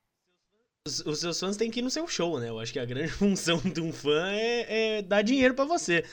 Os, 0.86 1.00
os 1.04 1.18
seus 1.18 1.38
fãs 1.38 1.56
têm 1.56 1.70
que 1.70 1.80
ir 1.80 1.82
no 1.82 1.90
seu 1.90 2.06
show, 2.06 2.38
né? 2.38 2.48
Eu 2.48 2.60
acho 2.60 2.72
que 2.72 2.78
a 2.78 2.84
grande 2.84 3.10
função 3.12 3.58
de 3.58 3.80
um 3.80 3.92
fã 3.92 4.30
é, 4.30 4.98
é 4.98 5.02
dar 5.02 5.22
dinheiro 5.22 5.52
para 5.54 5.64
você 5.64 6.04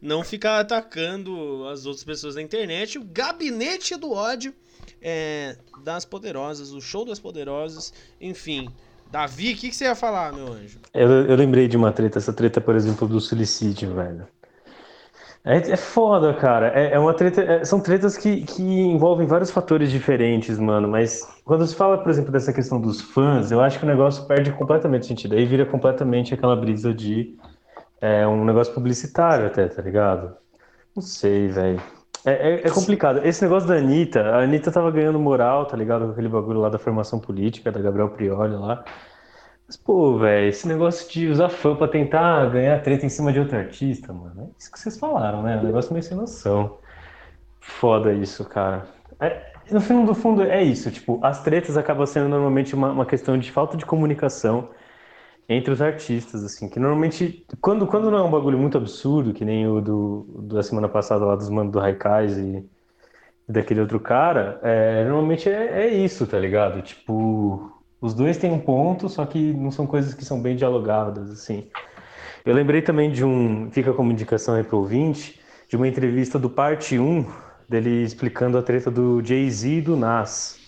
não 0.00 0.24
ficar 0.24 0.60
atacando 0.60 1.66
as 1.68 1.84
outras 1.84 2.04
pessoas 2.04 2.36
na 2.36 2.42
internet. 2.42 2.98
O 2.98 3.04
gabinete 3.04 3.96
do 3.96 4.12
ódio 4.12 4.54
é, 5.02 5.56
das 5.84 6.04
poderosas, 6.04 6.72
o 6.72 6.80
show 6.80 7.04
das 7.04 7.18
poderosas, 7.18 7.92
enfim. 8.20 8.68
Davi, 9.10 9.52
o 9.52 9.56
que, 9.56 9.70
que, 9.70 9.76
você 9.76 9.84
ia 9.84 9.96
falar, 9.96 10.32
meu 10.32 10.52
anjo? 10.52 10.78
Eu, 10.94 11.08
eu 11.26 11.34
lembrei 11.34 11.66
de 11.66 11.76
uma 11.76 11.90
treta, 11.90 12.18
essa 12.18 12.32
treta, 12.32 12.60
por 12.60 12.76
exemplo, 12.76 13.08
do 13.08 13.20
suicídio, 13.20 13.92
velho. 13.94 14.26
É, 15.44 15.56
é 15.56 15.76
foda, 15.76 16.34
cara. 16.34 16.68
É, 16.78 16.92
é 16.92 16.98
uma 16.98 17.14
treta. 17.14 17.42
É, 17.42 17.64
são 17.64 17.80
tretas 17.80 18.16
que, 18.16 18.42
que 18.42 18.62
envolvem 18.62 19.26
vários 19.26 19.50
fatores 19.50 19.90
diferentes, 19.90 20.58
mano. 20.58 20.86
Mas 20.86 21.26
quando 21.44 21.66
se 21.66 21.74
fala, 21.74 21.98
por 21.98 22.10
exemplo, 22.10 22.30
dessa 22.30 22.52
questão 22.52 22.80
dos 22.80 23.00
fãs, 23.00 23.50
eu 23.50 23.60
acho 23.60 23.78
que 23.78 23.84
o 23.84 23.88
negócio 23.88 24.26
perde 24.26 24.52
completamente 24.52 25.06
sentido. 25.06 25.34
Aí 25.34 25.44
vira 25.46 25.64
completamente 25.64 26.34
aquela 26.34 26.54
brisa 26.54 26.92
de 26.92 27.38
é 28.00 28.26
um 28.26 28.44
negócio 28.44 28.72
publicitário 28.72 29.46
até, 29.46 29.68
tá 29.68 29.82
ligado? 29.82 30.34
Não 30.96 31.02
sei, 31.02 31.48
velho. 31.48 31.80
É, 32.24 32.32
é, 32.32 32.66
é, 32.66 32.70
complicado. 32.70 33.24
Esse 33.24 33.42
negócio 33.42 33.68
da 33.68 33.76
Anitta, 33.76 34.20
a 34.20 34.42
Anitta 34.42 34.70
tava 34.70 34.90
ganhando 34.90 35.18
moral, 35.18 35.66
tá 35.66 35.76
ligado? 35.76 36.06
Com 36.06 36.12
aquele 36.12 36.28
bagulho 36.28 36.60
lá 36.60 36.68
da 36.68 36.78
formação 36.78 37.18
política, 37.18 37.70
da 37.72 37.80
Gabriel 37.80 38.10
Prioli 38.10 38.56
lá. 38.56 38.84
Mas, 39.70 39.76
pô, 39.76 40.18
velho, 40.18 40.48
esse 40.48 40.66
negócio 40.66 41.08
de 41.12 41.28
usar 41.28 41.48
fã 41.48 41.76
pra 41.76 41.86
tentar 41.86 42.50
ganhar 42.50 42.82
treta 42.82 43.06
em 43.06 43.08
cima 43.08 43.32
de 43.32 43.38
outro 43.38 43.56
artista, 43.56 44.12
mano, 44.12 44.42
é 44.42 44.58
isso 44.58 44.68
que 44.72 44.80
vocês 44.80 44.98
falaram, 44.98 45.44
né? 45.44 45.54
É 45.54 45.58
um 45.58 45.62
negócio 45.62 45.92
meio 45.92 46.02
sem 46.02 46.16
noção. 46.16 46.78
Foda 47.60 48.12
isso, 48.12 48.44
cara. 48.48 48.88
É, 49.20 49.52
no 49.70 49.80
fundo 49.80 50.08
do 50.08 50.14
fundo, 50.14 50.42
é 50.42 50.60
isso. 50.60 50.90
Tipo, 50.90 51.24
as 51.24 51.44
tretas 51.44 51.76
acabam 51.76 52.04
sendo 52.04 52.28
normalmente 52.28 52.74
uma, 52.74 52.90
uma 52.90 53.06
questão 53.06 53.38
de 53.38 53.52
falta 53.52 53.76
de 53.76 53.86
comunicação 53.86 54.70
entre 55.48 55.72
os 55.72 55.80
artistas, 55.80 56.42
assim, 56.42 56.68
que 56.68 56.80
normalmente, 56.80 57.46
quando, 57.60 57.86
quando 57.86 58.10
não 58.10 58.18
é 58.18 58.22
um 58.24 58.30
bagulho 58.30 58.58
muito 58.58 58.76
absurdo, 58.76 59.32
que 59.32 59.44
nem 59.44 59.68
o 59.68 59.80
do, 59.80 60.26
da 60.48 60.64
semana 60.64 60.88
passada 60.88 61.24
lá 61.24 61.36
dos 61.36 61.48
manos 61.48 61.72
do 61.72 61.78
Raikais 61.78 62.36
e 62.36 62.68
daquele 63.48 63.80
outro 63.80 64.00
cara, 64.00 64.58
é, 64.64 65.04
normalmente 65.04 65.48
é, 65.48 65.86
é, 65.86 65.88
isso, 65.88 66.26
tá 66.26 66.40
ligado? 66.40 66.82
Tipo, 66.82 67.79
os 68.00 68.14
dois 68.14 68.38
têm 68.38 68.50
um 68.50 68.58
ponto, 68.58 69.08
só 69.08 69.26
que 69.26 69.52
não 69.52 69.70
são 69.70 69.86
coisas 69.86 70.14
que 70.14 70.24
são 70.24 70.40
bem 70.40 70.56
dialogadas, 70.56 71.30
assim. 71.30 71.68
Eu 72.44 72.54
lembrei 72.54 72.80
também 72.80 73.10
de 73.10 73.24
um, 73.24 73.70
fica 73.70 73.92
como 73.92 74.10
indicação 74.10 74.54
aí 74.54 74.64
pro 74.64 74.78
ouvinte, 74.78 75.40
de 75.68 75.76
uma 75.76 75.86
entrevista 75.86 76.38
do 76.38 76.48
parte 76.48 76.98
1, 76.98 77.26
dele 77.68 78.02
explicando 78.02 78.58
a 78.58 78.62
treta 78.62 78.90
do 78.90 79.22
Jay-Z 79.22 79.68
e 79.68 79.80
do 79.80 79.96
Nas, 79.96 80.58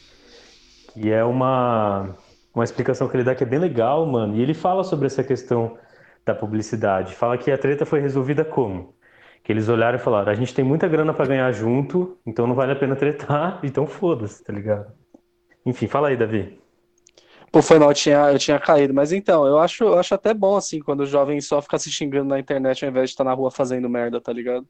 que 0.93 1.11
é 1.11 1.25
uma 1.25 2.15
uma 2.55 2.65
explicação 2.65 3.09
que 3.09 3.17
ele 3.17 3.25
dá 3.25 3.35
que 3.35 3.43
é 3.43 3.47
bem 3.47 3.59
legal, 3.59 4.05
mano. 4.07 4.37
E 4.37 4.43
ele 4.43 4.55
fala 4.55 4.85
sobre 4.85 5.07
essa 5.07 5.25
questão 5.25 5.79
da 6.25 6.35
publicidade. 6.35 7.15
Fala 7.15 7.39
que 7.39 7.51
a 7.51 7.59
treta 7.59 7.87
foi 7.87 8.01
resolvida 8.01 8.45
como? 8.45 8.95
Que 9.43 9.53
eles 9.53 9.69
olharam 9.69 9.99
e 9.99 10.01
falaram: 10.01 10.31
a 10.31 10.35
gente 10.35 10.55
tem 10.55 10.65
muita 10.65 10.87
grana 10.89 11.13
para 11.13 11.27
ganhar 11.27 11.51
junto, 11.53 12.19
então 12.27 12.47
não 12.47 12.55
vale 12.55 12.73
a 12.73 12.77
pena 12.77 12.95
tretar, 12.95 13.61
então 13.65 13.87
foda-se, 13.87 14.45
tá 14.45 14.53
ligado? 14.53 14.93
Enfim, 15.65 15.89
fala 15.89 16.09
aí, 16.09 16.17
Davi. 16.17 16.62
Pô, 17.53 17.61
foi 17.61 17.79
mal, 17.79 17.91
eu 17.91 17.95
tinha, 17.95 18.33
eu 18.33 18.39
tinha 18.39 18.59
caído. 18.59 18.95
Mas 18.95 19.13
então, 19.13 19.47
eu 19.47 19.59
acho, 19.59 19.85
eu 19.85 19.99
acho 19.99 20.15
até 20.15 20.33
bom, 20.33 20.57
assim, 20.57 20.81
quando 20.81 21.01
o 21.01 21.07
jovem 21.07 21.39
só 21.39 21.61
fica 21.61 21.79
se 21.79 21.93
xingando 21.93 22.31
na 22.31 22.41
internet 22.41 22.83
ao 22.83 22.91
invés 22.91 23.11
de 23.11 23.13
estar 23.13 23.25
na 23.25 23.35
rua 23.35 23.51
fazendo 23.51 23.91
merda, 23.91 24.19
tá 24.23 24.33
ligado? 24.33 24.67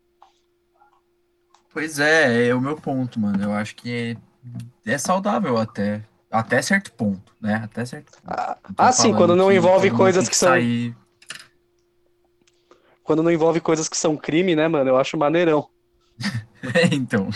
Pois 1.72 2.00
é, 2.00 2.48
é 2.48 2.54
o 2.54 2.60
meu 2.60 2.76
ponto, 2.76 3.20
mano. 3.20 3.40
Eu 3.40 3.52
acho 3.52 3.76
que 3.76 4.18
é, 4.84 4.98
saudável 4.98 5.56
até. 5.56 6.02
Até 6.28 6.60
certo 6.60 6.92
ponto, 6.92 7.32
né? 7.40 7.60
Até 7.62 7.84
certo 7.84 8.10
ponto. 8.10 8.24
Ah, 8.26 8.58
ah 8.76 8.92
sim, 8.92 9.14
quando 9.14 9.36
não 9.36 9.52
envolve 9.52 9.88
coisas 9.90 10.24
que, 10.24 10.30
que 10.30 10.36
são. 10.36 10.48
Sair... 10.48 10.96
Quando 13.04 13.22
não 13.22 13.30
envolve 13.30 13.60
coisas 13.60 13.88
que 13.88 13.96
são 13.96 14.16
crime, 14.16 14.56
né, 14.56 14.66
mano? 14.66 14.90
Eu 14.90 14.96
acho 14.96 15.16
maneirão. 15.16 15.68
é, 16.74 16.92
então. 16.92 17.28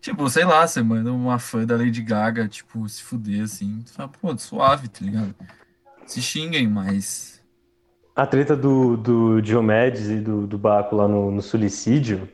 Tipo, 0.00 0.28
sei 0.28 0.44
lá, 0.44 0.66
você 0.66 0.82
manda 0.82 1.12
uma 1.12 1.38
fã 1.38 1.64
da 1.64 1.76
Lady 1.76 2.02
Gaga, 2.02 2.48
tipo, 2.48 2.88
se 2.88 3.02
fuder 3.02 3.42
assim. 3.42 3.82
Tu 3.84 3.92
fala, 3.92 4.08
pô, 4.08 4.36
suave, 4.38 4.88
tá 4.88 5.00
ligado? 5.02 5.34
Se 6.06 6.20
xinguem, 6.20 6.68
mas. 6.68 7.40
A 8.14 8.26
treta 8.26 8.56
do, 8.56 8.96
do 8.96 9.40
Diomedes 9.40 10.08
e 10.08 10.16
do, 10.16 10.46
do 10.46 10.58
Baco 10.58 10.96
lá 10.96 11.08
no, 11.08 11.30
no 11.30 11.40
suicídio 11.40 12.28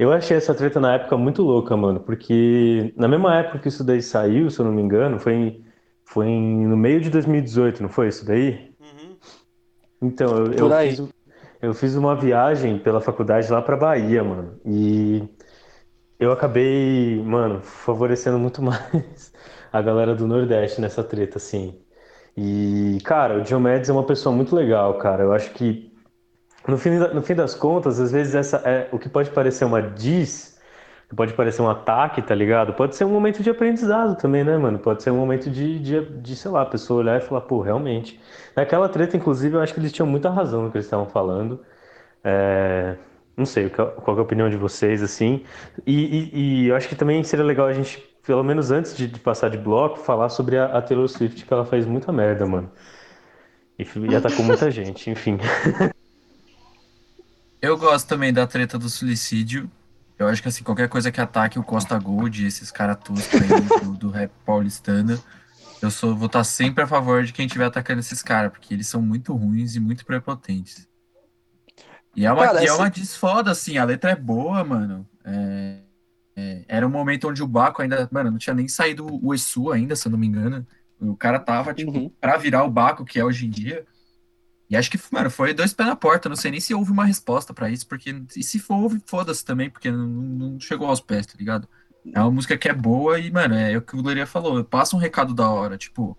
eu 0.00 0.10
achei 0.10 0.34
essa 0.34 0.54
treta 0.54 0.80
na 0.80 0.94
época 0.94 1.14
muito 1.18 1.42
louca, 1.42 1.76
mano, 1.76 2.00
porque 2.00 2.90
na 2.96 3.06
mesma 3.06 3.36
época 3.36 3.58
que 3.58 3.68
isso 3.68 3.84
daí 3.84 4.00
saiu, 4.00 4.48
se 4.48 4.58
eu 4.58 4.64
não 4.64 4.72
me 4.72 4.80
engano, 4.80 5.18
foi, 5.18 5.34
em, 5.34 5.64
foi 6.06 6.26
em, 6.26 6.66
no 6.66 6.74
meio 6.74 7.02
de 7.02 7.10
2018, 7.10 7.82
não 7.82 7.90
foi 7.90 8.08
isso 8.08 8.24
daí? 8.24 8.72
Uhum. 8.80 9.16
Então, 10.00 10.46
eu, 10.46 10.52
eu 10.54 10.70
fiz, 10.70 11.02
eu 11.60 11.74
fiz 11.74 11.96
uma 11.96 12.16
viagem 12.16 12.78
pela 12.78 12.98
faculdade 12.98 13.52
lá 13.52 13.60
pra 13.60 13.76
Bahia, 13.76 14.24
mano, 14.24 14.58
e 14.64 15.22
eu 16.20 16.32
acabei, 16.32 17.22
mano, 17.24 17.60
favorecendo 17.62 18.38
muito 18.38 18.60
mais 18.62 19.32
a 19.72 19.82
galera 19.82 20.14
do 20.14 20.26
Nordeste 20.26 20.80
nessa 20.80 21.02
treta, 21.02 21.38
assim. 21.38 21.80
E, 22.36 22.98
cara, 23.04 23.38
o 23.38 23.42
Diomedes 23.42 23.88
é 23.90 23.92
uma 23.92 24.04
pessoa 24.04 24.34
muito 24.34 24.54
legal, 24.54 24.98
cara. 24.98 25.24
Eu 25.24 25.32
acho 25.32 25.50
que 25.52 25.90
no 26.68 26.76
fim, 26.78 26.90
no 26.90 27.22
fim 27.22 27.34
das 27.34 27.54
contas, 27.54 27.98
às 28.00 28.12
vezes 28.12 28.34
essa 28.34 28.58
é 28.58 28.88
o 28.92 28.98
que 28.98 29.08
pode 29.08 29.30
parecer 29.30 29.64
uma 29.64 29.82
diz, 29.82 30.60
pode 31.16 31.32
parecer 31.34 31.62
um 31.62 31.68
ataque, 31.70 32.22
tá 32.22 32.34
ligado? 32.34 32.74
Pode 32.74 32.96
ser 32.96 33.04
um 33.04 33.10
momento 33.10 33.42
de 33.42 33.50
aprendizado 33.50 34.16
também, 34.16 34.44
né, 34.44 34.56
mano? 34.56 34.78
Pode 34.78 35.02
ser 35.02 35.10
um 35.10 35.16
momento 35.16 35.50
de, 35.50 35.78
de, 35.80 36.04
de 36.20 36.36
sei 36.36 36.50
lá, 36.50 36.62
a 36.62 36.66
pessoa 36.66 37.00
olhar 37.00 37.18
e 37.18 37.20
falar, 37.24 37.40
pô, 37.42 37.60
realmente. 37.60 38.20
Naquela 38.54 38.88
treta, 38.88 39.16
inclusive, 39.16 39.56
eu 39.56 39.60
acho 39.60 39.74
que 39.74 39.80
eles 39.80 39.92
tinham 39.92 40.06
muita 40.06 40.30
razão 40.30 40.62
no 40.64 40.70
que 40.70 40.76
eles 40.76 40.86
estavam 40.86 41.06
falando. 41.06 41.64
É... 42.22 42.96
Não 43.40 43.46
sei 43.46 43.70
qual 43.70 44.16
é 44.16 44.20
a 44.20 44.22
opinião 44.22 44.50
de 44.50 44.56
vocês, 44.58 45.02
assim. 45.02 45.42
E, 45.86 45.94
e, 45.94 46.30
e, 46.34 46.66
eu 46.66 46.76
acho 46.76 46.86
que 46.86 46.94
também 46.94 47.24
seria 47.24 47.42
legal 47.42 47.66
a 47.66 47.72
gente, 47.72 47.98
pelo 48.22 48.44
menos 48.44 48.70
antes 48.70 48.94
de, 48.94 49.08
de 49.08 49.18
passar 49.18 49.48
de 49.48 49.56
bloco, 49.56 49.96
falar 49.96 50.28
sobre 50.28 50.58
a, 50.58 50.66
a 50.66 50.82
Taylor 50.82 51.08
Swift, 51.08 51.46
que 51.46 51.50
ela 51.50 51.64
faz 51.64 51.86
muita 51.86 52.12
merda, 52.12 52.44
mano. 52.44 52.70
E, 53.78 53.86
e 54.10 54.14
atacou 54.14 54.44
muita 54.44 54.68
gente, 54.70 55.08
enfim. 55.08 55.38
Eu 57.62 57.78
gosto 57.78 58.06
também 58.06 58.30
da 58.30 58.46
treta 58.46 58.78
do 58.78 58.90
suicídio. 58.90 59.70
Eu 60.18 60.28
acho 60.28 60.42
que 60.42 60.48
assim, 60.48 60.62
qualquer 60.62 60.90
coisa 60.90 61.10
que 61.10 61.18
ataque 61.18 61.58
o 61.58 61.64
Costa 61.64 61.98
Gold, 61.98 62.46
esses 62.46 62.70
caras 62.70 62.98
toscos 63.02 63.40
aí 63.40 63.80
do, 63.80 63.92
do 63.92 64.10
rap 64.10 64.30
paulistano, 64.44 65.18
eu 65.80 65.90
sou, 65.90 66.14
vou 66.14 66.26
estar 66.26 66.44
sempre 66.44 66.84
a 66.84 66.86
favor 66.86 67.24
de 67.24 67.32
quem 67.32 67.46
estiver 67.46 67.64
atacando 67.64 68.00
esses 68.00 68.22
caras, 68.22 68.52
porque 68.52 68.74
eles 68.74 68.86
são 68.86 69.00
muito 69.00 69.34
ruins 69.34 69.76
e 69.76 69.80
muito 69.80 70.04
prepotentes. 70.04 70.89
E 72.20 72.26
é 72.26 72.30
uma, 72.30 72.44
Cara, 72.44 72.62
e 72.62 72.66
é 72.66 72.72
uma 72.74 72.90
desfoda, 72.90 73.50
assim, 73.50 73.78
a 73.78 73.84
letra 73.84 74.10
é 74.10 74.14
boa, 74.14 74.62
mano. 74.62 75.08
É, 75.24 75.78
é, 76.36 76.64
era 76.68 76.86
um 76.86 76.90
momento 76.90 77.26
onde 77.26 77.42
o 77.42 77.46
Baco 77.46 77.80
ainda, 77.80 78.06
mano, 78.12 78.30
não 78.30 78.36
tinha 78.36 78.52
nem 78.52 78.68
saído 78.68 79.06
o 79.24 79.32
Esu 79.32 79.72
ainda, 79.72 79.96
se 79.96 80.06
eu 80.06 80.12
não 80.12 80.18
me 80.18 80.26
engano. 80.26 80.66
O 81.00 81.16
cara 81.16 81.38
tava, 81.38 81.72
tipo, 81.72 81.90
uhum. 81.90 82.12
pra 82.20 82.36
virar 82.36 82.64
o 82.64 82.70
Baco, 82.70 83.06
que 83.06 83.18
é 83.18 83.24
hoje 83.24 83.46
em 83.46 83.48
dia. 83.50 83.86
E 84.68 84.76
acho 84.76 84.90
que, 84.90 85.00
mano, 85.10 85.30
foi 85.30 85.54
dois 85.54 85.72
pés 85.72 85.88
na 85.88 85.96
porta. 85.96 86.28
Não 86.28 86.36
sei 86.36 86.50
nem 86.50 86.60
se 86.60 86.74
houve 86.74 86.92
uma 86.92 87.06
resposta 87.06 87.54
para 87.54 87.70
isso, 87.70 87.86
porque. 87.86 88.14
E 88.36 88.42
se 88.42 88.58
for, 88.58 88.74
houve, 88.74 89.00
foda-se 89.06 89.42
também, 89.42 89.70
porque 89.70 89.90
não, 89.90 90.06
não, 90.06 90.60
chegou 90.60 90.88
aos 90.88 91.00
pés, 91.00 91.24
tá 91.24 91.32
ligado? 91.38 91.66
É 92.12 92.20
uma 92.20 92.30
música 92.30 92.58
que 92.58 92.68
é 92.68 92.74
boa 92.74 93.18
e, 93.18 93.30
mano, 93.30 93.54
é 93.54 93.78
o 93.78 93.82
que 93.82 93.96
o 93.96 94.02
Leria 94.02 94.26
falou. 94.26 94.62
Passa 94.62 94.94
um 94.94 94.98
recado 94.98 95.32
da 95.32 95.48
hora. 95.48 95.78
Tipo, 95.78 96.18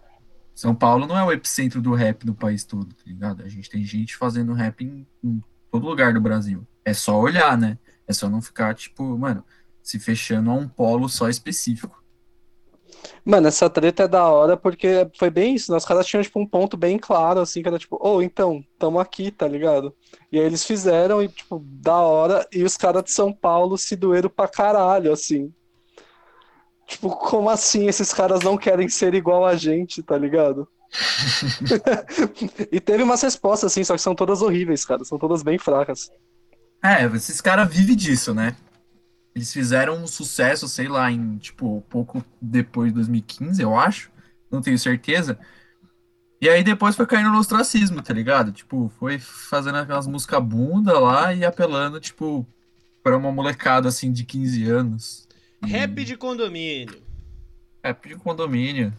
São 0.56 0.74
Paulo 0.74 1.06
não 1.06 1.16
é 1.16 1.24
o 1.24 1.32
epicentro 1.32 1.80
do 1.80 1.94
rap 1.94 2.26
do 2.26 2.34
país 2.34 2.64
todo, 2.64 2.92
tá 2.92 3.04
ligado? 3.06 3.44
A 3.44 3.48
gente 3.48 3.70
tem 3.70 3.84
gente 3.84 4.18
fazendo 4.18 4.52
rap 4.54 4.84
em, 4.84 5.06
em 5.24 5.44
todo 5.72 5.88
lugar 5.88 6.14
do 6.14 6.22
Brasil. 6.22 6.68
É 6.84 6.94
só 6.94 7.20
olhar, 7.20 7.58
né? 7.58 7.78
É 8.08 8.14
só 8.14 8.30
não 8.30 8.42
ficar, 8.42 8.76
tipo, 8.76 9.04
mano, 9.18 9.44
se 9.82 9.98
fechando 10.00 10.52
a 10.52 10.54
um 10.54 10.68
polo 10.68 11.08
só 11.08 11.30
específico. 11.30 12.02
Mano, 13.24 13.48
essa 13.48 13.70
treta 13.70 14.04
é 14.04 14.08
da 14.08 14.28
hora 14.30 14.58
porque 14.58 15.10
foi 15.18 15.30
bem 15.30 15.56
isso, 15.56 15.72
né? 15.72 15.78
Os 15.78 15.86
caras 15.86 16.06
tinham, 16.06 16.22
tipo, 16.22 16.40
um 16.40 16.46
ponto 16.46 16.76
bem 16.76 17.00
claro, 17.00 17.40
assim, 17.40 17.62
que 17.62 17.68
era 17.68 17.80
tipo, 17.80 17.96
ô, 17.96 18.18
oh, 18.18 18.22
então, 18.22 18.64
tamo 18.78 19.00
aqui, 19.00 19.32
tá 19.32 19.48
ligado? 19.48 19.96
E 20.32 20.40
aí 20.40 20.46
eles 20.46 20.64
fizeram, 20.64 21.22
e, 21.22 21.28
tipo, 21.28 21.64
da 21.66 21.98
hora, 21.98 22.48
e 22.52 22.64
os 22.64 22.78
caras 22.78 23.04
de 23.04 23.12
São 23.12 23.32
Paulo 23.32 23.78
se 23.78 23.96
doeram 23.96 24.30
pra 24.30 24.48
caralho, 24.48 25.12
assim. 25.12 25.54
Tipo, 26.88 27.10
como 27.12 27.50
assim 27.50 27.88
esses 27.88 28.14
caras 28.14 28.42
não 28.42 28.58
querem 28.58 28.90
ser 28.90 29.14
igual 29.14 29.46
a 29.46 29.56
gente, 29.56 30.04
tá 30.04 30.18
ligado? 30.18 30.68
e 32.72 32.80
teve 32.80 33.04
umas 33.04 33.22
respostas, 33.22 33.72
assim, 33.72 33.84
só 33.84 33.96
que 33.96 34.02
são 34.02 34.14
todas 34.14 34.42
horríveis, 34.42 34.86
cara. 34.86 35.04
São 35.06 35.18
todas 35.18 35.44
bem 35.44 35.58
fracas. 35.58 36.12
É, 36.84 37.06
esses 37.16 37.40
caras 37.40 37.74
vivem 37.74 37.96
disso, 37.96 38.34
né? 38.34 38.56
Eles 39.34 39.54
fizeram 39.54 39.96
um 39.96 40.08
sucesso, 40.08 40.68
sei 40.68 40.88
lá, 40.88 41.10
em, 41.12 41.38
tipo, 41.38 41.82
pouco 41.90 42.24
depois 42.42 42.90
de 42.90 42.96
2015, 42.96 43.62
eu 43.62 43.78
acho. 43.78 44.12
Não 44.52 44.62
tenho 44.62 44.78
certeza. 44.78 45.40
E 46.42 46.50
aí 46.50 46.64
depois 46.64 46.96
foi 46.96 47.06
caindo 47.06 47.30
no 47.30 47.38
ostracismo, 47.38 48.02
tá 48.02 48.14
ligado? 48.14 48.52
Tipo, 48.52 48.92
foi 49.00 49.20
fazendo 49.20 49.78
aquelas 49.78 50.08
músicas 50.08 50.44
bunda 50.44 51.00
lá 51.00 51.34
e 51.34 51.46
apelando, 51.46 52.00
tipo, 52.00 52.46
pra 53.04 53.16
uma 53.16 53.32
molecada, 53.32 53.88
assim, 53.88 54.12
de 54.12 54.26
15 54.26 54.70
anos. 54.70 55.28
Rap 55.64 56.04
de 56.04 56.18
condomínio. 56.18 57.02
Rap 57.84 58.10
de 58.10 58.16
condomínio. 58.16 58.92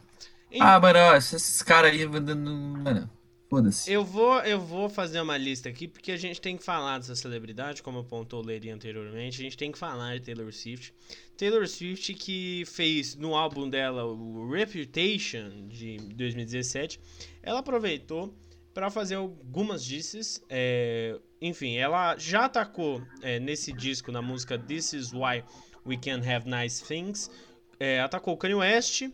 Ah, 0.60 0.78
mano, 0.80 1.16
esses 1.16 1.62
caras 1.62 1.92
aí, 1.92 2.06
mano, 2.06 3.10
Foda-se. 3.52 3.92
Eu 3.92 4.02
vou, 4.02 4.38
eu 4.38 4.58
vou 4.58 4.88
fazer 4.88 5.20
uma 5.20 5.36
lista 5.36 5.68
aqui, 5.68 5.86
porque 5.86 6.10
a 6.10 6.16
gente 6.16 6.40
tem 6.40 6.56
que 6.56 6.64
falar 6.64 6.96
dessa 6.96 7.14
celebridade, 7.14 7.82
como 7.82 7.98
apontou 7.98 8.42
o 8.42 8.46
Lery 8.46 8.70
anteriormente. 8.70 9.42
A 9.42 9.44
gente 9.44 9.58
tem 9.58 9.70
que 9.70 9.78
falar 9.78 10.18
de 10.18 10.24
Taylor 10.24 10.50
Swift. 10.50 10.94
Taylor 11.36 11.68
Swift 11.68 12.14
que 12.14 12.64
fez 12.64 13.14
no 13.14 13.34
álbum 13.34 13.68
dela 13.68 14.06
o 14.06 14.50
Reputation 14.50 15.68
de 15.68 15.98
2017, 16.14 16.98
ela 17.42 17.58
aproveitou 17.58 18.34
para 18.72 18.88
fazer 18.88 19.16
algumas 19.16 19.84
disses. 19.84 20.42
É, 20.48 21.20
enfim, 21.38 21.76
ela 21.76 22.16
já 22.16 22.46
atacou 22.46 23.02
é, 23.20 23.38
nesse 23.38 23.70
disco, 23.70 24.10
na 24.10 24.22
música 24.22 24.58
This 24.58 24.94
Is 24.94 25.12
Why 25.12 25.44
We 25.84 25.98
Can 25.98 26.22
Have 26.26 26.48
Nice 26.48 26.82
Things, 26.82 27.30
é, 27.78 28.00
atacou 28.00 28.34
Kanye 28.38 28.54
West. 28.54 29.10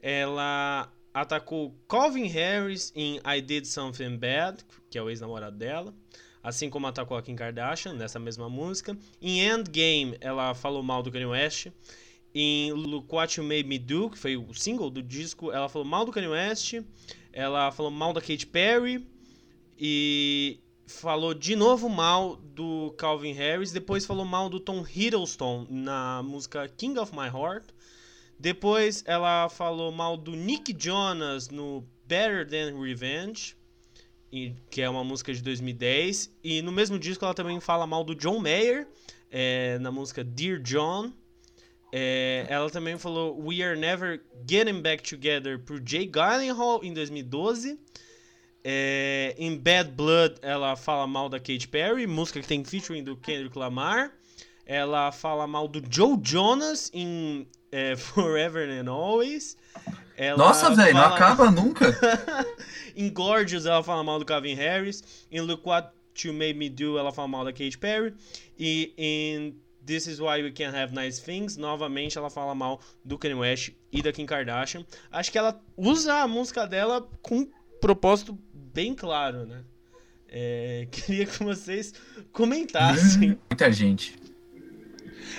Ela 0.00 0.92
atacou 1.12 1.74
Calvin 1.88 2.26
Harris 2.26 2.92
em 2.94 3.20
I 3.24 3.40
Did 3.40 3.64
Something 3.64 4.16
Bad, 4.16 4.64
que 4.90 4.98
é 4.98 5.02
o 5.02 5.10
ex-namorado 5.10 5.56
dela, 5.56 5.92
assim 6.42 6.70
como 6.70 6.86
atacou 6.86 7.16
a 7.16 7.22
Kim 7.22 7.34
Kardashian 7.34 7.94
nessa 7.94 8.18
mesma 8.18 8.48
música. 8.48 8.96
Em 9.20 9.40
Endgame, 9.40 10.16
ela 10.20 10.54
falou 10.54 10.82
mal 10.82 11.02
do 11.02 11.10
Kanye 11.10 11.26
West. 11.26 11.68
Em 12.34 12.72
Look 12.72 13.12
What 13.12 13.40
You 13.40 13.46
Made 13.46 13.64
Me 13.64 13.78
Do, 13.78 14.10
que 14.10 14.18
foi 14.18 14.36
o 14.36 14.54
single 14.54 14.90
do 14.90 15.02
disco, 15.02 15.50
ela 15.50 15.68
falou 15.68 15.86
mal 15.86 16.04
do 16.04 16.12
Kanye 16.12 16.28
West. 16.28 16.74
Ela 17.32 17.70
falou 17.72 17.90
mal 17.90 18.12
da 18.12 18.20
Katy 18.20 18.46
Perry 18.46 19.06
e 19.78 20.60
falou 20.86 21.34
de 21.34 21.54
novo 21.54 21.88
mal 21.88 22.36
do 22.36 22.94
Calvin 22.98 23.32
Harris. 23.32 23.72
Depois 23.72 24.06
falou 24.06 24.24
mal 24.24 24.48
do 24.48 24.60
Tom 24.60 24.84
Hiddleston 24.84 25.66
na 25.68 26.22
música 26.22 26.68
King 26.68 26.98
of 26.98 27.12
My 27.14 27.26
Heart. 27.26 27.66
Depois 28.38 29.02
ela 29.06 29.48
falou 29.48 29.90
mal 29.90 30.16
do 30.16 30.32
Nick 30.32 30.74
Jonas 30.78 31.48
no 31.48 31.84
Better 32.06 32.48
Than 32.48 32.80
Revenge, 32.80 33.56
que 34.70 34.80
é 34.80 34.88
uma 34.88 35.02
música 35.02 35.32
de 35.34 35.42
2010. 35.42 36.32
E 36.44 36.62
no 36.62 36.70
mesmo 36.70 36.98
disco 36.98 37.24
ela 37.24 37.34
também 37.34 37.58
fala 37.60 37.86
mal 37.86 38.04
do 38.04 38.14
John 38.14 38.38
Mayer, 38.38 38.86
é, 39.30 39.78
na 39.80 39.90
música 39.90 40.22
Dear 40.22 40.60
John. 40.60 41.12
É, 41.92 42.46
ela 42.48 42.70
também 42.70 42.98
falou 42.98 43.36
We 43.42 43.62
Are 43.62 43.78
Never 43.78 44.22
Getting 44.48 44.82
Back 44.82 45.02
Together 45.08 45.58
por 45.58 45.82
Jay 45.84 46.06
Gyllenhaal 46.06 46.84
em 46.84 46.92
2012. 46.92 47.78
É, 48.62 49.34
em 49.38 49.56
Bad 49.56 49.92
Blood 49.92 50.36
ela 50.42 50.76
fala 50.76 51.06
mal 51.06 51.28
da 51.28 51.38
Katy 51.38 51.68
Perry, 51.68 52.06
música 52.06 52.40
que 52.40 52.46
tem 52.46 52.64
featuring 52.64 53.02
do 53.02 53.16
Kendrick 53.16 53.58
Lamar. 53.58 54.12
Ela 54.68 55.10
fala 55.10 55.46
mal 55.46 55.66
do 55.66 55.82
Joe 55.90 56.18
Jonas 56.22 56.90
em 56.92 57.48
é, 57.72 57.96
Forever 57.96 58.68
and 58.68 58.90
Always. 58.90 59.56
Ela 60.14 60.36
Nossa, 60.36 60.74
velho, 60.74 60.92
fala... 60.92 61.08
não 61.08 61.16
acaba 61.16 61.50
nunca. 61.50 61.86
em 62.94 63.08
Gorgeous, 63.08 63.64
ela 63.64 63.82
fala 63.82 64.04
mal 64.04 64.18
do 64.18 64.26
Calvin 64.26 64.54
Harris. 64.54 65.02
Em 65.32 65.40
Look 65.40 65.66
What 65.66 65.88
You 66.22 66.34
Made 66.34 66.54
Me 66.54 66.68
Do, 66.68 66.98
ela 66.98 67.10
fala 67.10 67.28
mal 67.28 67.46
da 67.46 67.52
Katy 67.52 67.78
Perry. 67.78 68.14
E 68.58 68.92
em 68.98 69.56
This 69.86 70.06
Is 70.06 70.20
Why 70.20 70.42
We 70.42 70.50
Can't 70.50 70.76
Have 70.76 70.94
Nice 70.94 71.22
Things, 71.22 71.56
novamente 71.56 72.18
ela 72.18 72.28
fala 72.28 72.54
mal 72.54 72.78
do 73.02 73.16
Kanye 73.16 73.36
West 73.36 73.70
e 73.90 74.02
da 74.02 74.12
Kim 74.12 74.26
Kardashian. 74.26 74.84
Acho 75.10 75.32
que 75.32 75.38
ela 75.38 75.58
usa 75.78 76.12
a 76.16 76.28
música 76.28 76.66
dela 76.66 77.08
com 77.22 77.38
um 77.38 77.50
propósito 77.80 78.38
bem 78.52 78.94
claro, 78.94 79.46
né? 79.46 79.64
É, 80.28 80.86
queria 80.92 81.24
que 81.24 81.42
vocês 81.42 81.94
comentassem. 82.32 83.38
Muita 83.50 83.72
gente. 83.72 84.14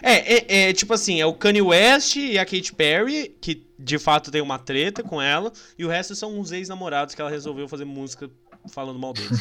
É, 0.02 0.36
é, 0.36 0.70
é, 0.70 0.74
tipo 0.74 0.94
assim, 0.94 1.20
é 1.20 1.26
o 1.26 1.34
Kanye 1.34 1.62
West 1.62 2.16
e 2.16 2.38
a 2.38 2.46
Katy 2.46 2.74
Perry, 2.74 3.36
que 3.42 3.66
de 3.78 3.98
fato 3.98 4.32
tem 4.32 4.42
uma 4.42 4.60
treta 4.60 5.02
com 5.04 5.22
ela, 5.22 5.52
e 5.78 5.86
o 5.86 5.90
resto 5.90 6.16
são 6.16 6.40
os 6.40 6.52
ex-namorados 6.52 7.16
que 7.16 7.22
ela 7.22 7.30
resolveu 7.30 7.68
fazer 7.68 7.86
música 7.86 8.30
falando 8.72 9.00
mal 9.00 9.14
deles. 9.14 9.40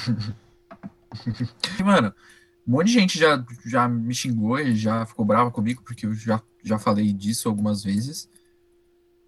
Mano, 1.85 2.15
um 2.67 2.73
monte 2.73 2.89
de 2.89 2.93
gente 2.93 3.19
já, 3.19 3.45
já 3.65 3.89
me 3.89 4.15
xingou 4.15 4.59
e 4.61 4.75
já 4.77 5.05
ficou 5.07 5.25
brava 5.25 5.51
comigo, 5.51 5.83
porque 5.85 6.07
eu 6.07 6.15
já, 6.15 6.43
já 6.63 6.79
falei 6.79 7.13
disso 7.13 7.49
algumas 7.49 7.83
vezes. 7.83 8.29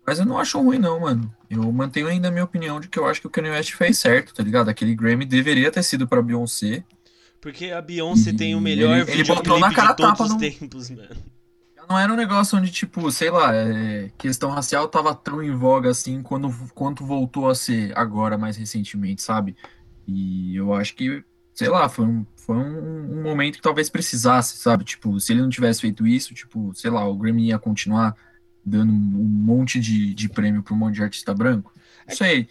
Mas 0.07 0.19
eu 0.19 0.27
não 0.27 0.39
acho 0.39 0.61
ruim, 0.61 0.79
não, 0.79 1.01
mano. 1.01 1.33
Eu 1.49 1.71
mantenho 1.73 2.09
ainda 2.09 2.29
a 2.29 2.31
minha 2.31 2.45
opinião 2.45 2.81
de 2.81 2.89
que 2.89 2.99
eu 2.99 3.07
acho 3.07 3.21
que 3.21 3.27
o 3.27 3.31
Kanye 3.31 3.51
West 3.51 3.73
fez 3.75 3.99
certo, 3.99 4.35
tá 4.35 4.43
ligado? 4.43 4.69
Aquele 4.69 4.95
Grammy 4.95 5.25
deveria 5.25 5.71
ter 5.71 5.83
sido 5.83 6.07
pra 6.07 6.23
Beyoncé. 6.23 6.85
Porque 7.41 7.67
a 7.67 7.81
Beyoncé 7.81 8.33
tem 8.33 8.55
o 8.55 8.61
melhor 8.61 8.99
ele, 8.99 9.11
ele 9.11 9.25
botou 9.25 9.59
na 9.59 9.73
cara 9.73 9.93
de 9.93 9.97
todos 9.97 10.19
tapa 10.19 10.25
os 10.25 10.35
tempos, 10.35 10.91
mano. 10.91 11.09
Não 11.89 11.99
era 11.99 12.13
um 12.13 12.17
negócio 12.17 12.57
onde, 12.57 12.71
tipo, 12.71 13.11
sei 13.11 13.31
lá, 13.31 13.53
é, 13.53 14.13
questão 14.17 14.51
racial 14.51 14.87
tava 14.87 15.13
tão 15.13 15.43
em 15.43 15.51
voga 15.51 15.91
assim 15.91 16.23
quando, 16.23 16.49
quanto 16.73 17.05
voltou 17.05 17.49
a 17.49 17.55
ser 17.55 17.97
agora, 17.99 18.39
mais 18.39 18.57
recentemente, 18.57 19.23
sabe? 19.23 19.57
E 20.07 20.55
eu 20.55 20.73
acho 20.73 20.95
que, 20.95 21.25
sei 21.53 21.69
lá, 21.69 21.89
foi 21.89 22.05
um, 22.07 22.25
foi 22.37 22.57
um, 22.57 23.19
um 23.19 23.23
momento 23.25 23.57
que 23.57 23.63
talvez 23.63 23.89
precisasse, 23.89 24.57
sabe? 24.59 24.85
Tipo, 24.85 25.19
se 25.19 25.33
ele 25.33 25.43
não 25.43 25.49
tivesse 25.49 25.81
feito 25.81 26.07
isso, 26.07 26.33
tipo, 26.33 26.73
sei 26.75 26.91
lá, 26.93 27.05
o 27.09 27.17
Grammy 27.17 27.49
ia 27.49 27.59
continuar 27.59 28.15
dando 28.65 28.93
um 28.93 28.97
monte 28.97 29.81
de, 29.81 30.15
de 30.15 30.29
prêmio 30.29 30.63
para 30.63 30.75
um 30.75 30.79
monte 30.79 30.95
de 30.95 31.03
artista 31.03 31.35
branco. 31.35 31.73
É 32.07 32.13
isso 32.13 32.23
aí. 32.23 32.47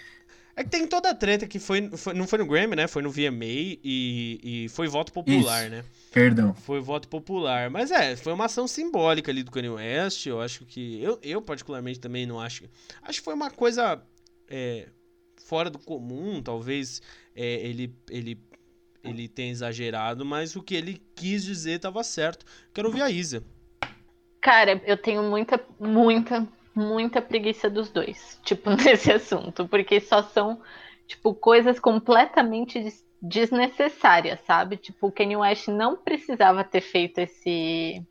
É 0.60 0.64
que 0.66 0.70
tem 0.70 0.86
toda 0.86 1.10
a 1.10 1.16
treta 1.16 1.48
que 1.48 1.58
foi, 1.58 1.90
foi, 1.92 2.14
não 2.14 2.28
foi 2.28 2.40
no 2.40 2.46
Grammy, 2.46 2.76
né? 2.76 2.86
Foi 2.86 3.02
no 3.02 3.10
VMA 3.10 3.46
e, 3.82 4.40
e 4.44 4.68
foi 4.68 4.90
voto 4.90 5.14
popular, 5.14 5.62
Isso. 5.62 5.70
né? 5.70 5.86
Perdão. 6.12 6.54
Foi 6.54 6.82
voto 6.82 7.08
popular. 7.08 7.70
Mas 7.70 7.92
é, 7.92 8.18
foi 8.18 8.34
uma 8.34 8.44
ação 8.44 8.68
simbólica 8.68 9.32
ali 9.32 9.42
do 9.42 9.52
Kanye 9.52 9.70
West. 9.70 10.26
Eu 10.26 10.42
acho 10.42 10.66
que. 10.66 11.02
Eu, 11.02 11.18
eu 11.24 11.42
particularmente 11.42 12.02
também 12.02 12.26
não 12.26 12.42
acho. 12.42 12.66
Acho 13.02 13.20
que 13.20 13.24
foi 13.24 13.34
uma 13.36 13.50
coisa 13.50 14.04
é, 14.50 14.90
fora 15.46 15.70
do 15.70 15.80
comum. 15.80 16.42
Talvez 16.44 17.02
é, 17.34 17.66
ele, 17.66 17.96
ele, 18.10 18.38
ele 19.02 19.30
tenha 19.30 19.52
exagerado, 19.52 20.26
mas 20.26 20.58
o 20.58 20.62
que 20.62 20.76
ele 20.76 21.02
quis 21.16 21.42
dizer 21.42 21.78
estava 21.78 22.04
certo. 22.04 22.46
Quero 22.74 22.90
ouvir 22.90 23.02
a 23.02 23.10
Isa. 23.10 23.42
Cara, 24.42 24.82
eu 24.86 24.98
tenho 24.98 25.24
muita, 25.24 25.58
muita, 25.80 26.46
muita 26.80 27.22
preguiça 27.22 27.70
dos 27.70 27.90
dois, 27.92 28.40
tipo, 28.46 28.70
nesse 28.72 29.12
assunto, 29.12 29.68
porque 29.68 30.00
só 30.00 30.24
são, 30.24 30.62
tipo, 31.08 31.34
coisas 31.36 31.80
completamente 31.80 32.84
desnecessárias, 33.22 34.40
sabe? 34.42 34.78
Tipo, 34.78 35.08
o 35.08 35.12
Kanye 35.12 35.38
West 35.38 35.68
não 35.68 35.98
precisava 35.98 36.64
ter 36.64 36.82
feito 36.82 37.20
esse, 37.20 38.02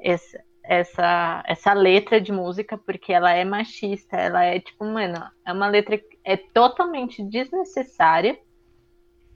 esse 0.00 0.38
essa, 0.62 1.42
essa 1.46 1.72
letra 1.72 2.20
de 2.20 2.32
música, 2.32 2.78
porque 2.78 3.12
ela 3.12 3.32
é 3.32 3.44
machista, 3.44 4.16
ela 4.16 4.44
é, 4.44 4.60
tipo, 4.60 4.84
mano, 4.84 5.18
é 5.44 5.52
uma 5.52 5.66
letra 5.68 5.98
que 5.98 6.18
é 6.24 6.36
totalmente 6.36 7.22
desnecessária, 7.24 8.38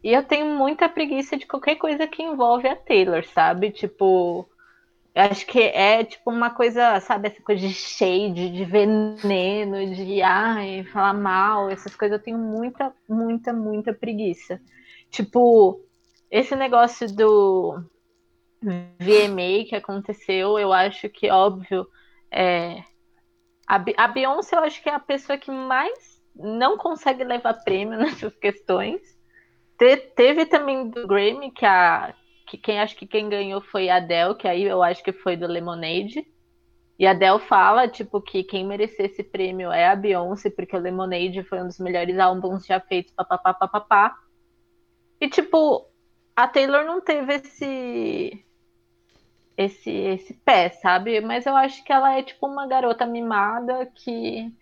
E 0.03 0.13
eu 0.13 0.23
tenho 0.23 0.47
muita 0.47 0.89
preguiça 0.89 1.37
de 1.37 1.47
qualquer 1.47 1.77
coisa 1.77 2.07
que 2.07 2.23
envolve 2.23 2.69
a 2.69 2.77
Taylor, 2.77 3.25
sabe? 3.27 3.71
Tipo, 3.73 4.49
eu 5.15 5.23
acho 5.23 5.47
que 5.47 5.61
é 5.61 6.05
tipo 6.05 6.31
uma 6.31 6.51
coisa, 6.51 6.99
sabe, 7.01 7.29
essa 7.29 7.41
coisa 7.41 7.67
de 7.67 7.73
shade, 7.73 8.51
de 8.51 8.65
veneno, 8.65 9.95
de 9.95 10.21
ai, 10.23 10.85
falar 10.93 11.15
mal, 11.15 11.71
essas 11.71 11.95
coisas 11.95 12.19
eu 12.19 12.25
tenho 12.25 12.39
muita, 12.39 12.93
muita, 13.09 13.53
muita 13.53 13.93
preguiça. 13.95 14.61
Tipo, 15.11 15.81
esse 16.29 16.57
negócio 16.57 17.15
do 17.15 17.81
VMA 18.61 19.67
que 19.69 19.77
aconteceu, 19.77 20.59
eu 20.59 20.73
acho 20.73 21.09
que, 21.09 21.31
óbvio, 21.31 21.87
é, 22.29 22.83
a, 23.69 24.09
Beyoncé 24.09 24.57
eu 24.57 24.65
acho 24.65 24.83
que 24.83 24.89
é 24.89 24.95
a 24.95 24.99
pessoa 24.99 25.39
que 25.39 25.51
mais 25.51 26.21
não 26.35 26.77
consegue 26.77 27.23
levar 27.23 27.63
prêmio 27.63 27.97
nessas 28.01 28.35
questões. 28.35 29.01
Te, 29.79 29.97
teve 29.97 30.47
também 30.47 30.89
do 30.89 31.07
Grammy, 31.07 31.53
que, 31.53 31.65
a, 31.65 32.13
que 32.57 32.59
quem 32.59 32.81
acho 32.81 32.97
que 32.97 33.07
quem 33.07 33.29
ganhou 33.29 33.61
foi 33.61 33.89
a 33.89 33.97
Adele, 33.97 34.35
que 34.37 34.49
aí 34.49 34.65
eu 34.65 34.83
acho 34.83 35.03
que 35.03 35.13
foi 35.13 35.37
do 35.37 35.47
Lemonade. 35.47 36.27
E 36.99 37.07
a 37.07 37.11
Adele 37.11 37.41
fala, 37.41 37.89
tipo, 37.89 38.21
que 38.21 38.45
quem 38.45 38.65
merecer 38.67 39.07
esse 39.07 39.23
prêmio 39.23 39.73
é 39.73 39.89
a 39.89 39.97
Beyoncé, 39.97 40.51
porque 40.51 40.77
o 40.77 40.81
Lemonade 40.81 41.43
foi 41.45 41.61
um 41.61 41.67
dos 41.67 41.79
melhores 41.79 42.19
álbuns 42.19 42.67
já 42.67 42.81
feitos, 42.81 43.13
papapá, 43.15 43.53
papapá. 43.55 44.17
E, 45.21 45.29
tipo, 45.29 45.89
a 46.37 46.47
Taylor 46.49 46.85
não 46.85 47.01
teve 47.01 47.35
esse 47.35 48.45
esse 49.57 49.91
esse 49.91 50.35
pé, 50.35 50.71
sabe? 50.71 51.21
Mas 51.21 51.47
eu 51.47 51.57
acho 51.57 51.85
que 51.85 51.93
ela 51.93 52.19
é 52.19 52.23
tipo 52.23 52.47
uma 52.47 52.67
garota 52.67 53.07
mimada 53.07 53.87
que 53.87 54.53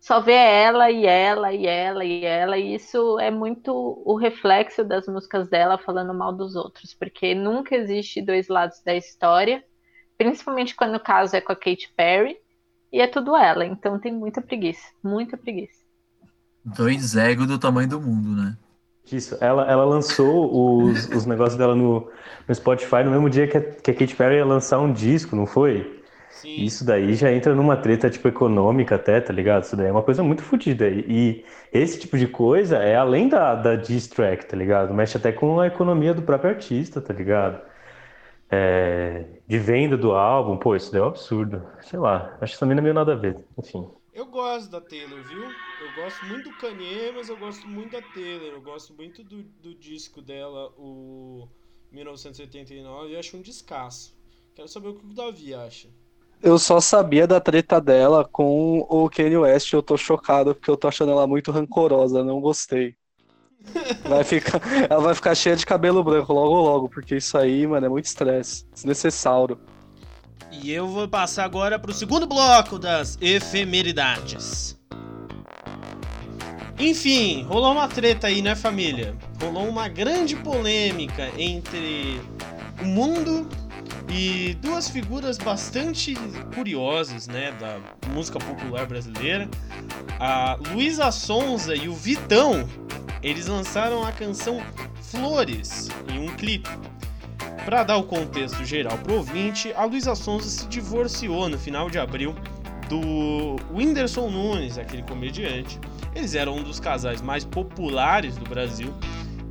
só 0.00 0.18
vê 0.18 0.32
ela 0.32 0.90
e 0.90 1.04
ela 1.04 1.52
e 1.52 1.66
ela 1.66 2.04
e 2.04 2.24
ela, 2.24 2.56
e 2.56 2.74
isso 2.74 3.18
é 3.20 3.30
muito 3.30 3.70
o 4.04 4.16
reflexo 4.16 4.82
das 4.82 5.06
músicas 5.06 5.46
dela 5.48 5.76
falando 5.76 6.14
mal 6.14 6.32
dos 6.32 6.56
outros, 6.56 6.94
porque 6.94 7.34
nunca 7.34 7.76
existe 7.76 8.22
dois 8.22 8.48
lados 8.48 8.82
da 8.82 8.94
história, 8.96 9.62
principalmente 10.16 10.74
quando 10.74 10.94
o 10.94 11.00
caso 11.00 11.36
é 11.36 11.40
com 11.40 11.52
a 11.52 11.56
Katy 11.56 11.92
Perry, 11.94 12.38
e 12.90 12.98
é 12.98 13.06
tudo 13.06 13.36
ela, 13.36 13.64
então 13.64 14.00
tem 14.00 14.12
muita 14.12 14.40
preguiça, 14.40 14.88
muita 15.04 15.36
preguiça. 15.36 15.84
Dois 16.64 17.14
egos 17.14 17.46
do 17.46 17.58
tamanho 17.58 17.88
do 17.88 18.00
mundo, 18.00 18.30
né? 18.30 18.56
Isso, 19.12 19.36
ela, 19.40 19.70
ela 19.70 19.84
lançou 19.84 20.86
os, 20.86 21.08
os 21.08 21.26
negócios 21.26 21.58
dela 21.58 21.74
no, 21.74 22.10
no 22.48 22.54
Spotify 22.54 23.02
no 23.04 23.10
mesmo 23.10 23.28
dia 23.28 23.46
que 23.46 23.56
a, 23.56 23.60
que 23.60 23.90
a 23.90 23.94
Katy 23.94 24.16
Perry 24.16 24.36
ia 24.36 24.46
lançar 24.46 24.78
um 24.80 24.92
disco, 24.92 25.36
não 25.36 25.46
foi? 25.46 25.99
Sim. 26.30 26.64
Isso 26.64 26.84
daí 26.84 27.14
já 27.14 27.32
entra 27.32 27.54
numa 27.54 27.76
treta, 27.76 28.08
tipo, 28.08 28.28
econômica 28.28 28.94
até, 28.94 29.20
tá 29.20 29.32
ligado? 29.32 29.64
Isso 29.64 29.76
daí 29.76 29.88
é 29.88 29.92
uma 29.92 30.02
coisa 30.02 30.22
muito 30.22 30.42
fodida. 30.42 30.88
E 30.88 31.44
esse 31.72 31.98
tipo 31.98 32.16
de 32.16 32.26
coisa 32.28 32.78
é 32.78 32.96
além 32.96 33.28
da, 33.28 33.54
da 33.54 33.74
diss 33.74 34.06
track, 34.06 34.46
tá 34.46 34.56
ligado? 34.56 34.94
Mexe 34.94 35.16
até 35.16 35.32
com 35.32 35.60
a 35.60 35.66
economia 35.66 36.14
do 36.14 36.22
próprio 36.22 36.50
artista, 36.50 37.00
tá 37.00 37.12
ligado? 37.12 37.60
É, 38.48 39.26
de 39.46 39.58
venda 39.58 39.96
do 39.96 40.12
álbum, 40.12 40.56
pô, 40.56 40.74
isso 40.76 40.90
daí 40.92 41.00
é 41.00 41.04
um 41.04 41.08
absurdo. 41.08 41.66
Sei 41.82 41.98
lá, 41.98 42.36
acho 42.40 42.54
que 42.54 42.60
também 42.60 42.74
não 42.76 42.80
é 42.80 42.84
meio 42.84 42.94
nada 42.94 43.12
a 43.12 43.16
ver, 43.16 43.36
enfim. 43.58 43.88
Eu 44.12 44.26
gosto 44.26 44.70
da 44.70 44.80
Taylor, 44.80 45.22
viu? 45.24 45.42
Eu 45.42 45.94
gosto 45.96 46.24
muito 46.26 46.50
do 46.50 46.56
Kanye, 46.56 47.12
mas 47.14 47.28
eu 47.28 47.36
gosto 47.36 47.66
muito 47.68 47.92
da 47.92 48.02
Taylor. 48.02 48.52
Eu 48.52 48.62
gosto 48.62 48.94
muito 48.94 49.22
do, 49.24 49.42
do 49.42 49.74
disco 49.74 50.22
dela, 50.22 50.72
o 50.76 51.48
1989, 51.90 53.12
e 53.12 53.16
acho 53.16 53.36
um 53.36 53.42
descasso. 53.42 54.16
Quero 54.54 54.68
saber 54.68 54.88
o 54.88 54.94
que 54.94 55.06
o 55.06 55.14
Davi 55.14 55.54
acha. 55.54 55.88
Eu 56.42 56.58
só 56.58 56.80
sabia 56.80 57.26
da 57.26 57.38
treta 57.38 57.80
dela 57.80 58.24
com 58.24 58.86
o 58.88 59.10
Kanye 59.10 59.36
West. 59.36 59.72
Eu 59.72 59.82
tô 59.82 59.96
chocado 59.96 60.54
porque 60.54 60.70
eu 60.70 60.76
tô 60.76 60.88
achando 60.88 61.12
ela 61.12 61.26
muito 61.26 61.50
rancorosa. 61.52 62.24
Não 62.24 62.40
gostei. 62.40 62.94
Vai 64.08 64.24
ficar, 64.24 64.60
ela 64.88 65.02
vai 65.02 65.14
ficar 65.14 65.34
cheia 65.34 65.54
de 65.54 65.66
cabelo 65.66 66.02
branco 66.02 66.32
logo 66.32 66.54
logo, 66.54 66.88
porque 66.88 67.16
isso 67.16 67.36
aí, 67.36 67.66
mano, 67.66 67.84
é 67.84 67.88
muito 67.88 68.06
estresse. 68.06 68.66
Desnecessário. 68.72 69.60
E 70.50 70.72
eu 70.72 70.88
vou 70.88 71.06
passar 71.06 71.44
agora 71.44 71.78
pro 71.78 71.92
segundo 71.92 72.26
bloco 72.26 72.78
das 72.78 73.18
efemeridades. 73.20 74.78
Enfim, 76.78 77.44
rolou 77.44 77.72
uma 77.72 77.86
treta 77.86 78.28
aí, 78.28 78.40
né, 78.40 78.56
família? 78.56 79.14
Rolou 79.40 79.68
uma 79.68 79.86
grande 79.86 80.34
polêmica 80.36 81.30
entre 81.36 82.18
o 82.80 82.86
mundo 82.86 83.46
e 84.08 84.54
duas 84.60 84.88
figuras 84.88 85.38
bastante 85.38 86.14
curiosas, 86.54 87.26
né, 87.26 87.52
da 87.52 87.78
música 88.12 88.38
popular 88.38 88.86
brasileira. 88.86 89.48
A 90.18 90.58
Luísa 90.72 91.10
Sonza 91.10 91.74
e 91.74 91.88
o 91.88 91.94
Vitão, 91.94 92.68
eles 93.22 93.46
lançaram 93.46 94.04
a 94.04 94.12
canção 94.12 94.60
Flores 95.02 95.88
em 96.08 96.18
um 96.18 96.28
clipe. 96.36 96.70
Para 97.64 97.82
dar 97.82 97.96
o 97.96 98.04
contexto 98.04 98.64
geral 98.64 98.96
pro 98.98 99.16
ouvinte, 99.16 99.72
a 99.74 99.84
Luísa 99.84 100.14
Sonza 100.14 100.48
se 100.48 100.66
divorciou 100.66 101.48
no 101.48 101.58
final 101.58 101.90
de 101.90 101.98
abril 101.98 102.34
do 102.88 103.56
Whindersson 103.72 104.30
Nunes, 104.30 104.78
aquele 104.78 105.02
comediante. 105.02 105.78
Eles 106.14 106.34
eram 106.34 106.56
um 106.56 106.62
dos 106.62 106.80
casais 106.80 107.22
mais 107.22 107.44
populares 107.44 108.36
do 108.36 108.48
Brasil. 108.48 108.92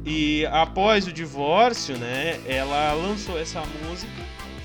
E 0.05 0.45
após 0.47 1.07
o 1.07 1.11
divórcio, 1.11 1.97
né, 1.97 2.39
ela 2.47 2.93
lançou 2.93 3.37
essa 3.37 3.61
música 3.85 4.11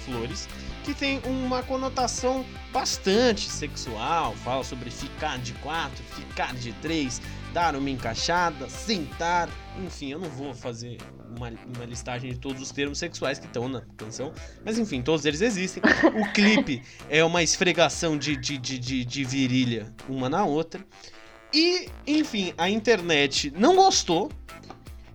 Flores, 0.04 0.48
que 0.84 0.92
tem 0.92 1.20
uma 1.24 1.62
conotação 1.62 2.44
bastante 2.70 3.48
sexual, 3.50 4.34
fala 4.36 4.62
sobre 4.62 4.90
ficar 4.90 5.38
de 5.38 5.54
quatro, 5.54 6.04
ficar 6.04 6.54
de 6.54 6.72
três, 6.74 7.22
dar 7.54 7.74
uma 7.74 7.88
encaixada, 7.88 8.68
sentar, 8.68 9.48
enfim, 9.82 10.12
eu 10.12 10.18
não 10.18 10.28
vou 10.28 10.52
fazer 10.52 10.98
uma, 11.36 11.50
uma 11.74 11.84
listagem 11.86 12.32
de 12.32 12.38
todos 12.38 12.60
os 12.60 12.70
termos 12.70 12.98
sexuais 12.98 13.38
que 13.38 13.46
estão 13.46 13.68
na 13.68 13.80
canção, 13.96 14.32
mas 14.64 14.78
enfim, 14.78 15.00
todos 15.00 15.24
eles 15.24 15.40
existem. 15.40 15.82
O 16.14 16.30
clipe 16.34 16.82
é 17.08 17.24
uma 17.24 17.42
esfregação 17.42 18.18
de, 18.18 18.36
de, 18.36 18.58
de, 18.58 18.78
de, 18.78 19.04
de 19.04 19.24
virilha 19.24 19.94
uma 20.08 20.28
na 20.28 20.44
outra. 20.44 20.84
E, 21.52 21.88
enfim, 22.06 22.52
a 22.58 22.68
internet 22.68 23.52
não 23.56 23.76
gostou, 23.76 24.30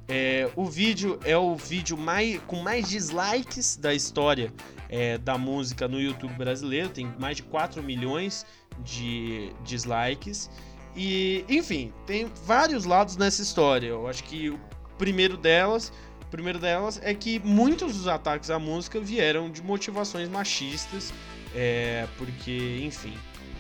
é, 0.10 0.49
o 0.55 0.66
vídeo 0.66 1.20
é 1.24 1.38
o 1.38 1.55
vídeo 1.55 1.95
mais, 1.95 2.41
com 2.47 2.57
mais 2.57 2.89
dislikes 2.89 3.78
da 3.78 3.93
história 3.93 4.51
é, 4.89 5.20
da 5.20 5.38
música 5.38 5.88
no 5.88 6.01
YouTube 6.01 6.34
brasileiro, 6.34 6.89
tem 6.89 7.14
mais 7.20 7.38
de 7.38 7.43
4 7.43 7.84
milhões 7.84 8.43
de 8.84 9.51
dislikes. 9.64 10.49
E, 10.95 11.45
enfim, 11.47 11.93
tem 12.07 12.30
vários 12.43 12.86
lados 12.86 13.16
nessa 13.18 13.43
história. 13.43 13.88
Eu 13.89 14.07
acho 14.07 14.24
que 14.24 14.49
o 14.49 14.60
primeiro 14.97 15.38
delas, 15.38 15.93
o 16.24 16.26
primeiro 16.26 16.57
delas 16.57 16.99
é 17.03 17.14
que 17.14 17.39
muitos 17.39 17.93
dos 17.95 18.07
ataques 18.07 18.49
à 18.49 18.57
música 18.57 18.99
vieram 18.99 19.51
de 19.51 19.62
motivações 19.62 20.28
machistas, 20.28 21.14
é, 21.53 22.07
porque, 22.18 22.82
enfim, 22.84 23.14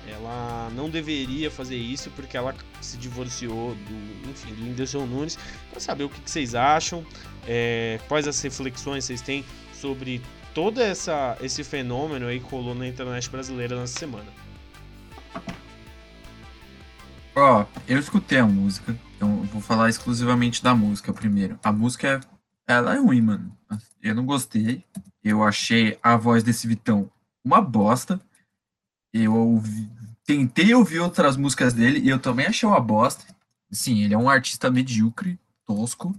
ela 0.09 0.69
não 0.75 0.89
deveria 0.89 1.49
fazer 1.49 1.75
isso 1.75 2.09
porque 2.11 2.35
ela 2.35 2.55
se 2.81 2.97
divorciou 2.97 3.75
do, 3.75 4.29
enfim, 4.29 4.53
do 4.53 4.63
Whindersson 4.63 5.05
Nunes. 5.05 5.37
Para 5.69 5.79
saber 5.79 6.03
o 6.03 6.09
que, 6.09 6.19
que 6.21 6.29
vocês 6.29 6.55
acham, 6.55 7.05
é, 7.47 7.99
quais 8.07 8.27
as 8.27 8.41
reflexões 8.41 9.05
vocês 9.05 9.21
têm 9.21 9.45
sobre 9.73 10.21
todo 10.53 10.81
essa, 10.81 11.37
esse 11.41 11.63
fenômeno 11.63 12.27
aí 12.27 12.39
que 12.39 12.49
rolou 12.49 12.75
na 12.75 12.87
internet 12.87 13.29
brasileira 13.29 13.79
nessa 13.79 13.97
semana. 13.97 14.27
Ó, 17.35 17.61
oh, 17.61 17.65
eu 17.87 17.97
escutei 17.97 18.39
a 18.39 18.45
música, 18.45 18.97
então 19.15 19.43
vou 19.43 19.61
falar 19.61 19.89
exclusivamente 19.89 20.61
da 20.61 20.75
música 20.75 21.13
primeiro. 21.13 21.57
A 21.63 21.71
música, 21.71 22.19
ela 22.67 22.95
é 22.95 22.99
ruim, 22.99 23.21
mano. 23.21 23.57
Eu 24.01 24.15
não 24.15 24.25
gostei. 24.25 24.83
Eu 25.23 25.43
achei 25.43 25.97
a 26.01 26.17
voz 26.17 26.43
desse 26.43 26.67
Vitão 26.67 27.09
uma 27.43 27.61
bosta. 27.61 28.19
Eu 29.13 29.35
ouvi, 29.35 29.89
tentei 30.29 30.75
ouvir 30.75 30.99
outras 30.99 31.35
músicas 31.35 31.73
dele 31.73 31.99
e 32.01 32.07
eu 32.07 32.19
também 32.19 32.45
achei 32.45 32.69
uma 32.69 32.79
bosta. 32.79 33.25
Sim, 33.71 34.03
ele 34.03 34.13
é 34.13 34.17
um 34.17 34.29
artista 34.29 34.69
medíocre, 34.69 35.39
tosco. 35.65 36.15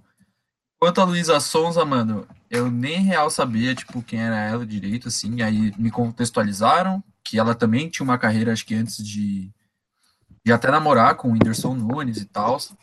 Quanto 0.80 1.00
a 1.00 1.04
Luísa 1.04 1.38
Sonza, 1.38 1.84
mano, 1.84 2.26
eu 2.50 2.68
nem 2.68 3.04
real 3.04 3.30
sabia, 3.30 3.72
tipo, 3.72 4.02
quem 4.02 4.20
era 4.20 4.36
ela 4.40 4.66
direito, 4.66 5.06
assim. 5.06 5.42
Aí 5.42 5.72
me 5.78 5.92
contextualizaram 5.92 7.04
que 7.22 7.38
ela 7.38 7.54
também 7.54 7.88
tinha 7.88 8.02
uma 8.02 8.18
carreira, 8.18 8.52
acho 8.52 8.66
que 8.66 8.74
antes 8.74 8.96
de, 8.96 9.48
de 10.44 10.52
até 10.52 10.72
namorar 10.72 11.14
com 11.14 11.28
o 11.28 11.32
Whindersson 11.32 11.76
Nunes 11.76 12.16
e 12.16 12.24
tal. 12.24 12.56
Assim, 12.56 12.80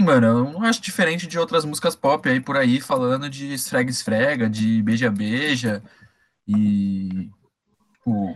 mano, 0.00 0.26
eu 0.26 0.52
não 0.52 0.64
acho 0.64 0.82
diferente 0.82 1.28
de 1.28 1.38
outras 1.38 1.64
músicas 1.64 1.94
pop 1.94 2.28
aí 2.28 2.40
por 2.40 2.56
aí, 2.56 2.80
falando 2.80 3.30
de 3.30 3.52
esfrega-esfrega, 3.52 4.50
de 4.50 4.82
beija-beija 4.82 5.80
e. 6.48 7.30
Tipo, 7.92 8.34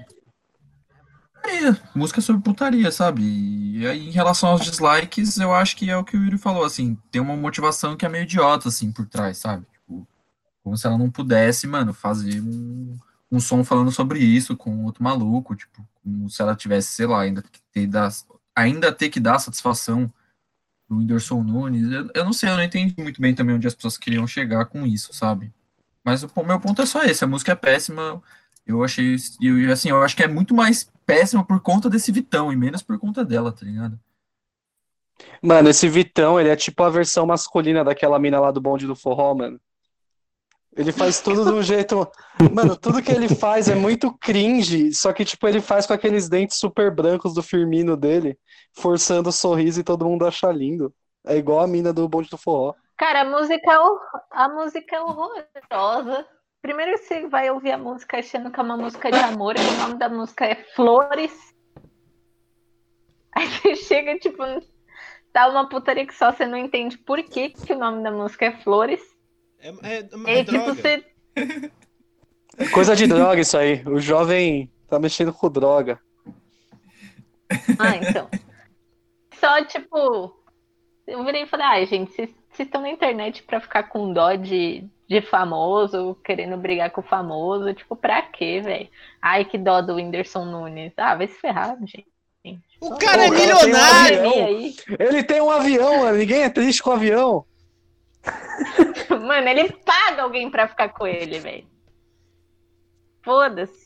putaria, 1.47 1.81
música 1.95 2.21
sobre 2.21 2.43
putaria, 2.43 2.91
sabe? 2.91 3.23
E 3.23 3.87
aí, 3.87 4.09
em 4.09 4.11
relação 4.11 4.51
aos 4.51 4.63
dislikes, 4.63 5.39
eu 5.39 5.55
acho 5.55 5.77
que 5.77 5.89
é 5.89 5.97
o 5.97 6.05
que 6.05 6.17
o 6.17 6.25
Yuri 6.25 6.39
falou, 6.39 6.65
assim, 6.65 6.99
tem 7.11 7.23
uma 7.23 7.37
motivação 7.37 7.97
que 7.97 8.05
é 8.05 8.09
meio 8.09 8.25
idiota, 8.25 8.69
assim, 8.69 8.91
por 8.91 9.07
trás, 9.07 9.39
sabe? 9.39 9.65
Tipo, 9.73 10.07
como 10.63 10.77
se 10.77 10.87
ela 10.87 10.99
não 10.99 11.11
pudesse, 11.11 11.67
mano, 11.67 11.95
fazer 11.95 12.41
um, 12.41 12.97
um 13.31 13.41
som 13.41 13.63
falando 13.65 13.93
sobre 13.93 14.19
isso 14.19 14.57
com 14.57 14.85
outro 14.85 15.05
maluco, 15.05 15.55
tipo, 15.55 15.87
como 16.03 16.29
se 16.29 16.43
ela 16.43 16.57
tivesse, 16.57 16.93
sei 16.93 17.07
lá, 17.07 17.21
ainda 17.21 17.45
ter, 17.73 17.87
dar, 17.87 18.11
ainda 18.55 18.93
ter 18.93 19.09
que 19.09 19.21
dar 19.21 19.39
satisfação 19.39 20.13
do 20.89 20.97
Whindersson 20.97 21.43
Nunes. 21.43 21.91
Eu, 21.91 22.11
eu, 22.15 22.25
não 22.25 22.33
sei, 22.33 22.51
eu 22.51 22.57
não 22.57 22.63
entendi 22.63 22.95
muito 22.99 23.21
bem 23.21 23.35
também 23.35 23.57
onde 23.57 23.67
as 23.67 23.75
pessoas 23.75 23.97
queriam 23.97 24.27
chegar 24.27 24.67
com 24.67 24.87
isso, 24.87 25.13
sabe? 25.13 25.53
Mas 26.05 26.23
o 26.23 26.31
meu 26.45 26.61
ponto 26.61 26.81
é 26.83 26.87
só 26.87 27.03
esse, 27.03 27.25
a 27.25 27.27
música 27.27 27.53
é 27.53 27.57
péssima. 27.57 28.23
Eu 28.67 28.83
achei, 28.83 29.17
eu, 29.41 29.73
assim, 29.73 29.91
eu 29.91 30.03
acho 30.03 30.17
que 30.17 30.25
é 30.25 30.29
muito 30.29 30.55
mais 30.55 30.91
péssima 31.07 31.45
por 31.45 31.61
conta 31.61 31.89
desse 31.89 32.11
Vitão 32.11 32.53
e 32.53 32.57
menos 32.57 32.83
por 32.83 32.99
conta 32.99 33.25
dela, 33.25 33.53
tá 33.53 33.65
ligado? 33.65 33.99
Mano, 35.41 35.69
esse 35.69 35.89
Vitão, 35.89 36.39
ele 36.39 36.49
é 36.49 36.57
tipo 36.57 36.83
a 36.83 36.91
versão 36.91 37.27
masculina 37.27 37.85
daquela 37.85 38.19
mina 38.19 38.41
lá 38.41 38.51
do 38.51 38.61
bonde 38.61 38.87
do 38.87 38.97
forró, 38.97 39.35
mano. 39.35 39.61
Ele 40.77 40.93
faz 40.93 41.21
tudo 41.21 41.45
de 41.45 41.53
um 41.53 41.63
jeito. 41.65 42.07
Mano, 42.53 42.77
tudo 42.77 43.03
que 43.03 43.11
ele 43.11 43.29
faz 43.29 43.69
é 43.69 43.75
muito 43.75 44.13
cringe, 44.19 44.93
só 44.93 45.13
que, 45.13 45.25
tipo, 45.25 45.47
ele 45.49 45.61
faz 45.61 45.87
com 45.87 45.95
aqueles 45.95 46.29
dentes 46.29 46.59
super 46.59 46.95
brancos 46.95 47.33
do 47.33 47.43
Firmino 47.43 47.97
dele, 47.97 48.39
forçando 48.75 49.31
o 49.31 49.33
sorriso 49.33 49.81
e 49.81 49.85
todo 49.85 50.05
mundo 50.05 50.27
acha 50.27 50.51
lindo. 50.53 50.93
É 51.25 51.37
igual 51.37 51.61
a 51.61 51.67
mina 51.67 51.93
do 51.93 52.09
bonde 52.09 52.29
do 52.29 52.37
forró. 52.37 52.75
Cara, 52.97 53.23
a 53.23 53.25
música, 53.25 53.73
é 53.73 53.77
a 54.31 54.49
música 54.49 54.97
é 54.97 55.01
horrorosa. 55.01 56.27
Primeiro 56.67 56.99
você 56.99 57.29
vai 57.29 57.49
ouvir 57.49 57.71
a 57.71 57.79
música 57.79 58.19
achando 58.19 58.51
que 58.51 58.59
é 58.59 58.63
uma 58.65 58.77
música 58.77 59.09
de 59.09 59.19
amor, 59.19 59.55
e 59.57 59.61
o 59.61 59.79
nome 59.79 59.99
da 60.01 60.09
música 60.09 60.47
é 60.47 60.57
Flores. 60.75 61.55
Aí 63.31 63.47
você 63.47 63.77
chega, 63.77 64.19
tipo, 64.19 64.43
tá 65.33 65.47
uma 65.47 65.69
putaria 65.69 66.05
que 66.05 66.13
só 66.13 66.33
você 66.33 66.45
não 66.45 66.59
entende 66.59 66.99
por 66.99 67.23
que, 67.23 67.51
que 67.51 67.73
o 67.73 67.79
nome 67.79 68.03
da 68.03 68.11
música 68.11 68.47
é 68.47 68.51
Flores. 68.51 69.01
É, 69.61 69.69
é, 69.69 70.09
é, 70.27 70.41
é 70.41 70.45
tipo, 70.45 70.65
você. 70.65 71.07
Coisa 72.75 72.97
de 72.97 73.07
droga 73.07 73.41
isso 73.41 73.57
aí. 73.57 73.85
O 73.87 74.01
jovem 74.01 74.69
tá 74.89 74.99
mexendo 74.99 75.33
com 75.33 75.49
droga. 75.49 76.01
Ah, 77.79 77.95
então. 77.95 78.29
Só, 79.39 79.65
tipo. 79.65 80.37
Eu 81.07 81.25
virei 81.25 81.45
e 81.45 81.47
falei, 81.47 81.67
ai, 81.67 81.83
ah, 81.85 81.87
gente, 81.87 82.11
vocês 82.11 82.35
estão 82.63 82.83
na 82.83 82.91
internet 82.91 83.43
pra 83.43 83.61
ficar 83.61 83.85
com 83.85 84.13
dó 84.13 84.35
de, 84.35 84.85
de 85.09 85.21
famoso, 85.23 86.17
querendo 86.25 86.57
brigar 86.57 86.91
com 86.91 87.01
o 87.01 87.05
famoso. 87.05 87.73
Tipo, 87.75 87.97
pra 87.97 88.23
quê, 88.23 88.61
velho? 88.61 88.89
Ai, 89.21 89.45
que 89.45 89.59
dó 89.59 89.81
do 89.81 89.95
Whindersson 89.95 90.45
Nunes. 90.45 90.93
Ah, 90.97 91.15
vai 91.15 91.27
se 91.27 91.39
ferrar, 91.41 91.77
gente. 91.81 92.07
O 92.81 92.97
cara 92.97 93.27
é 93.27 93.31
milionário! 93.31 94.29
Um 94.29 94.73
ele 94.99 95.25
tem 95.25 95.41
um 95.41 95.51
avião, 95.51 96.01
mano. 96.01 96.19
Ninguém 96.19 96.43
é 96.43 96.51
triste 96.51 96.83
com 96.83 96.91
o 96.91 96.93
avião. 96.93 97.45
Mano, 99.09 99.49
ele 99.49 99.73
paga 99.73 100.23
alguém 100.23 100.51
pra 100.51 100.69
ficar 100.69 100.91
com 100.91 101.07
ele, 101.07 101.39
velho. 101.39 101.67
Foda-se. 103.23 103.86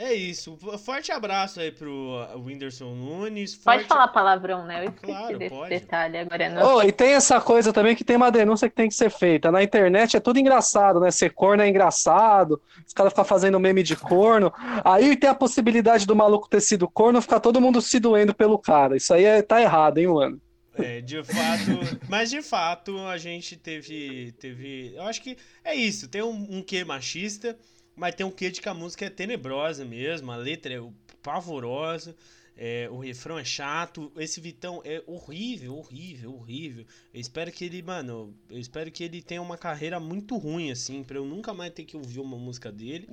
É 0.00 0.14
isso. 0.14 0.56
Forte 0.82 1.12
abraço 1.12 1.60
aí 1.60 1.70
pro 1.70 2.26
Whindersson 2.34 2.94
Nunes. 2.94 3.52
Forte... 3.52 3.80
Pode 3.80 3.84
falar 3.84 4.08
palavrão, 4.08 4.64
né? 4.64 4.82
Eu 4.82 4.88
esqueci 4.88 5.12
claro, 5.12 5.38
desse 5.38 5.54
pode. 5.54 5.68
detalhe 5.68 6.16
agora. 6.16 6.48
Não... 6.48 6.76
Oh, 6.76 6.82
e 6.82 6.90
tem 6.90 7.12
essa 7.12 7.38
coisa 7.38 7.70
também 7.70 7.94
que 7.94 8.02
tem 8.02 8.16
uma 8.16 8.30
denúncia 8.30 8.66
que 8.66 8.74
tem 8.74 8.88
que 8.88 8.94
ser 8.94 9.10
feita. 9.10 9.52
Na 9.52 9.62
internet 9.62 10.16
é 10.16 10.20
tudo 10.20 10.38
engraçado, 10.38 11.00
né? 11.00 11.10
Ser 11.10 11.34
corno 11.34 11.62
é 11.62 11.68
engraçado. 11.68 12.62
Os 12.86 12.94
caras 12.94 13.12
ficam 13.12 13.26
fazendo 13.26 13.60
meme 13.60 13.82
de 13.82 13.94
corno. 13.94 14.50
Aí 14.82 15.14
tem 15.16 15.28
a 15.28 15.34
possibilidade 15.34 16.06
do 16.06 16.16
maluco 16.16 16.48
ter 16.48 16.62
sido 16.62 16.88
corno, 16.88 17.20
ficar 17.20 17.38
todo 17.38 17.60
mundo 17.60 17.82
se 17.82 18.00
doendo 18.00 18.34
pelo 18.34 18.58
cara. 18.58 18.96
Isso 18.96 19.12
aí 19.12 19.26
é, 19.26 19.42
tá 19.42 19.60
errado, 19.60 19.98
hein, 19.98 20.06
mano? 20.06 20.40
É, 20.78 21.02
de 21.02 21.22
fato. 21.22 22.00
mas 22.08 22.30
de 22.30 22.40
fato, 22.40 22.98
a 23.00 23.18
gente 23.18 23.54
teve. 23.54 24.32
teve 24.40 24.94
eu 24.96 25.02
acho 25.02 25.20
que 25.20 25.36
é 25.62 25.74
isso. 25.74 26.08
Tem 26.08 26.22
um, 26.22 26.46
um 26.48 26.62
quê 26.62 26.84
machista 26.84 27.54
mas 28.00 28.14
tem 28.14 28.24
um 28.24 28.30
quê 28.30 28.50
de 28.50 28.62
que 28.62 28.68
a 28.68 28.72
música 28.72 29.04
é 29.04 29.10
tenebrosa 29.10 29.84
mesmo, 29.84 30.32
a 30.32 30.36
letra 30.36 30.72
é 30.72 30.82
pavorosa, 31.22 32.16
é, 32.56 32.88
o 32.90 32.98
refrão 32.98 33.38
é 33.38 33.44
chato, 33.44 34.10
esse 34.16 34.40
Vitão 34.40 34.80
é 34.86 35.02
horrível, 35.06 35.76
horrível, 35.76 36.34
horrível. 36.34 36.86
Eu 37.12 37.20
espero 37.20 37.52
que 37.52 37.62
ele, 37.62 37.82
mano, 37.82 38.34
eu 38.48 38.58
espero 38.58 38.90
que 38.90 39.04
ele 39.04 39.20
tenha 39.20 39.42
uma 39.42 39.58
carreira 39.58 40.00
muito 40.00 40.38
ruim, 40.38 40.70
assim, 40.70 41.04
pra 41.04 41.18
eu 41.18 41.26
nunca 41.26 41.52
mais 41.52 41.74
ter 41.74 41.84
que 41.84 41.94
ouvir 41.94 42.20
uma 42.20 42.38
música 42.38 42.72
dele. 42.72 43.06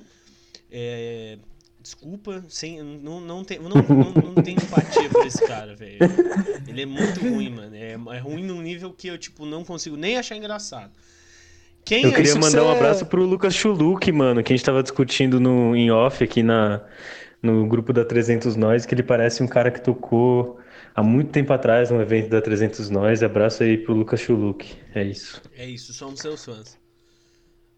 É, 0.71 1.37
desculpa, 1.81 2.45
sem, 2.47 2.81
não, 2.81 3.19
não, 3.19 3.43
tem, 3.43 3.59
não, 3.59 3.69
não, 3.69 4.33
não 4.33 4.41
tenho 4.41 4.57
empatia 4.57 5.09
por 5.09 5.27
esse 5.27 5.45
cara, 5.45 5.75
velho. 5.75 5.99
Ele 6.65 6.81
é 6.81 6.85
muito 6.85 7.19
ruim, 7.19 7.49
mano. 7.49 7.75
É, 7.75 7.91
é 7.91 8.19
ruim 8.19 8.45
num 8.45 8.61
nível 8.61 8.93
que 8.93 9.09
eu, 9.09 9.17
tipo, 9.17 9.45
não 9.45 9.65
consigo 9.65 9.97
nem 9.97 10.17
achar 10.17 10.37
engraçado. 10.37 10.93
Quem 11.87 12.03
eu 12.03 12.09
é 12.09 12.13
queria 12.13 12.35
mandar 12.35 12.65
um 12.65 12.69
abraço 12.69 13.05
pro 13.05 13.23
Lucas 13.23 13.53
Chuluk, 13.53 14.11
mano, 14.11 14.43
que 14.43 14.51
a 14.51 14.55
gente 14.57 14.65
tava 14.65 14.83
discutindo 14.83 15.39
no, 15.39 15.73
em 15.73 15.89
off 15.89 16.21
aqui 16.21 16.43
na, 16.43 16.81
no 17.41 17.65
grupo 17.65 17.93
da 17.93 18.03
300 18.03 18.57
Nós, 18.57 18.85
que 18.85 18.93
ele 18.93 19.03
parece 19.03 19.41
um 19.41 19.47
cara 19.47 19.71
que 19.71 19.79
tocou 19.79 20.59
há 20.93 21.01
muito 21.01 21.31
tempo 21.31 21.53
atrás 21.53 21.89
no 21.89 22.01
evento 22.01 22.29
da 22.29 22.41
300 22.41 22.89
Nós. 22.89 23.23
Abraço 23.23 23.63
aí 23.63 23.77
pro 23.77 23.93
Lucas 23.93 24.19
Chuluk. 24.19 24.75
É 24.93 25.01
isso. 25.01 25.41
É 25.55 25.65
isso, 25.65 25.93
somos 25.93 26.19
seus 26.19 26.43
fãs. 26.43 26.77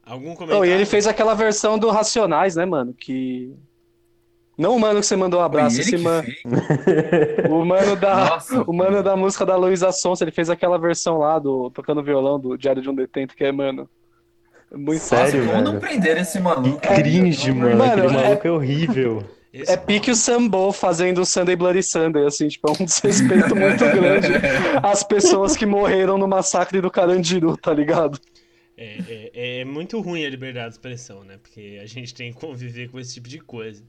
Algum 0.04 0.34
comentário? 0.34 0.60
Oh, 0.60 0.66
e 0.66 0.72
ele 0.72 0.88
fez 0.88 1.06
aquela 1.06 1.36
versão 1.36 1.78
do 1.78 1.92
Racionais, 1.92 2.56
né, 2.56 2.66
mano? 2.66 2.96
Que 2.96 3.54
não 4.58 4.76
o 4.76 4.80
mano 4.80 5.02
que 5.02 5.06
você 5.06 5.16
mandou 5.16 5.40
um 5.40 5.44
abraço, 5.44 5.80
esse 5.82 5.98
mano. 6.00 6.28
o 7.48 7.64
mano 7.64 7.96
da 7.96 8.32
Nossa, 8.32 8.64
o 8.64 8.74
mano 8.74 9.04
da 9.04 9.16
música 9.16 9.46
da 9.46 9.56
Luísa 9.56 9.92
Sonsa, 9.92 10.24
ele 10.24 10.32
fez 10.32 10.50
aquela 10.50 10.80
versão 10.80 11.20
lá 11.20 11.38
do 11.38 11.70
tocando 11.70 12.02
violão 12.02 12.40
do 12.40 12.58
Diário 12.58 12.82
de 12.82 12.90
um 12.90 12.96
Detento, 12.96 13.36
que 13.36 13.44
é, 13.44 13.52
mano, 13.52 13.88
muito 14.72 15.02
sério, 15.02 15.48
Como 15.48 15.62
não 15.62 15.80
prender 15.80 16.18
esse 16.18 16.40
maluco? 16.40 16.80
É, 16.84 16.96
cringe, 17.02 17.52
mano. 17.52 17.78
mano. 17.78 17.92
Aquele 17.92 18.14
maluco 18.14 18.48
é, 18.48 18.50
é 18.50 18.52
horrível. 18.52 19.24
Esse 19.52 19.72
é 19.72 19.78
pique 19.78 20.12
o 20.12 20.16
Sambo 20.16 20.72
fazendo 20.72 21.22
o 21.22 21.26
Sunday 21.26 21.56
Bloody 21.56 21.82
Sunday, 21.82 22.24
assim, 22.26 22.48
tipo, 22.48 22.70
é 22.70 22.72
um 22.72 22.86
desrespeito 22.86 23.56
muito 23.56 23.84
grande 23.92 24.28
às 24.84 25.04
pessoas 25.04 25.58
que 25.58 25.66
morreram 25.66 26.20
no 26.20 26.28
massacre 26.28 26.80
do 26.80 26.92
Carandiru, 26.92 27.58
tá 27.58 27.74
ligado? 27.74 28.20
É, 28.78 28.98
é, 29.10 29.60
é, 29.60 29.66
muito 29.66 30.00
ruim 30.00 30.24
a 30.24 30.30
liberdade 30.30 30.70
de 30.70 30.76
expressão, 30.76 31.24
né? 31.24 31.38
Porque 31.42 31.80
a 31.82 31.86
gente 31.88 32.14
tem 32.14 32.32
que 32.32 32.40
conviver 32.40 32.90
com 32.90 33.00
esse 33.00 33.16
tipo 33.16 33.28
de 33.28 33.40
coisa. 33.40 33.84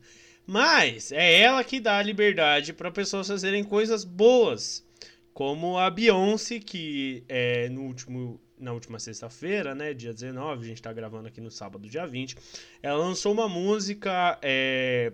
Mas 0.46 1.12
é 1.12 1.42
ela 1.42 1.62
que 1.62 1.78
dá 1.78 1.98
a 1.98 2.02
liberdade 2.02 2.72
para 2.72 2.90
pessoas 2.90 3.28
fazerem 3.28 3.62
coisas 3.62 4.02
boas, 4.02 4.84
como 5.32 5.78
a 5.78 5.88
Beyoncé, 5.90 6.58
que 6.58 7.22
é 7.28 7.68
no 7.68 7.82
último 7.82 8.40
na 8.60 8.72
última 8.72 8.98
sexta-feira, 8.98 9.74
né, 9.74 9.94
dia 9.94 10.12
19, 10.12 10.64
a 10.64 10.68
gente 10.68 10.82
tá 10.82 10.92
gravando 10.92 11.28
aqui 11.28 11.40
no 11.40 11.50
sábado, 11.50 11.88
dia 11.88 12.06
20, 12.06 12.36
ela 12.82 12.98
lançou 12.98 13.32
uma 13.32 13.48
música 13.48 14.38
é, 14.42 15.12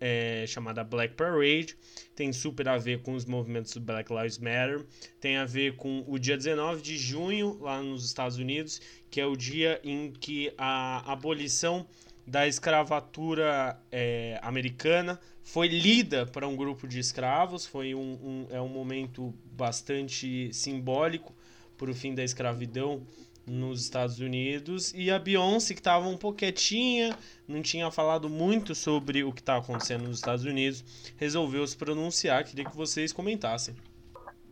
é, 0.00 0.44
chamada 0.46 0.84
Black 0.84 1.14
Parade, 1.14 1.76
tem 2.14 2.32
super 2.32 2.68
a 2.68 2.78
ver 2.78 3.02
com 3.02 3.14
os 3.14 3.24
movimentos 3.24 3.72
do 3.72 3.80
Black 3.80 4.12
Lives 4.12 4.38
Matter, 4.38 4.84
tem 5.20 5.36
a 5.36 5.44
ver 5.44 5.76
com 5.76 6.04
o 6.06 6.18
dia 6.18 6.36
19 6.36 6.82
de 6.82 6.96
junho, 6.96 7.58
lá 7.60 7.82
nos 7.82 8.04
Estados 8.04 8.38
Unidos, 8.38 8.80
que 9.10 9.20
é 9.20 9.26
o 9.26 9.36
dia 9.36 9.80
em 9.82 10.12
que 10.12 10.52
a 10.56 11.10
abolição 11.12 11.86
da 12.26 12.46
escravatura 12.46 13.78
é, 13.92 14.38
americana 14.42 15.20
foi 15.42 15.68
lida 15.68 16.24
para 16.24 16.48
um 16.48 16.56
grupo 16.56 16.88
de 16.88 16.98
escravos, 16.98 17.66
foi 17.66 17.94
um, 17.94 18.00
um, 18.00 18.46
é 18.50 18.60
um 18.60 18.68
momento 18.68 19.34
bastante 19.52 20.52
simbólico 20.52 21.34
para 21.76 21.90
o 21.90 21.94
fim 21.94 22.14
da 22.14 22.22
escravidão 22.22 23.02
nos 23.46 23.82
Estados 23.82 24.18
Unidos 24.20 24.92
e 24.96 25.10
a 25.10 25.18
Beyoncé 25.18 25.74
que 25.74 25.80
estava 25.80 26.06
um 26.08 26.16
pouco 26.16 26.38
quietinha, 26.38 27.16
não 27.46 27.60
tinha 27.60 27.90
falado 27.90 28.28
muito 28.28 28.74
sobre 28.74 29.22
o 29.22 29.32
que 29.32 29.40
está 29.40 29.56
acontecendo 29.56 30.04
nos 30.04 30.18
Estados 30.18 30.44
Unidos, 30.44 30.84
resolveu 31.16 31.66
se 31.66 31.76
pronunciar. 31.76 32.44
Queria 32.44 32.64
que 32.64 32.76
vocês 32.76 33.12
comentassem. 33.12 33.74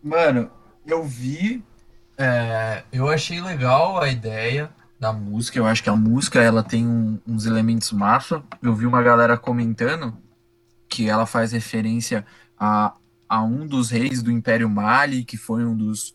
Mano, 0.02 0.50
eu 0.86 1.04
vi, 1.04 1.62
é, 2.18 2.84
eu 2.92 3.08
achei 3.08 3.40
legal 3.40 4.00
a 4.00 4.08
ideia 4.08 4.70
da 4.98 5.12
música. 5.12 5.58
Eu 5.58 5.66
acho 5.66 5.82
que 5.82 5.90
a 5.90 5.96
música 5.96 6.40
ela 6.40 6.62
tem 6.62 6.86
um, 6.86 7.18
uns 7.26 7.46
elementos 7.46 7.92
massa. 7.92 8.42
Eu 8.62 8.74
vi 8.74 8.86
uma 8.86 9.02
galera 9.02 9.36
comentando 9.38 10.16
que 10.88 11.08
ela 11.08 11.24
faz 11.24 11.52
referência 11.52 12.26
a, 12.58 12.94
a 13.28 13.42
um 13.42 13.66
dos 13.66 13.90
reis 13.90 14.22
do 14.22 14.30
Império 14.30 14.68
Mali, 14.68 15.24
que 15.24 15.36
foi 15.36 15.64
um 15.64 15.76
dos 15.76 16.14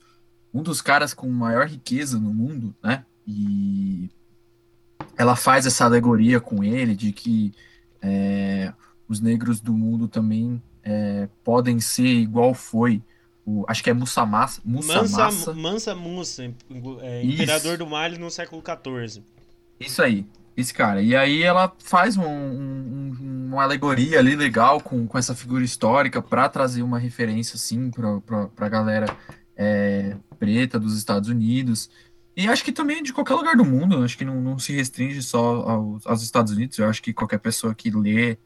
um 0.57 0.63
dos 0.63 0.81
caras 0.81 1.13
com 1.13 1.29
maior 1.29 1.67
riqueza 1.67 2.19
no 2.19 2.33
mundo, 2.33 2.75
né? 2.83 3.05
E 3.27 4.09
ela 5.15 5.35
faz 5.35 5.67
essa 5.67 5.85
alegoria 5.85 6.39
com 6.39 6.63
ele 6.63 6.95
de 6.95 7.11
que 7.11 7.53
é, 8.01 8.73
os 9.07 9.19
negros 9.21 9.59
do 9.59 9.73
mundo 9.73 10.07
também 10.07 10.61
é, 10.83 11.29
podem 11.43 11.79
ser 11.79 12.07
igual 12.07 12.55
foi 12.55 13.03
o, 13.45 13.65
acho 13.67 13.83
que 13.83 13.89
é 13.91 13.93
Musa 13.93 14.25
Massa. 14.25 14.61
Musa 14.65 15.03
Mansa, 15.03 15.53
Mansa 15.53 15.95
Musa, 15.95 16.53
é, 17.01 17.23
imperador 17.23 17.77
do 17.77 17.85
Mali 17.85 18.17
no 18.17 18.31
século 18.31 18.63
XIV. 18.63 19.23
Isso 19.79 20.01
aí, 20.01 20.25
esse 20.55 20.73
cara. 20.73 21.03
E 21.03 21.15
aí 21.15 21.43
ela 21.43 21.71
faz 21.77 22.17
um, 22.17 22.25
um, 22.25 23.47
uma 23.51 23.61
alegoria 23.61 24.17
ali 24.17 24.35
legal 24.35 24.81
com, 24.81 25.05
com 25.05 25.17
essa 25.19 25.35
figura 25.35 25.63
histórica 25.63 26.19
para 26.19 26.49
trazer 26.49 26.81
uma 26.81 26.97
referência 26.97 27.57
assim 27.57 27.91
para 27.91 28.47
pra, 28.55 28.69
galera 28.69 29.15
é, 29.57 30.15
preta 30.37 30.79
dos 30.79 30.95
Estados 30.95 31.27
Unidos. 31.27 31.89
E 32.35 32.47
acho 32.47 32.63
que 32.63 32.71
também 32.71 33.01
de 33.01 33.11
qualquer 33.11 33.33
lugar 33.33 33.57
do 33.57 33.65
mundo, 33.65 34.03
acho 34.03 34.17
que 34.17 34.23
não, 34.23 34.39
não 34.39 34.59
se 34.59 34.71
restringe 34.71 35.23
só 35.23 35.61
aos, 35.67 36.05
aos, 36.05 36.21
Estados 36.21 36.53
Unidos, 36.53 36.77
eu 36.77 36.87
acho 36.87 37.01
que 37.01 37.11
qualquer 37.11 37.39
pessoa 37.39 37.73
que 37.73 37.89
lê, 37.89 38.37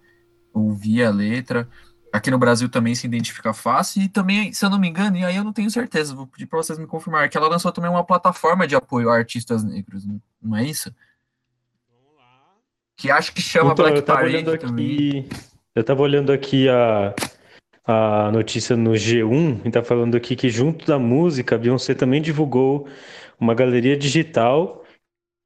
ouvir 0.53 1.03
a 1.03 1.09
letra, 1.09 1.67
aqui 2.13 2.31
no 2.31 2.37
Brasil 2.37 2.69
também 2.69 2.95
se 2.95 3.05
identifica 3.05 3.53
fácil. 3.53 4.01
E 4.01 4.07
também, 4.07 4.53
se 4.53 4.63
eu 4.63 4.69
não 4.69 4.79
me 4.79 4.87
engano, 4.87 5.17
e 5.17 5.25
aí 5.25 5.35
eu 5.35 5.43
não 5.43 5.51
tenho 5.51 5.69
certeza, 5.69 6.15
vou 6.15 6.25
pedir 6.25 6.45
para 6.45 6.57
vocês 6.57 6.79
me 6.79 6.87
confirmar, 6.87 7.27
que 7.29 7.37
ela 7.37 7.49
lançou 7.49 7.71
também 7.71 7.91
uma 7.91 8.05
plataforma 8.05 8.65
de 8.65 8.75
apoio 8.75 9.09
a 9.09 9.15
artistas 9.17 9.61
negros, 9.61 10.05
né? 10.05 10.15
não 10.41 10.55
é 10.55 10.63
isso? 10.63 10.93
Que 12.95 13.11
acho 13.11 13.33
que 13.33 13.41
chama 13.41 13.73
então, 13.73 13.83
Black 13.83 13.97
eu 13.97 14.03
tava 14.03 14.19
Parade 14.19 14.37
aqui, 14.37 14.57
também. 14.57 15.29
Eu 15.75 15.83
tava 15.83 16.01
olhando 16.01 16.31
aqui 16.31 16.69
a, 16.69 17.13
a 17.91 18.31
notícia 18.31 18.75
no 18.75 18.91
G1 18.91 19.61
e 19.65 19.71
tá 19.71 19.83
falando 19.83 20.15
aqui 20.15 20.35
que 20.35 20.49
junto 20.49 20.85
da 20.85 20.97
música, 20.97 21.55
a 21.55 21.57
Beyoncé 21.57 21.93
também 21.93 22.21
divulgou 22.21 22.87
uma 23.39 23.53
galeria 23.53 23.97
digital 23.97 24.83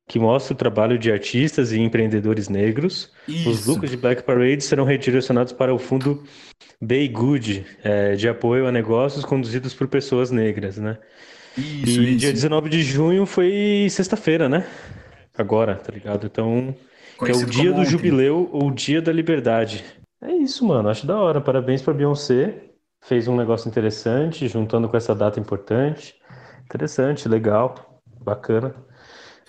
que 0.08 0.20
mostra 0.20 0.54
o 0.54 0.58
trabalho 0.58 1.00
de 1.00 1.12
artistas 1.12 1.72
e 1.72 1.80
empreendedores 1.80 2.48
negros. 2.48 3.12
Isso. 3.28 3.50
Os 3.50 3.66
lucros 3.66 3.90
de 3.90 3.98
Black 3.98 4.24
Parade 4.24 4.64
serão 4.64 4.84
redirecionados 4.84 5.52
para 5.52 5.74
o 5.74 5.80
fundo 5.80 6.24
Bay 6.80 7.08
Good, 7.08 7.66
é, 7.84 8.16
de 8.16 8.30
apoio 8.30 8.68
a 8.68 8.72
negócios 8.72 9.26
conduzidos 9.26 9.74
por 9.74 9.88
pessoas 9.88 10.30
negras, 10.30 10.78
né? 10.78 10.98
Isso, 11.58 12.02
e 12.02 12.10
isso. 12.12 12.18
dia 12.18 12.34
19 12.34 12.70
de 12.70 12.84
junho 12.84 13.26
foi 13.26 13.88
sexta-feira, 13.90 14.48
né? 14.48 14.68
Agora, 15.36 15.76
tá 15.76 15.92
ligado? 15.92 16.28
Então, 16.28 16.76
é 17.22 17.32
o 17.32 17.46
dia 17.46 17.72
do 17.72 17.84
jubileu 17.84 18.50
ou 18.52 18.68
o 18.68 18.72
dia 18.72 19.02
da 19.02 19.12
liberdade. 19.12 19.84
É 20.26 20.34
isso, 20.34 20.66
mano. 20.66 20.90
Acho 20.90 21.06
da 21.06 21.18
hora. 21.20 21.40
Parabéns 21.40 21.82
pra 21.82 21.94
Beyoncé. 21.94 22.72
Fez 23.02 23.28
um 23.28 23.36
negócio 23.36 23.70
interessante, 23.70 24.48
juntando 24.48 24.90
com 24.90 24.98
essa 24.98 25.14
data 25.14 25.40
importante. 25.40 26.16
Interessante, 26.64 27.30
legal, 27.30 28.02
bacana. 28.22 28.74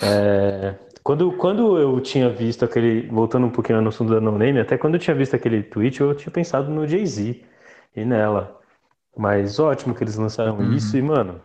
É, 0.03 0.75
quando, 1.03 1.33
quando 1.33 1.79
eu 1.79 1.99
tinha 2.01 2.29
visto 2.29 2.65
aquele. 2.65 3.09
Voltando 3.09 3.47
um 3.47 3.51
pouquinho 3.51 3.81
no 3.81 3.89
assunto 3.89 4.13
da 4.13 4.21
No 4.21 4.33
Name, 4.37 4.61
até 4.61 4.77
quando 4.77 4.95
eu 4.95 5.01
tinha 5.01 5.17
visto 5.17 5.35
aquele 5.35 5.63
tweet, 5.63 6.01
eu 6.01 6.15
tinha 6.15 6.31
pensado 6.31 6.71
no 6.71 6.87
Jay-Z 6.87 7.43
e 7.95 8.05
nela. 8.05 8.61
Mas 9.17 9.59
ótimo 9.59 9.95
que 9.95 10.05
eles 10.05 10.17
lançaram 10.17 10.59
uhum. 10.59 10.73
isso 10.75 10.97
e, 10.97 11.03
mano, 11.03 11.41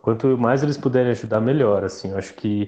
quanto 0.00 0.38
mais 0.38 0.62
eles 0.62 0.78
puderem 0.78 1.10
ajudar, 1.12 1.40
melhor. 1.40 1.84
Assim, 1.84 2.12
eu 2.12 2.18
acho 2.18 2.32
que 2.34 2.66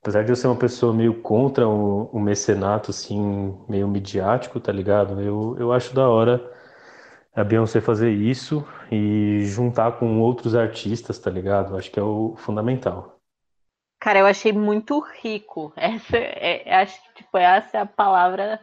apesar 0.00 0.24
de 0.24 0.30
eu 0.30 0.36
ser 0.36 0.46
uma 0.46 0.56
pessoa 0.56 0.94
meio 0.94 1.20
contra 1.20 1.68
o, 1.68 2.04
o 2.06 2.20
mecenato, 2.20 2.90
assim, 2.90 3.58
meio 3.68 3.86
midiático, 3.86 4.58
tá 4.58 4.72
ligado? 4.72 5.20
Eu, 5.20 5.56
eu 5.58 5.72
acho 5.72 5.94
da 5.94 6.08
hora 6.08 6.40
a 7.34 7.44
Beyoncé 7.44 7.80
fazer 7.80 8.10
isso 8.10 8.66
e 8.90 9.42
juntar 9.44 9.98
com 9.98 10.20
outros 10.20 10.54
artistas, 10.54 11.18
tá 11.18 11.30
ligado? 11.30 11.76
Acho 11.76 11.90
que 11.90 12.00
é 12.00 12.02
o 12.02 12.34
fundamental. 12.36 13.20
Cara, 14.00 14.20
eu 14.20 14.26
achei 14.26 14.52
muito 14.52 14.98
rico. 15.00 15.72
Essa 15.76 16.16
é, 16.16 16.74
acho 16.74 17.00
que 17.02 17.22
tipo, 17.22 17.36
essa 17.36 17.78
é 17.78 17.80
a 17.80 17.86
palavra 17.86 18.58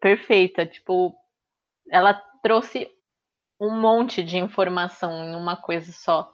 perfeita. 0.00 0.64
Tipo, 0.64 1.14
ela 1.90 2.14
trouxe 2.42 2.90
um 3.60 3.78
monte 3.78 4.24
de 4.24 4.38
informação 4.38 5.12
em 5.24 5.36
uma 5.36 5.56
coisa 5.56 5.92
só. 5.92 6.31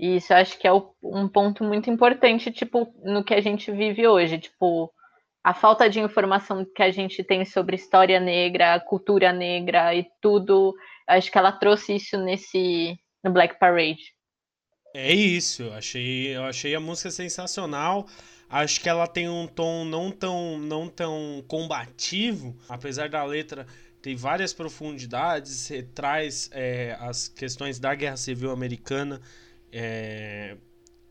E 0.00 0.16
isso 0.16 0.32
acho 0.32 0.58
que 0.58 0.66
é 0.66 0.72
um 0.72 1.28
ponto 1.28 1.62
muito 1.62 1.90
importante, 1.90 2.50
tipo, 2.50 2.90
no 3.04 3.22
que 3.22 3.34
a 3.34 3.40
gente 3.42 3.70
vive 3.70 4.06
hoje, 4.06 4.38
tipo, 4.38 4.90
a 5.44 5.52
falta 5.52 5.90
de 5.90 6.00
informação 6.00 6.64
que 6.74 6.82
a 6.82 6.90
gente 6.90 7.22
tem 7.22 7.44
sobre 7.44 7.76
história 7.76 8.18
negra, 8.18 8.80
cultura 8.80 9.30
negra 9.30 9.94
e 9.94 10.06
tudo, 10.18 10.74
acho 11.06 11.30
que 11.30 11.36
ela 11.36 11.52
trouxe 11.52 11.96
isso 11.96 12.16
nesse 12.16 12.98
no 13.22 13.30
Black 13.30 13.58
Parade. 13.58 14.14
É 14.94 15.12
isso, 15.12 15.64
eu 15.64 15.74
achei, 15.74 16.34
eu 16.34 16.44
achei 16.44 16.74
a 16.74 16.80
música 16.80 17.10
sensacional. 17.10 18.06
Acho 18.48 18.80
que 18.80 18.88
ela 18.88 19.06
tem 19.06 19.28
um 19.28 19.46
tom 19.46 19.84
não 19.84 20.10
tão, 20.10 20.58
não 20.58 20.88
tão 20.88 21.44
combativo, 21.46 22.56
apesar 22.70 23.10
da 23.10 23.22
letra 23.22 23.66
tem 24.00 24.16
várias 24.16 24.54
profundidades, 24.54 25.70
traz 25.94 26.48
é, 26.54 26.96
as 27.00 27.28
questões 27.28 27.78
da 27.78 27.94
Guerra 27.94 28.16
Civil 28.16 28.50
Americana 28.50 29.20
é, 29.72 30.56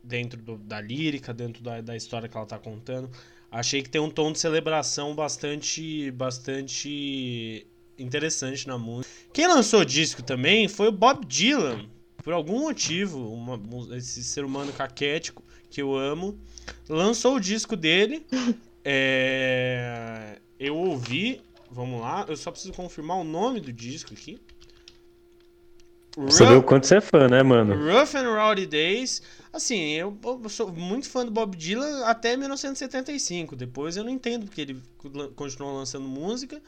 dentro 0.04 0.42
do, 0.42 0.58
da 0.58 0.82
lírica, 0.82 1.34
dentro 1.34 1.64
da, 1.64 1.82
da 1.82 1.96
história 1.96 2.28
que 2.28 2.36
ela 2.36 2.46
está 2.46 2.58
contando. 2.58 3.10
Achei 3.52 3.82
que 3.82 3.90
tem 3.90 4.00
um 4.00 4.10
tom 4.10 4.32
de 4.32 4.40
celebração 4.40 5.16
bastante, 5.16 6.12
bastante 6.12 7.66
interessante 7.98 8.68
na 8.68 8.78
música. 8.78 9.10
Quem 9.34 9.48
lançou 9.48 9.82
o 9.82 9.86
disco 9.86 10.22
também 10.22 10.68
foi 10.68 10.88
o 10.88 10.92
Bob 10.92 11.26
Dylan. 11.26 11.90
Por 12.24 12.34
algum 12.34 12.60
motivo, 12.60 13.34
uma, 13.34 13.60
esse 13.96 14.24
ser 14.24 14.46
humano 14.46 14.72
caquético 14.74 15.44
que 15.70 15.82
eu 15.82 15.96
amo, 15.96 16.38
lançou 16.88 17.36
o 17.36 17.40
disco 17.40 17.76
dele. 17.76 18.26
É, 18.92 20.40
eu 20.58 20.76
ouvi, 20.76 21.42
vamos 21.70 22.00
lá, 22.00 22.26
eu 22.30 22.38
só 22.38 22.50
preciso 22.50 22.74
confirmar 22.74 23.18
o 23.18 23.26
nome 23.26 23.60
do 23.60 23.74
disco 23.74 24.14
aqui. 24.14 24.40
Você 26.18 26.46
viu 26.46 26.60
o 26.60 26.64
quanto 26.64 26.88
você 26.88 26.98
é 26.98 27.02
fã, 27.02 27.28
né, 27.28 27.44
mano? 27.44 27.76
Rough 27.76 28.16
and 28.16 28.34
Rowdy 28.34 28.66
Days. 28.66 29.22
Assim, 29.54 29.92
eu, 29.92 30.18
eu, 30.24 30.50
sou 30.50 30.72
muito 30.72 31.10
fã 31.10 31.26
do 31.26 31.32
Bob 31.32 31.56
Dylan 31.56 32.06
até 32.06 32.36
1975. 32.36 33.56
Depois 33.56 33.96
eu 33.96 34.04
não 34.04 34.12
entendo 34.12 34.46
porque 34.46 34.62
ele 34.62 34.82
continuou 35.36 35.76
lançando 35.76 36.08
música. 36.08 36.62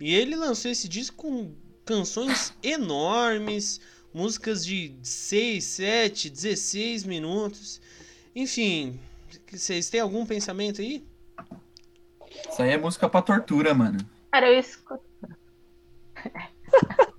E 0.00 0.14
ele 0.14 0.34
lançou 0.34 0.70
esse 0.70 0.88
disco 0.88 1.16
com 1.16 1.52
canções 1.84 2.52
enormes, 2.62 3.80
músicas 4.12 4.64
de 4.64 4.94
6, 5.02 5.62
7, 5.64 6.30
16 6.30 7.04
minutos. 7.04 7.80
Enfim, 8.34 8.98
vocês 9.50 9.88
têm 9.88 10.00
algum 10.00 10.26
pensamento 10.26 10.80
aí? 10.80 11.04
Isso 12.50 12.62
aí 12.62 12.70
é 12.70 12.78
música 12.78 13.08
pra 13.08 13.22
tortura, 13.22 13.72
mano. 13.72 13.98
Cara, 14.30 14.50
eu 14.50 14.58
escuto. 14.58 15.04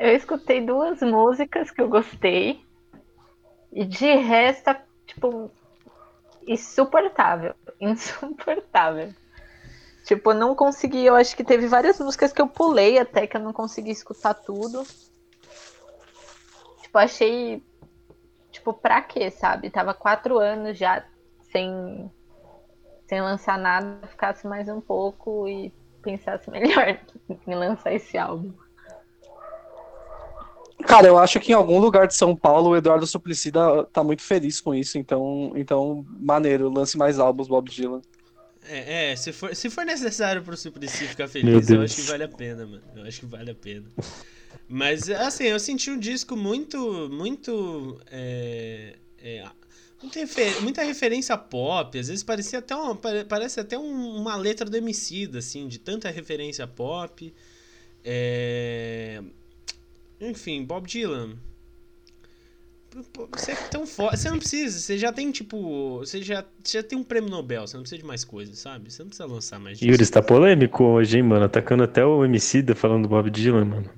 Eu 0.00 0.16
escutei 0.16 0.64
duas 0.64 1.02
músicas 1.02 1.70
que 1.70 1.82
eu 1.82 1.86
gostei. 1.86 2.64
E 3.70 3.84
de 3.84 4.14
resto, 4.14 4.74
tipo, 5.06 5.50
insuportável. 6.48 7.54
Insuportável. 7.78 9.12
Tipo, 10.06 10.32
não 10.32 10.54
consegui. 10.54 11.04
Eu 11.04 11.14
acho 11.14 11.36
que 11.36 11.44
teve 11.44 11.66
várias 11.66 12.00
músicas 12.00 12.32
que 12.32 12.40
eu 12.40 12.48
pulei 12.48 12.98
até 12.98 13.26
que 13.26 13.36
eu 13.36 13.42
não 13.42 13.52
consegui 13.52 13.90
escutar 13.90 14.32
tudo. 14.32 14.84
Tipo, 16.80 16.96
achei. 16.96 17.62
Tipo, 18.50 18.72
pra 18.72 19.02
quê, 19.02 19.30
sabe? 19.30 19.68
Tava 19.68 19.92
quatro 19.92 20.38
anos 20.38 20.78
já 20.78 21.04
sem, 21.52 22.10
sem 23.06 23.20
lançar 23.20 23.58
nada, 23.58 24.06
ficasse 24.06 24.46
mais 24.46 24.66
um 24.66 24.80
pouco 24.80 25.46
e 25.46 25.70
pensasse 26.00 26.48
melhor 26.50 26.98
em 27.46 27.54
lançar 27.54 27.92
esse 27.92 28.16
álbum. 28.16 28.54
Cara, 30.86 31.06
eu 31.06 31.18
acho 31.18 31.38
que 31.40 31.52
em 31.52 31.54
algum 31.54 31.78
lugar 31.78 32.06
de 32.06 32.14
São 32.14 32.34
Paulo 32.34 32.70
o 32.70 32.76
Eduardo 32.76 33.06
Suplicy 33.06 33.52
tá 33.92 34.02
muito 34.02 34.22
feliz 34.22 34.60
com 34.60 34.74
isso, 34.74 34.98
então, 34.98 35.52
então 35.54 36.04
maneiro, 36.18 36.68
lance 36.68 36.96
mais 36.96 37.18
álbuns, 37.18 37.48
Bob 37.48 37.70
Dylan. 37.70 38.00
É, 38.68 39.10
é, 39.10 39.16
se, 39.16 39.32
for, 39.32 39.54
se 39.54 39.68
for 39.68 39.84
necessário 39.84 40.42
pro 40.42 40.56
Suplicy 40.56 41.08
ficar 41.08 41.28
feliz, 41.28 41.68
eu 41.68 41.82
acho 41.82 41.96
que 41.96 42.02
vale 42.02 42.24
a 42.24 42.28
pena, 42.28 42.66
mano. 42.66 42.82
Eu 42.94 43.04
acho 43.04 43.20
que 43.20 43.26
vale 43.26 43.50
a 43.50 43.54
pena. 43.54 43.86
Mas, 44.68 45.10
assim, 45.10 45.44
eu 45.44 45.58
senti 45.58 45.90
um 45.90 45.98
disco 45.98 46.36
muito, 46.36 47.08
muito. 47.10 48.00
É, 48.10 48.94
é, 49.18 49.44
muita, 50.00 50.20
refer, 50.20 50.62
muita 50.62 50.82
referência 50.84 51.36
pop, 51.36 51.98
às 51.98 52.06
vezes 52.06 52.22
parecia 52.22 52.60
até 52.60 52.76
uma, 52.76 52.96
parece 53.28 53.58
até 53.58 53.76
um, 53.76 54.16
uma 54.16 54.36
letra 54.36 54.68
do 54.70 54.76
Emicida, 54.76 55.38
assim, 55.38 55.66
de 55.66 55.78
tanta 55.78 56.08
referência 56.08 56.66
pop. 56.66 57.34
É, 58.04 59.20
enfim, 60.20 60.64
Bob 60.64 60.86
Dylan. 60.86 61.36
Você 63.32 63.52
é 63.52 63.54
tão 63.54 63.86
foda. 63.86 64.16
Você 64.16 64.28
não 64.28 64.38
precisa, 64.38 64.78
você 64.78 64.98
já 64.98 65.12
tem, 65.12 65.30
tipo. 65.30 65.98
Você 65.98 66.20
já, 66.22 66.44
você 66.62 66.78
já 66.78 66.82
tem 66.82 66.98
um 66.98 67.04
prêmio 67.04 67.30
Nobel, 67.30 67.66
você 67.66 67.76
não 67.76 67.82
precisa 67.82 68.00
de 68.00 68.06
mais 68.06 68.24
coisas, 68.24 68.58
sabe? 68.58 68.92
Você 68.92 69.02
não 69.02 69.08
precisa 69.08 69.28
lançar 69.28 69.60
mais 69.60 69.78
disso. 69.78 69.88
Yuri, 69.90 70.02
está 70.02 70.20
polêmico 70.20 70.82
hoje, 70.82 71.16
hein, 71.16 71.22
mano? 71.22 71.44
Atacando 71.44 71.84
até 71.84 72.04
o 72.04 72.24
Emicida 72.24 72.74
falando 72.74 73.02
do 73.02 73.08
Bob 73.08 73.30
Dylan, 73.30 73.64
mano. 73.64 73.90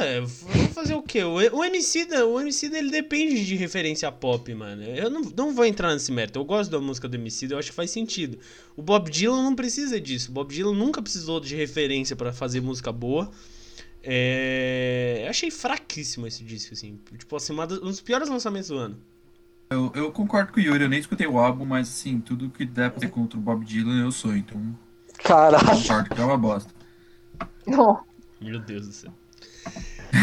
É, 0.00 0.20
vou 0.20 0.68
fazer 0.68 0.94
o 0.94 1.02
quê? 1.02 1.24
O, 1.24 1.34
o 1.34 1.64
Emicida, 1.64 2.26
o 2.26 2.40
Emicida, 2.40 2.78
ele 2.78 2.90
depende 2.90 3.44
de 3.44 3.56
referência 3.56 4.10
pop, 4.12 4.52
mano. 4.54 4.82
Eu 4.82 5.10
não, 5.10 5.22
não 5.36 5.54
vou 5.54 5.64
entrar 5.64 5.92
nesse 5.92 6.12
mérito. 6.12 6.38
Eu 6.38 6.44
gosto 6.44 6.70
da 6.70 6.78
música 6.78 7.08
do 7.08 7.16
Emicida, 7.16 7.54
eu 7.54 7.58
acho 7.58 7.70
que 7.70 7.76
faz 7.76 7.90
sentido. 7.90 8.38
O 8.76 8.82
Bob 8.82 9.10
Dylan 9.10 9.42
não 9.42 9.54
precisa 9.54 10.00
disso. 10.00 10.30
O 10.30 10.34
Bob 10.34 10.54
Dylan 10.54 10.74
nunca 10.74 11.02
precisou 11.02 11.40
de 11.40 11.56
referência 11.56 12.14
para 12.14 12.32
fazer 12.32 12.60
música 12.60 12.92
boa. 12.92 13.30
É... 14.08 15.22
Eu 15.24 15.30
achei 15.30 15.50
fraquíssimo 15.50 16.28
esse 16.28 16.44
disco, 16.44 16.72
assim. 16.72 16.98
Tipo 17.18 17.36
assim, 17.36 17.52
um 17.52 17.66
dos 17.66 18.00
piores 18.00 18.28
lançamentos 18.28 18.68
do 18.68 18.78
ano. 18.78 18.96
Eu, 19.68 19.90
eu 19.96 20.12
concordo 20.12 20.52
com 20.52 20.60
o 20.60 20.62
Yuri, 20.62 20.84
eu 20.84 20.88
nem 20.88 21.00
escutei 21.00 21.26
o 21.26 21.38
álbum, 21.38 21.64
mas 21.64 21.88
assim, 21.88 22.20
tudo 22.20 22.48
que 22.48 22.64
der 22.64 22.90
pra 22.90 23.00
ter 23.00 23.08
contra 23.08 23.36
o 23.36 23.42
Bob 23.42 23.64
Dylan 23.64 24.00
eu 24.00 24.12
sou, 24.12 24.36
então. 24.36 24.60
Caralho. 25.18 25.66
Concordo 25.66 26.14
que 26.14 26.20
é 26.20 26.24
uma 26.24 26.38
bosta. 26.38 26.72
Oh. 27.66 27.96
Meu 28.40 28.60
Deus 28.60 28.86
do 28.86 28.92
céu. 28.92 29.12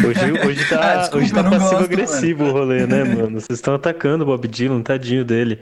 Hoje, 0.08 0.48
hoje 0.48 0.70
tá, 0.70 0.94
ah, 0.94 0.98
desculpa, 0.98 1.18
hoje 1.18 1.34
tá 1.34 1.44
passivo-agressivo 1.44 2.46
o 2.46 2.52
rolê, 2.54 2.88
né, 2.88 3.04
mano? 3.04 3.42
Vocês 3.42 3.60
estão 3.60 3.76
atacando 3.76 4.24
o 4.24 4.28
Bob 4.28 4.48
Dylan, 4.48 4.82
tadinho 4.82 5.26
dele. 5.26 5.60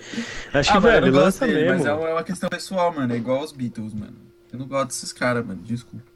Acho 0.53 0.69
ah, 0.69 0.73
que, 0.73 0.79
velho, 0.79 1.11
lança 1.11 1.47
dele, 1.47 1.71
mesmo. 1.71 1.77
Mas 1.77 1.85
é 1.87 1.93
uma 1.93 2.23
questão 2.23 2.49
pessoal, 2.49 2.93
mano. 2.93 3.11
É 3.11 3.17
igual 3.17 3.43
os 3.43 3.51
Beatles, 3.51 3.95
mano. 3.95 4.15
Eu 4.53 4.59
não 4.59 4.67
gosto 4.67 4.89
desses 4.89 5.11
caras, 5.11 5.43
mano. 5.43 5.59
Desculpa. 5.63 6.10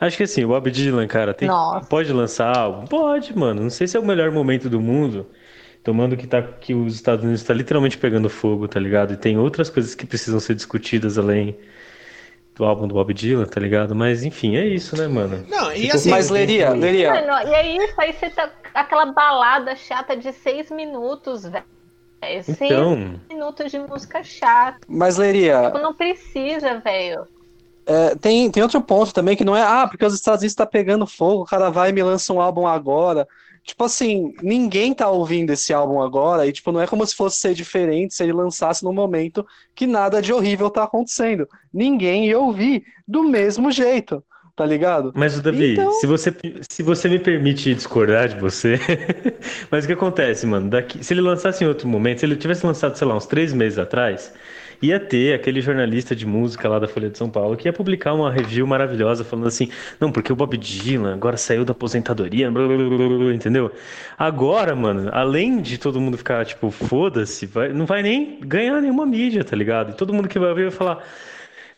Acho 0.00 0.16
que 0.16 0.22
assim, 0.22 0.44
o 0.44 0.48
Bob 0.48 0.70
Dylan, 0.70 1.06
cara, 1.06 1.32
tem, 1.32 1.48
pode 1.88 2.12
lançar 2.12 2.56
álbum? 2.56 2.86
Pode, 2.86 3.36
mano. 3.36 3.62
Não 3.62 3.70
sei 3.70 3.86
se 3.86 3.96
é 3.96 4.00
o 4.00 4.04
melhor 4.04 4.30
momento 4.30 4.68
do 4.68 4.80
mundo, 4.80 5.26
tomando 5.82 6.16
que, 6.16 6.26
tá, 6.26 6.42
que 6.42 6.74
os 6.74 6.94
Estados 6.94 7.22
Unidos 7.24 7.42
está 7.42 7.54
literalmente 7.54 7.98
pegando 7.98 8.28
fogo, 8.28 8.66
tá 8.66 8.80
ligado? 8.80 9.12
E 9.12 9.16
tem 9.16 9.38
outras 9.38 9.70
coisas 9.70 9.94
que 9.94 10.06
precisam 10.06 10.40
ser 10.40 10.54
discutidas 10.54 11.18
além 11.18 11.56
do 12.54 12.64
álbum 12.64 12.86
do 12.86 12.94
Bob 12.94 13.12
Dylan, 13.12 13.46
tá 13.46 13.60
ligado? 13.60 13.94
Mas 13.94 14.22
enfim, 14.24 14.56
é 14.56 14.66
isso, 14.66 14.96
né, 14.96 15.08
mano? 15.08 15.44
Não, 15.48 15.72
e 15.72 15.90
assim. 15.90 16.10
Mas 16.10 16.30
Leria, 16.30 16.70
Leria. 16.70 17.12
Mano, 17.12 17.48
e 17.48 17.54
é 17.54 17.76
isso, 17.76 18.00
aí 18.00 18.12
você 18.12 18.30
tá. 18.30 18.50
Aquela 18.72 19.06
balada 19.06 19.74
chata 19.76 20.16
de 20.16 20.32
seis 20.32 20.70
minutos, 20.70 21.44
velho. 21.44 21.64
Seis 22.42 22.48
então... 22.60 23.20
minutos 23.28 23.70
de 23.70 23.78
música 23.78 24.22
chata. 24.22 24.78
Mas 24.88 25.16
Leria. 25.16 25.66
Tipo, 25.66 25.78
não 25.78 25.94
precisa, 25.94 26.80
velho. 26.80 27.26
É, 27.86 28.14
tem, 28.14 28.50
tem 28.50 28.62
outro 28.62 28.80
ponto 28.80 29.12
também 29.12 29.36
que 29.36 29.44
não 29.44 29.56
é, 29.56 29.62
ah, 29.62 29.86
porque 29.86 30.04
os 30.04 30.14
Estados 30.14 30.40
Unidos 30.40 30.52
está 30.52 30.66
pegando 30.66 31.06
fogo, 31.06 31.42
o 31.42 31.46
cara 31.46 31.70
vai 31.70 31.90
e 31.90 31.92
me 31.92 32.02
lança 32.02 32.32
um 32.32 32.40
álbum 32.40 32.66
agora. 32.66 33.26
Tipo 33.62 33.84
assim, 33.84 34.34
ninguém 34.42 34.92
tá 34.92 35.08
ouvindo 35.08 35.50
esse 35.50 35.72
álbum 35.72 36.02
agora, 36.02 36.46
e 36.46 36.52
tipo, 36.52 36.70
não 36.70 36.82
é 36.82 36.86
como 36.86 37.06
se 37.06 37.16
fosse 37.16 37.40
ser 37.40 37.54
diferente 37.54 38.14
se 38.14 38.22
ele 38.22 38.32
lançasse 38.32 38.84
no 38.84 38.92
momento 38.92 39.46
que 39.74 39.86
nada 39.86 40.20
de 40.20 40.32
horrível 40.32 40.68
tá 40.68 40.84
acontecendo. 40.84 41.48
Ninguém 41.72 42.26
ia 42.26 42.38
ouvir 42.38 42.84
do 43.08 43.24
mesmo 43.24 43.72
jeito, 43.72 44.22
tá 44.54 44.66
ligado? 44.66 45.12
Mas, 45.14 45.40
Davi, 45.40 45.72
então... 45.72 45.92
se, 45.92 46.06
você, 46.06 46.34
se 46.68 46.82
você 46.82 47.08
me 47.08 47.18
permite 47.18 47.74
discordar 47.74 48.28
de 48.28 48.38
você, 48.38 48.78
mas 49.70 49.84
o 49.84 49.86
que 49.86 49.94
acontece, 49.94 50.46
mano? 50.46 50.68
Daqui, 50.68 51.02
se 51.02 51.14
ele 51.14 51.22
lançasse 51.22 51.64
em 51.64 51.66
outro 51.66 51.88
momento, 51.88 52.20
se 52.20 52.26
ele 52.26 52.36
tivesse 52.36 52.66
lançado, 52.66 52.96
sei 52.96 53.06
lá, 53.06 53.16
uns 53.16 53.26
três 53.26 53.54
meses 53.54 53.78
atrás, 53.78 54.30
ia 54.80 54.98
ter 54.98 55.34
aquele 55.34 55.60
jornalista 55.60 56.14
de 56.14 56.26
música 56.26 56.68
lá 56.68 56.78
da 56.78 56.88
Folha 56.88 57.10
de 57.10 57.18
São 57.18 57.28
Paulo 57.28 57.56
que 57.56 57.68
ia 57.68 57.72
publicar 57.72 58.14
uma 58.14 58.30
review 58.30 58.66
maravilhosa 58.66 59.24
falando 59.24 59.48
assim, 59.48 59.68
não, 60.00 60.10
porque 60.10 60.32
o 60.32 60.36
Bob 60.36 60.56
Dylan 60.56 61.14
agora 61.14 61.36
saiu 61.36 61.64
da 61.64 61.72
aposentadoria, 61.72 62.50
blá, 62.50 62.66
blá, 62.66 62.76
blá, 62.76 63.34
entendeu? 63.34 63.70
Agora, 64.18 64.74
mano, 64.74 65.10
além 65.12 65.60
de 65.60 65.78
todo 65.78 66.00
mundo 66.00 66.16
ficar 66.16 66.44
tipo, 66.44 66.70
foda-se, 66.70 67.48
não 67.74 67.86
vai 67.86 68.02
nem 68.02 68.38
ganhar 68.40 68.80
nenhuma 68.80 69.06
mídia, 69.06 69.44
tá 69.44 69.56
ligado? 69.56 69.90
E 69.92 69.94
todo 69.94 70.12
mundo 70.12 70.28
que 70.28 70.38
vai 70.38 70.54
ver 70.54 70.70
vai 70.70 70.70
falar, 70.70 71.04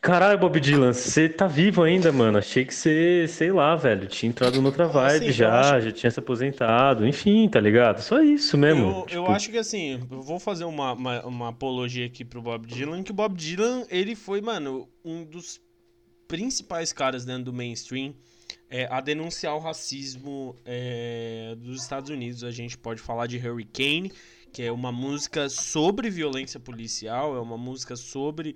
Caralho, 0.07 0.39
Bob 0.39 0.61
Dylan, 0.61 0.93
você 0.93 1.29
tá 1.29 1.49
vivo 1.49 1.83
ainda, 1.83 2.13
mano. 2.13 2.39
Achei 2.39 2.65
que 2.65 2.73
você, 2.73 3.27
sei 3.27 3.51
lá, 3.51 3.75
velho, 3.75 4.07
tinha 4.07 4.31
entrado 4.31 4.63
noutra 4.63 4.87
vibe 4.87 5.25
assim, 5.25 5.33
já, 5.33 5.59
acho... 5.59 5.87
já 5.87 5.91
tinha 5.91 6.11
se 6.13 6.21
aposentado, 6.21 7.05
enfim, 7.05 7.49
tá 7.49 7.59
ligado? 7.59 8.01
Só 8.01 8.23
isso 8.23 8.57
mesmo. 8.57 8.89
Eu, 8.89 9.03
tipo... 9.03 9.15
eu 9.15 9.27
acho 9.27 9.51
que 9.51 9.59
assim, 9.59 10.01
eu 10.09 10.23
vou 10.23 10.39
fazer 10.39 10.65
uma, 10.65 10.93
uma, 10.93 11.27
uma, 11.27 11.49
apologia 11.49 12.07
aqui 12.07 12.25
pro 12.25 12.41
Bob 12.41 12.69
Dylan, 12.69 13.03
que 13.03 13.11
o 13.11 13.15
Bob 13.15 13.37
Dylan, 13.37 13.85
ele 13.91 14.15
foi, 14.15 14.41
mano, 14.41 14.89
um 15.05 15.25
dos 15.25 15.61
principais 16.29 16.93
caras 16.93 17.25
dentro 17.25 17.47
do 17.47 17.53
mainstream 17.53 18.15
é, 18.71 18.87
a 18.89 19.01
denunciar 19.01 19.57
o 19.57 19.59
racismo 19.59 20.55
é, 20.65 21.57
dos 21.59 21.83
Estados 21.83 22.11
Unidos. 22.11 22.45
A 22.45 22.53
gente 22.53 22.79
pode 22.79 23.01
falar 23.01 23.27
de 23.27 23.39
Hurricane, 23.39 24.13
que 24.53 24.63
é 24.63 24.71
uma 24.71 24.93
música 24.93 25.49
sobre 25.49 26.09
violência 26.11 26.61
policial, 26.61 27.37
é 27.37 27.41
uma 27.41 27.59
música 27.59 27.97
sobre 27.97 28.55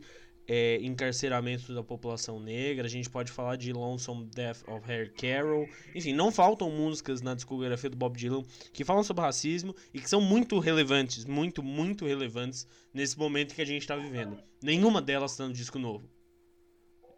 é, 0.53 0.80
encarceramento 0.82 1.72
da 1.72 1.80
população 1.80 2.40
negra, 2.40 2.84
a 2.84 2.90
gente 2.90 3.09
pode 3.09 3.30
falar 3.30 3.55
de 3.55 3.72
Lonesome 3.72 4.26
Death 4.26 4.66
of 4.66 4.84
Harry 4.84 5.09
Carroll, 5.11 5.68
enfim, 5.94 6.12
não 6.12 6.32
faltam 6.32 6.68
músicas 6.68 7.22
na 7.22 7.36
discografia 7.36 7.88
do 7.88 7.96
Bob 7.96 8.18
Dylan 8.18 8.42
que 8.72 8.84
falam 8.84 9.05
sobre 9.05 9.22
racismo 9.22 9.76
e 9.94 10.01
que 10.01 10.11
são 10.11 10.20
muito 10.20 10.59
relevantes, 10.59 11.24
muito, 11.24 11.62
muito 11.62 12.05
relevantes 12.05 12.66
nesse 12.92 13.16
momento 13.16 13.55
que 13.55 13.62
a 13.62 13.64
gente 13.64 13.82
está 13.82 13.94
vivendo. 13.94 14.42
Nenhuma 14.61 15.01
delas 15.01 15.30
está 15.30 15.46
no 15.46 15.53
disco 15.53 15.78
novo. 15.78 16.11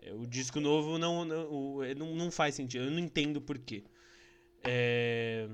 É, 0.03 0.13
o 0.13 0.27
disco 0.27 0.61
novo 0.61 0.99
não, 0.99 1.83
é, 1.83 1.95
não, 1.95 2.15
não 2.15 2.31
faz 2.31 2.55
sentido, 2.55 2.85
eu 2.85 2.91
não 2.91 2.99
entendo 2.99 3.41
porquê. 3.41 3.83
É... 4.63 5.49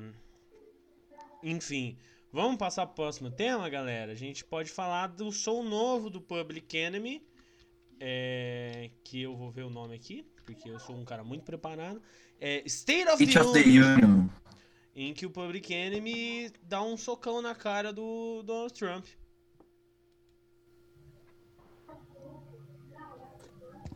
Enfim, 1.45 1.97
vamos 2.33 2.57
passar 2.57 2.87
para 2.87 2.93
o 2.93 2.97
próximo 2.97 3.31
tema, 3.31 3.69
galera. 3.69 4.11
A 4.11 4.17
gente 4.17 4.45
pode 4.45 4.69
falar 4.69 5.07
do 5.07 5.31
som 5.31 5.63
novo 5.63 6.11
do 6.11 6.21
Public 6.21 6.77
Enemy 6.77 7.23
é, 8.01 8.91
que 9.05 9.23
eu 9.23 9.37
vou 9.37 9.51
ver 9.51 9.63
o 9.63 9.71
nome 9.71 9.95
aqui, 9.95 10.27
porque 10.45 10.71
eu 10.71 10.79
sou 10.79 10.97
um 10.97 11.05
cara 11.05 11.25
muito 11.25 11.45
preparado. 11.45 12.01
É 12.41 12.63
State 12.67 13.09
of, 13.09 13.27
the, 13.27 13.41
of 13.41 13.53
the 13.53 13.69
Union, 13.69 14.29
em 14.95 15.13
que 15.13 15.27
o 15.27 15.31
Public 15.31 15.73
Enemy 15.73 16.53
dá 16.63 16.83
um 16.83 16.97
socão 16.97 17.43
na 17.43 17.55
cara 17.55 17.93
do 17.93 18.43
Donald 18.43 18.73
Trump. 18.75 19.07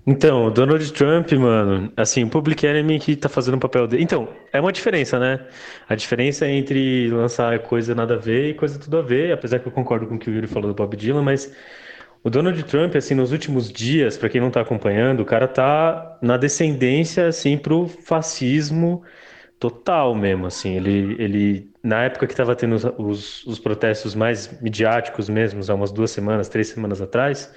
Então, 0.05 0.47
o 0.47 0.51
Donald 0.51 0.93
Trump, 0.93 1.31
mano, 1.33 1.93
assim, 1.97 2.25
o 2.25 2.29
Public 2.29 2.67
Enemy 2.67 2.99
que 2.99 3.15
tá 3.15 3.29
fazendo 3.29 3.55
o 3.55 3.61
papel 3.61 3.87
dele. 3.87 4.03
Então, 4.03 4.29
é 4.53 4.61
uma 4.61 4.73
diferença, 4.73 5.17
né? 5.17 5.47
A 5.89 5.95
diferença 5.95 6.49
entre 6.49 7.09
lançar 7.09 7.57
coisa 7.61 7.95
nada 7.95 8.15
a 8.15 8.19
ver 8.19 8.51
e 8.51 8.55
coisa 8.55 8.81
tudo 8.81 8.99
a 8.99 9.03
ver, 9.03 9.33
apesar 9.33 9.61
que 9.61 9.69
eu 9.69 9.73
concordo 9.73 10.09
com 10.09 10.17
o 10.17 10.19
que 10.19 10.29
o 10.29 10.35
Yuri 10.35 10.49
falou 10.49 10.69
do 10.69 10.75
Bob 10.75 10.97
Dylan, 10.97 11.23
mas 11.23 11.55
o 12.25 12.31
Donald 12.31 12.63
Trump, 12.65 12.95
assim, 12.95 13.15
nos 13.15 13.33
últimos 13.33 13.71
dias, 13.73 14.17
para 14.17 14.29
quem 14.29 14.41
não 14.41 14.49
está 14.49 14.61
acompanhando, 14.61 15.21
o 15.21 15.25
cara 15.25 15.49
tá 15.49 16.19
na 16.23 16.37
descendência, 16.37 17.27
assim, 17.27 17.59
pro 17.59 17.89
fascismo 17.89 19.03
total 19.59 20.15
mesmo, 20.15 20.47
assim. 20.47 20.77
Ele, 20.77 21.17
ele 21.23 21.71
na 21.83 22.05
época 22.05 22.27
que 22.27 22.33
estava 22.33 22.55
tendo 22.55 22.75
os, 22.75 22.85
os, 22.85 23.47
os, 23.47 23.59
protestos 23.59 24.15
mais 24.15 24.61
midiáticos 24.61 25.29
mesmo, 25.29 25.61
há 25.69 25.75
umas 25.75 25.93
duas 25.93 26.11
semanas, 26.11 26.49
três 26.49 26.69
semanas 26.69 27.01
atrás, 27.01 27.53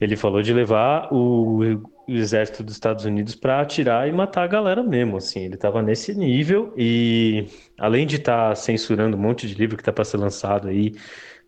ele 0.00 0.16
falou 0.16 0.42
de 0.42 0.52
levar 0.52 1.12
o, 1.12 1.60
o 2.08 2.12
exército 2.12 2.62
dos 2.62 2.74
Estados 2.74 3.04
Unidos 3.04 3.34
para 3.34 3.60
atirar 3.60 4.08
e 4.08 4.12
matar 4.12 4.44
a 4.44 4.46
galera 4.46 4.82
mesmo, 4.82 5.16
assim. 5.18 5.40
Ele 5.44 5.54
estava 5.54 5.82
nesse 5.82 6.14
nível 6.14 6.72
e, 6.76 7.46
além 7.78 8.06
de 8.06 8.16
estar 8.16 8.50
tá 8.50 8.54
censurando 8.54 9.16
um 9.16 9.20
monte 9.20 9.46
de 9.46 9.54
livro 9.54 9.76
que 9.76 9.82
está 9.82 9.92
para 9.92 10.04
ser 10.04 10.16
lançado 10.16 10.68
aí, 10.68 10.94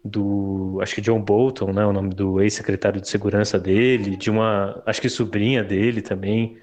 do, 0.05 0.79
acho 0.83 0.95
que 0.95 1.01
John 1.01 1.21
Bolton, 1.21 1.73
né, 1.73 1.87
o 1.87 1.93
nome 1.93 2.11
do 2.11 2.41
ex-secretário 2.41 3.01
de 3.01 3.09
segurança 3.09 3.59
dele, 3.59 4.17
de 4.17 4.31
uma, 4.31 4.83
acho 4.85 5.01
que 5.01 5.09
sobrinha 5.09 5.63
dele 5.63 6.03
também. 6.03 6.59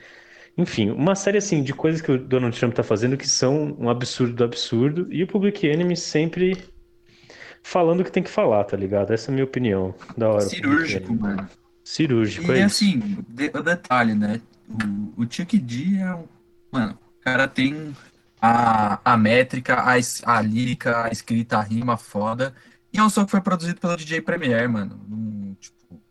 Enfim, 0.57 0.89
uma 0.89 1.15
série 1.15 1.37
assim 1.37 1.63
de 1.63 1.73
coisas 1.73 2.01
que 2.01 2.11
o 2.11 2.17
Donald 2.17 2.57
Trump 2.57 2.73
está 2.73 2.83
fazendo 2.83 3.15
que 3.15 3.27
são 3.27 3.75
um 3.79 3.89
absurdo 3.89 4.33
do 4.33 4.43
absurdo 4.43 5.07
e 5.09 5.23
o 5.23 5.27
Public 5.27 5.65
Enemy 5.65 5.95
sempre 5.95 6.57
falando 7.63 8.01
o 8.01 8.03
que 8.03 8.11
tem 8.11 8.23
que 8.23 8.29
falar, 8.29 8.63
tá 8.65 8.75
ligado? 8.75 9.13
Essa 9.13 9.29
é 9.29 9.31
a 9.31 9.33
minha 9.35 9.45
opinião. 9.45 9.95
Da 10.17 10.29
hora. 10.29 10.41
Cirúrgico, 10.41 11.13
mano. 11.13 11.47
Cirúrgico, 11.83 12.51
e, 12.51 12.59
é 12.59 12.63
assim, 12.63 13.17
de, 13.27 13.49
o 13.53 13.63
detalhe, 13.63 14.13
né? 14.13 14.41
O, 15.17 15.23
o 15.23 15.27
Chuck 15.29 15.57
D 15.57 15.97
é 15.97 16.13
um. 16.13 16.25
Mano, 16.71 16.93
o 16.93 17.23
cara 17.23 17.47
tem 17.47 17.95
a, 18.41 18.99
a 19.03 19.17
métrica, 19.17 19.75
a, 19.75 19.95
a 20.25 20.41
lírica, 20.41 21.05
a 21.05 21.09
escrita, 21.09 21.57
a 21.57 21.61
rima 21.61 21.97
foda. 21.97 22.53
E 22.91 22.97
é 22.99 23.03
um 23.03 23.09
som 23.09 23.25
que 23.25 23.31
foi 23.31 23.41
produzido 23.41 23.79
pelo 23.79 23.95
DJ 23.95 24.21
Premier, 24.21 24.67
mano. 24.69 24.99
Um, 25.09 25.55
tipo, 25.59 26.01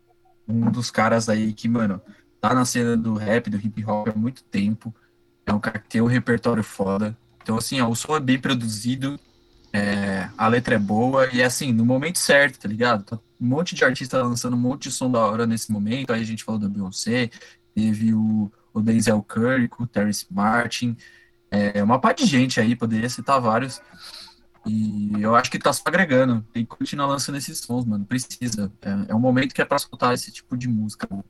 um 0.47 0.71
dos 0.71 0.89
caras 0.89 1.27
aí 1.29 1.53
que, 1.53 1.67
mano, 1.67 2.01
tá 2.39 2.53
na 2.53 2.65
cena 2.65 2.95
do 2.95 3.13
rap, 3.13 3.49
do 3.49 3.57
hip 3.57 3.83
hop 3.85 4.07
há 4.09 4.17
muito 4.17 4.43
tempo. 4.43 4.93
É 5.45 5.53
um 5.53 5.59
cara 5.59 5.79
que 5.79 5.89
tem 5.89 6.01
um 6.01 6.05
repertório 6.05 6.63
foda. 6.63 7.17
Então, 7.41 7.57
assim, 7.57 7.81
ó, 7.81 7.89
o 7.89 7.95
som 7.95 8.15
é 8.15 8.19
bem 8.19 8.39
produzido, 8.39 9.19
é, 9.73 10.29
a 10.37 10.47
letra 10.47 10.75
é 10.75 10.79
boa 10.79 11.27
e, 11.33 11.43
assim, 11.43 11.73
no 11.73 11.85
momento 11.85 12.17
certo, 12.19 12.59
tá 12.59 12.67
ligado? 12.67 13.03
Tá 13.03 13.19
um 13.39 13.47
monte 13.47 13.73
de 13.73 13.85
artista 13.85 14.21
lançando 14.21 14.55
um 14.55 14.59
monte 14.59 14.83
de 14.83 14.91
som 14.91 15.09
da 15.09 15.19
hora 15.19 15.47
nesse 15.47 15.71
momento. 15.71 16.11
Aí 16.11 16.21
a 16.21 16.25
gente 16.25 16.43
falou 16.43 16.59
da 16.59 16.67
Beyoncé, 16.67 17.29
teve 17.73 18.13
o, 18.13 18.51
o 18.73 18.81
Denzel 18.81 19.21
Curry, 19.23 19.69
o 19.79 19.87
Terrence 19.87 20.25
Martin. 20.29 20.97
É, 21.49 21.81
uma 21.83 21.99
parte 21.99 22.25
de 22.25 22.29
gente 22.29 22.59
aí, 22.59 22.75
poderia 22.75 23.09
citar 23.09 23.39
vários. 23.39 23.81
E 24.65 25.21
eu 25.21 25.35
acho 25.35 25.49
que 25.49 25.59
tá 25.59 25.71
só 25.71 25.83
agregando. 25.85 26.45
Tem 26.53 26.63
que 26.63 26.69
continuar 26.69 27.07
lançando 27.07 27.37
esses 27.37 27.59
sons, 27.59 27.85
mano. 27.85 28.05
Precisa. 28.05 28.71
É, 28.81 29.11
é 29.11 29.15
um 29.15 29.19
momento 29.19 29.53
que 29.53 29.61
é 29.61 29.65
pra 29.65 29.77
escutar 29.77 30.13
esse 30.13 30.31
tipo 30.31 30.57
de 30.57 30.67
música. 30.67 31.07
Mano. 31.09 31.25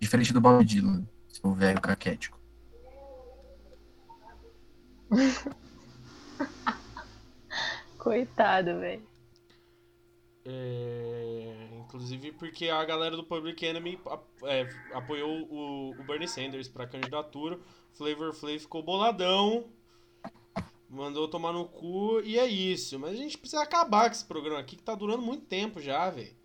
Diferente 0.00 0.32
do 0.32 0.40
Bob 0.40 0.64
Dylan, 0.64 1.06
seu 1.28 1.52
velho 1.54 1.80
caquético. 1.80 2.40
Coitado, 7.98 8.80
velho. 8.80 9.02
É, 10.44 11.68
inclusive 11.78 12.32
porque 12.32 12.68
a 12.68 12.84
galera 12.84 13.16
do 13.16 13.22
Public 13.22 13.64
Enemy 13.64 14.00
é, 14.42 14.68
apoiou 14.92 15.46
o, 15.48 15.90
o 15.92 16.04
Bernie 16.04 16.26
Sanders 16.26 16.66
pra 16.66 16.86
candidatura. 16.86 17.60
Flavor 17.92 18.32
Flav 18.32 18.58
ficou 18.58 18.82
boladão 18.82 19.66
Mandou 20.92 21.26
tomar 21.26 21.54
no 21.54 21.64
cu 21.64 22.20
e 22.22 22.38
é 22.38 22.46
isso. 22.46 22.98
Mas 22.98 23.12
a 23.12 23.16
gente 23.16 23.38
precisa 23.38 23.62
acabar 23.62 24.10
com 24.10 24.14
esse 24.14 24.26
programa 24.26 24.60
aqui 24.60 24.76
que 24.76 24.82
tá 24.82 24.94
durando 24.94 25.22
muito 25.22 25.46
tempo 25.46 25.80
já, 25.80 26.10
velho. 26.10 26.36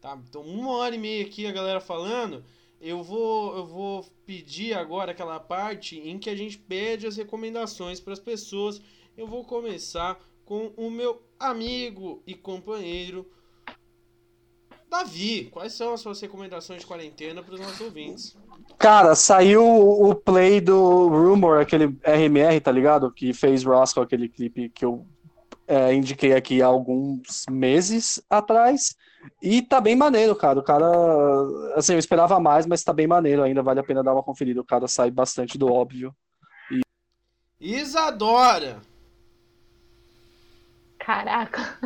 Tá? 0.00 0.16
Então, 0.28 0.42
uma 0.42 0.70
hora 0.76 0.94
e 0.94 0.98
meia 0.98 1.26
aqui 1.26 1.46
a 1.46 1.52
galera 1.52 1.80
falando. 1.80 2.44
Eu 2.80 3.02
vou, 3.02 3.56
eu 3.56 3.66
vou 3.66 4.04
pedir 4.24 4.72
agora 4.72 5.10
aquela 5.10 5.40
parte 5.40 5.98
em 5.98 6.16
que 6.16 6.30
a 6.30 6.36
gente 6.36 6.56
pede 6.56 7.08
as 7.08 7.16
recomendações 7.16 7.98
para 7.98 8.12
as 8.12 8.20
pessoas. 8.20 8.80
Eu 9.16 9.26
vou 9.26 9.44
começar 9.44 10.24
com 10.44 10.72
o 10.76 10.88
meu 10.88 11.20
amigo 11.36 12.22
e 12.24 12.36
companheiro 12.36 13.28
Davi. 14.88 15.48
Quais 15.50 15.72
são 15.74 15.92
as 15.92 16.00
suas 16.00 16.20
recomendações 16.20 16.80
de 16.80 16.86
quarentena 16.86 17.42
para 17.42 17.54
os 17.54 17.60
nossos 17.60 17.80
ouvintes? 17.80 18.36
Cara, 18.78 19.14
saiu 19.14 19.64
o 19.64 20.14
play 20.14 20.60
do 20.60 21.08
Rumor, 21.08 21.60
aquele 21.60 21.86
RMR, 22.04 22.60
tá 22.60 22.72
ligado? 22.72 23.10
Que 23.12 23.32
fez 23.32 23.64
Roscoe, 23.64 24.02
aquele 24.02 24.28
clipe 24.28 24.68
que 24.68 24.84
eu 24.84 25.06
é, 25.66 25.92
indiquei 25.92 26.34
aqui 26.34 26.62
há 26.62 26.66
alguns 26.66 27.44
meses 27.50 28.22
atrás. 28.30 28.96
E 29.42 29.60
tá 29.60 29.80
bem 29.80 29.94
maneiro, 29.94 30.34
cara. 30.34 30.58
O 30.58 30.62
cara, 30.62 30.86
assim, 31.74 31.92
eu 31.92 31.98
esperava 31.98 32.40
mais, 32.40 32.66
mas 32.66 32.82
tá 32.82 32.92
bem 32.92 33.06
maneiro 33.06 33.42
ainda. 33.42 33.62
Vale 33.62 33.80
a 33.80 33.84
pena 33.84 34.02
dar 34.02 34.14
uma 34.14 34.22
conferida. 34.22 34.60
O 34.60 34.64
cara 34.64 34.88
sai 34.88 35.10
bastante 35.10 35.58
do 35.58 35.70
óbvio. 35.70 36.14
E... 36.70 36.80
Isadora! 37.60 38.80
Caraca. 40.98 41.78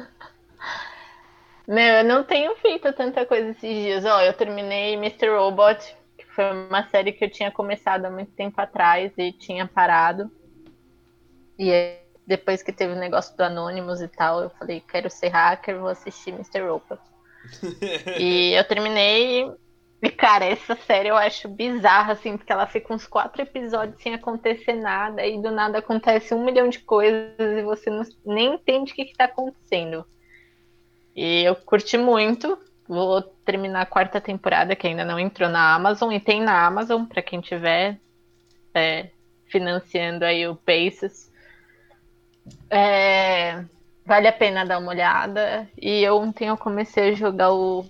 Meu, 1.66 1.94
eu 1.96 2.04
não 2.04 2.24
tenho 2.24 2.54
feito 2.56 2.92
tanta 2.92 3.24
coisa 3.24 3.50
esses 3.50 3.60
dias. 3.60 4.04
Ó, 4.04 4.20
eu 4.20 4.32
terminei 4.32 4.94
Mr. 4.94 5.28
Robot, 5.28 5.96
que 6.18 6.26
foi 6.26 6.44
uma 6.52 6.88
série 6.88 7.12
que 7.12 7.24
eu 7.24 7.30
tinha 7.30 7.50
começado 7.50 8.04
há 8.04 8.10
muito 8.10 8.32
tempo 8.32 8.60
atrás 8.60 9.12
e 9.16 9.32
tinha 9.32 9.66
parado. 9.66 10.30
E 11.58 11.96
depois 12.26 12.62
que 12.62 12.72
teve 12.72 12.92
o 12.92 12.98
negócio 12.98 13.36
do 13.36 13.42
Anonymous 13.42 14.00
e 14.00 14.08
tal, 14.08 14.42
eu 14.42 14.50
falei, 14.50 14.80
quero 14.80 15.08
ser 15.08 15.28
hacker, 15.28 15.78
vou 15.78 15.88
assistir 15.88 16.30
Mr. 16.30 16.60
Robot. 16.60 17.00
e 18.18 18.52
eu 18.54 18.64
terminei. 18.64 19.50
E, 20.02 20.10
cara, 20.10 20.44
essa 20.44 20.74
série 20.74 21.08
eu 21.08 21.16
acho 21.16 21.48
bizarra, 21.48 22.14
assim, 22.14 22.36
porque 22.36 22.52
ela 22.52 22.66
fica 22.66 22.92
uns 22.92 23.06
quatro 23.06 23.40
episódios 23.40 24.02
sem 24.02 24.14
acontecer 24.14 24.74
nada, 24.74 25.24
e 25.24 25.40
do 25.40 25.52
nada 25.52 25.78
acontece 25.78 26.34
um 26.34 26.44
milhão 26.44 26.68
de 26.68 26.80
coisas 26.80 27.38
e 27.38 27.62
você 27.62 27.88
não, 27.88 28.02
nem 28.26 28.54
entende 28.54 28.90
o 28.90 28.94
que, 28.96 29.02
está 29.02 29.26
acontecendo. 29.26 30.04
E 31.14 31.44
eu 31.44 31.54
curti 31.54 31.96
muito. 31.96 32.58
Vou 32.88 33.22
terminar 33.22 33.82
a 33.82 33.86
quarta 33.86 34.20
temporada, 34.20 34.76
que 34.76 34.86
ainda 34.86 35.04
não 35.04 35.18
entrou 35.18 35.48
na 35.48 35.74
Amazon, 35.74 36.12
e 36.12 36.20
tem 36.20 36.42
na 36.42 36.66
Amazon, 36.66 37.04
para 37.04 37.22
quem 37.22 37.40
tiver 37.40 37.98
é, 38.74 39.10
financiando 39.46 40.24
aí 40.24 40.46
o 40.46 40.56
Paces. 40.56 41.30
É, 42.68 43.64
vale 44.04 44.28
a 44.28 44.32
pena 44.32 44.64
dar 44.64 44.78
uma 44.78 44.90
olhada. 44.90 45.68
E 45.80 46.08
ontem 46.08 46.48
eu 46.48 46.56
comecei 46.56 47.10
a 47.10 47.14
jogar 47.14 47.52
o 47.52 47.84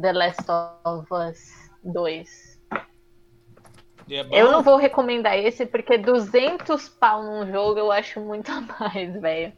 The 0.00 0.12
Last 0.12 0.44
of 0.84 1.06
Us 1.12 1.70
2. 1.84 2.50
É 4.10 4.26
eu 4.42 4.50
não 4.50 4.62
vou 4.62 4.76
recomendar 4.76 5.38
esse 5.38 5.64
porque 5.64 5.96
200 5.96 6.88
pau 6.88 7.22
num 7.22 7.50
jogo 7.50 7.78
eu 7.78 7.92
acho 7.92 8.20
muito 8.20 8.50
a 8.52 8.60
mais, 8.60 9.20
velho. 9.20 9.52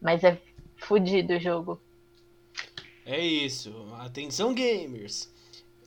Mas 0.00 0.22
é 0.22 0.38
fodido 0.76 1.34
o 1.34 1.40
jogo. 1.40 1.80
É 3.10 3.18
isso. 3.18 3.74
Atenção, 3.98 4.54
gamers. 4.54 5.28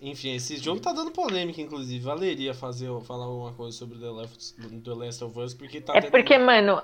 Enfim, 0.01 0.35
esse 0.35 0.57
jogo 0.57 0.81
tá 0.81 0.91
dando 0.91 1.11
polêmica, 1.11 1.61
inclusive. 1.61 2.03
Valeria 2.03 2.53
fazer, 2.53 2.89
falar 3.03 3.23
alguma 3.23 3.53
coisa 3.53 3.77
sobre 3.77 3.97
The 3.97 4.09
Last, 4.09 4.55
The 4.83 4.93
Last 4.93 5.23
of 5.23 5.39
Us, 5.39 5.53
porque 5.53 5.79
tá 5.79 5.93
É 5.95 6.01
porque, 6.01 6.37
mano. 6.37 6.81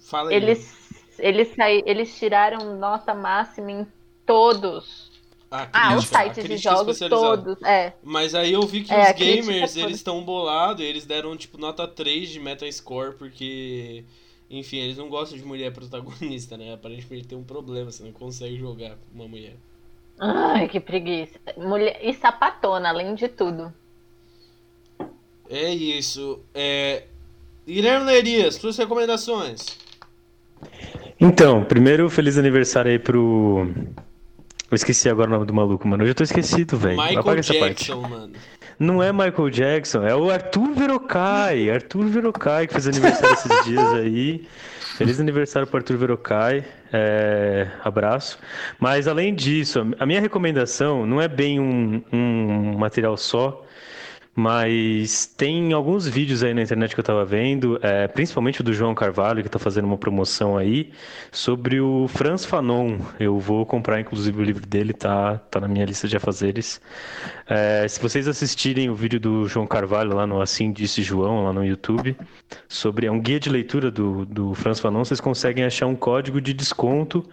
Fala 0.00 0.30
aí. 0.30 0.36
Eles, 0.36 0.74
eles, 1.18 1.54
saí, 1.54 1.82
eles 1.84 2.18
tiraram 2.18 2.78
nota 2.78 3.12
máxima 3.12 3.70
em 3.70 3.86
todos. 4.24 5.12
Ah, 5.50 5.68
ah 5.70 5.96
os 5.96 6.06
sites 6.06 6.48
de 6.48 6.56
jogos 6.56 6.98
todos, 6.98 7.60
é. 7.62 7.92
Mas 8.02 8.34
aí 8.34 8.54
eu 8.54 8.62
vi 8.62 8.82
que 8.82 8.94
é, 8.94 9.10
os 9.10 9.18
gamers, 9.18 9.76
eles 9.76 9.96
estão 9.96 10.24
bolados, 10.24 10.82
eles 10.82 11.04
deram, 11.04 11.36
tipo, 11.36 11.58
nota 11.58 11.86
3 11.86 12.30
de 12.30 12.40
Metascore, 12.40 13.16
porque 13.18 14.06
enfim, 14.52 14.76
eles 14.76 14.98
não 14.98 15.08
gostam 15.08 15.38
de 15.38 15.44
mulher 15.44 15.72
protagonista, 15.72 16.58
né? 16.58 16.74
Aparentemente 16.74 17.26
tem 17.26 17.38
um 17.38 17.42
problema, 17.42 17.90
você 17.90 18.04
não 18.04 18.12
consegue 18.12 18.58
jogar 18.58 18.90
com 18.90 19.14
uma 19.14 19.26
mulher. 19.26 19.56
Ai, 20.20 20.68
que 20.68 20.78
preguiça. 20.78 21.40
Mulher... 21.56 21.98
E 22.02 22.12
sapatona, 22.12 22.90
além 22.90 23.14
de 23.14 23.28
tudo. 23.28 23.72
É 25.48 25.70
isso. 25.70 26.40
É... 26.54 27.04
Guilherme 27.66 28.06
Lerias, 28.06 28.56
suas 28.56 28.76
recomendações. 28.76 29.78
Então, 31.18 31.64
primeiro, 31.64 32.10
feliz 32.10 32.36
aniversário 32.36 32.90
aí 32.90 32.98
pro. 32.98 33.66
Eu 34.70 34.74
esqueci 34.74 35.08
agora 35.08 35.28
o 35.28 35.32
nome 35.32 35.46
do 35.46 35.54
maluco, 35.54 35.86
mano. 35.86 36.02
Eu 36.02 36.08
já 36.08 36.14
tô 36.14 36.24
esquecido, 36.24 36.76
velho. 36.76 36.96
Michael 36.96 37.20
Apaga 37.20 37.40
Jackson, 37.40 38.00
mano. 38.00 38.32
Não 38.82 39.00
é 39.00 39.12
Michael 39.12 39.48
Jackson, 39.48 40.04
é 40.04 40.12
o 40.12 40.28
Arthur 40.28 40.74
Verocai. 40.74 41.70
Arthur 41.70 42.04
Verocai, 42.06 42.66
que 42.66 42.72
fez 42.72 42.88
aniversário 42.88 43.32
esses 43.32 43.64
dias 43.64 43.92
aí. 43.92 44.44
Feliz 44.96 45.20
aniversário 45.20 45.68
para 45.68 45.78
Arthur 45.78 45.96
Verocai. 45.96 46.64
É, 46.92 47.68
abraço. 47.84 48.40
Mas 48.80 49.06
além 49.06 49.36
disso, 49.36 49.86
a 50.00 50.04
minha 50.04 50.20
recomendação 50.20 51.06
não 51.06 51.20
é 51.20 51.28
bem 51.28 51.60
um, 51.60 52.02
um 52.12 52.76
material 52.76 53.16
só, 53.16 53.61
mas 54.34 55.26
tem 55.26 55.74
alguns 55.74 56.06
vídeos 56.08 56.42
aí 56.42 56.54
na 56.54 56.62
internet 56.62 56.94
que 56.94 57.00
eu 57.00 57.04
tava 57.04 57.22
vendo, 57.22 57.78
é, 57.82 58.08
principalmente 58.08 58.62
o 58.62 58.64
do 58.64 58.72
João 58.72 58.94
Carvalho, 58.94 59.42
que 59.42 59.48
tá 59.48 59.58
fazendo 59.58 59.84
uma 59.84 59.98
promoção 59.98 60.56
aí, 60.56 60.90
sobre 61.30 61.80
o 61.80 62.08
Franz 62.08 62.44
Fanon. 62.44 62.98
Eu 63.20 63.38
vou 63.38 63.66
comprar, 63.66 64.00
inclusive, 64.00 64.40
o 64.40 64.44
livro 64.44 64.66
dele, 64.66 64.94
tá, 64.94 65.36
tá 65.50 65.60
na 65.60 65.68
minha 65.68 65.84
lista 65.84 66.08
de 66.08 66.16
afazeres. 66.16 66.80
É, 67.46 67.86
se 67.86 68.00
vocês 68.00 68.26
assistirem 68.26 68.88
o 68.88 68.94
vídeo 68.94 69.20
do 69.20 69.46
João 69.46 69.66
Carvalho 69.66 70.14
lá 70.14 70.26
no 70.26 70.40
Assim 70.40 70.72
Disse 70.72 71.02
João, 71.02 71.44
lá 71.44 71.52
no 71.52 71.62
YouTube, 71.62 72.16
sobre 72.66 73.06
é 73.06 73.12
um 73.12 73.20
guia 73.20 73.38
de 73.38 73.50
leitura 73.50 73.90
do, 73.90 74.24
do 74.24 74.54
Franz 74.54 74.80
Fanon, 74.80 75.04
vocês 75.04 75.20
conseguem 75.20 75.64
achar 75.64 75.86
um 75.86 75.94
código 75.94 76.40
de 76.40 76.54
desconto 76.54 77.28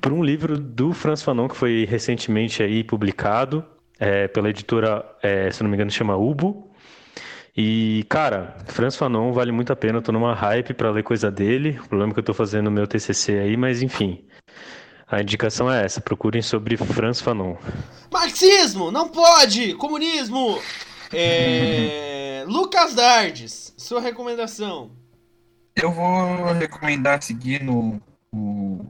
por 0.00 0.12
um 0.12 0.24
livro 0.24 0.58
do 0.58 0.92
Franz 0.92 1.22
Fanon 1.22 1.48
que 1.48 1.56
foi 1.56 1.86
recentemente 1.88 2.62
aí 2.62 2.82
publicado 2.82 3.64
é, 4.02 4.26
pela 4.26 4.50
editora, 4.50 5.06
é, 5.22 5.48
se 5.52 5.62
não 5.62 5.70
me 5.70 5.76
engano, 5.76 5.88
chama 5.88 6.16
Ubo. 6.16 6.68
E, 7.56 8.04
cara, 8.08 8.56
Franz 8.66 8.96
Fanon 8.96 9.32
vale 9.32 9.52
muito 9.52 9.72
a 9.72 9.76
pena. 9.76 9.98
Eu 9.98 10.02
tô 10.02 10.10
numa 10.10 10.34
hype 10.34 10.74
para 10.74 10.90
ler 10.90 11.04
coisa 11.04 11.30
dele. 11.30 11.78
O 11.84 11.88
problema 11.88 12.10
é 12.10 12.14
que 12.14 12.18
eu 12.18 12.24
tô 12.24 12.34
fazendo 12.34 12.68
meu 12.68 12.84
TCC 12.84 13.38
aí, 13.38 13.56
mas 13.56 13.80
enfim. 13.80 14.24
A 15.06 15.22
indicação 15.22 15.70
é 15.70 15.84
essa: 15.84 16.00
procurem 16.00 16.42
sobre 16.42 16.76
Franz 16.76 17.20
Fanon. 17.20 17.54
Marxismo! 18.12 18.90
Não 18.90 19.08
pode! 19.08 19.74
Comunismo! 19.74 20.58
É... 21.12 22.42
Lucas 22.50 22.94
Dardes, 22.94 23.72
sua 23.76 24.00
recomendação. 24.00 24.90
Eu 25.76 25.92
vou 25.92 26.52
recomendar 26.54 27.22
seguir 27.22 27.62
no, 27.62 28.02
o, 28.34 28.84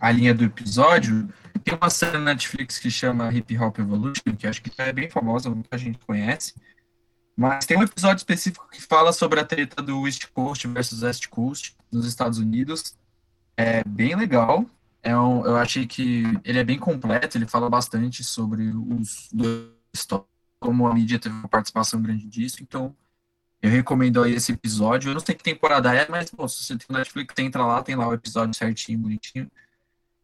a 0.00 0.10
linha 0.10 0.34
do 0.34 0.42
episódio 0.42 1.28
tem 1.62 1.74
uma 1.74 1.90
série 1.90 2.18
na 2.18 2.32
Netflix 2.32 2.78
que 2.78 2.90
chama 2.90 3.32
Hip 3.32 3.56
Hop 3.58 3.78
Evolution, 3.78 4.36
que 4.36 4.46
acho 4.46 4.62
que 4.62 4.70
é 4.78 4.92
bem 4.92 5.10
famosa, 5.10 5.50
muita 5.50 5.76
gente 5.78 5.98
conhece. 6.06 6.54
Mas 7.36 7.66
tem 7.66 7.76
um 7.76 7.82
episódio 7.82 8.18
específico 8.18 8.68
que 8.70 8.80
fala 8.80 9.12
sobre 9.12 9.40
a 9.40 9.44
treta 9.44 9.82
do 9.82 10.06
East 10.06 10.26
Coast 10.32 10.66
versus 10.68 11.02
West 11.02 11.28
Coast 11.28 11.76
nos 11.90 12.06
Estados 12.06 12.38
Unidos. 12.38 12.96
É 13.56 13.82
bem 13.84 14.14
legal. 14.14 14.66
É 15.02 15.16
um, 15.16 15.44
eu 15.44 15.56
achei 15.56 15.86
que 15.86 16.22
ele 16.44 16.58
é 16.58 16.64
bem 16.64 16.78
completo, 16.78 17.36
ele 17.36 17.46
fala 17.46 17.68
bastante 17.68 18.24
sobre 18.24 18.70
os 18.70 19.28
dois 19.32 19.74
como 20.58 20.86
a 20.86 20.94
mídia 20.94 21.18
teve 21.18 21.34
uma 21.34 21.48
participação 21.48 22.00
grande 22.00 22.26
disso, 22.26 22.62
então 22.62 22.96
eu 23.60 23.70
recomendo 23.70 24.22
aí 24.22 24.32
esse 24.32 24.52
episódio. 24.52 25.10
Eu 25.10 25.14
não 25.14 25.20
sei 25.20 25.34
que 25.34 25.42
temporada 25.42 25.94
é, 25.94 26.08
mas 26.08 26.30
se 26.30 26.36
você 26.36 26.76
tem 26.76 26.96
Netflix, 26.96 27.34
entra 27.38 27.66
lá, 27.66 27.82
tem 27.82 27.94
lá 27.94 28.08
o 28.08 28.14
episódio 28.14 28.54
certinho, 28.54 28.98
bonitinho. 28.98 29.50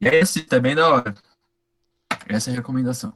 É 0.02 0.16
esse 0.16 0.42
também 0.44 0.74
da 0.74 0.88
hora. 0.88 1.14
Essa 2.26 2.50
é 2.50 2.52
a 2.54 2.56
recomendação. 2.56 3.12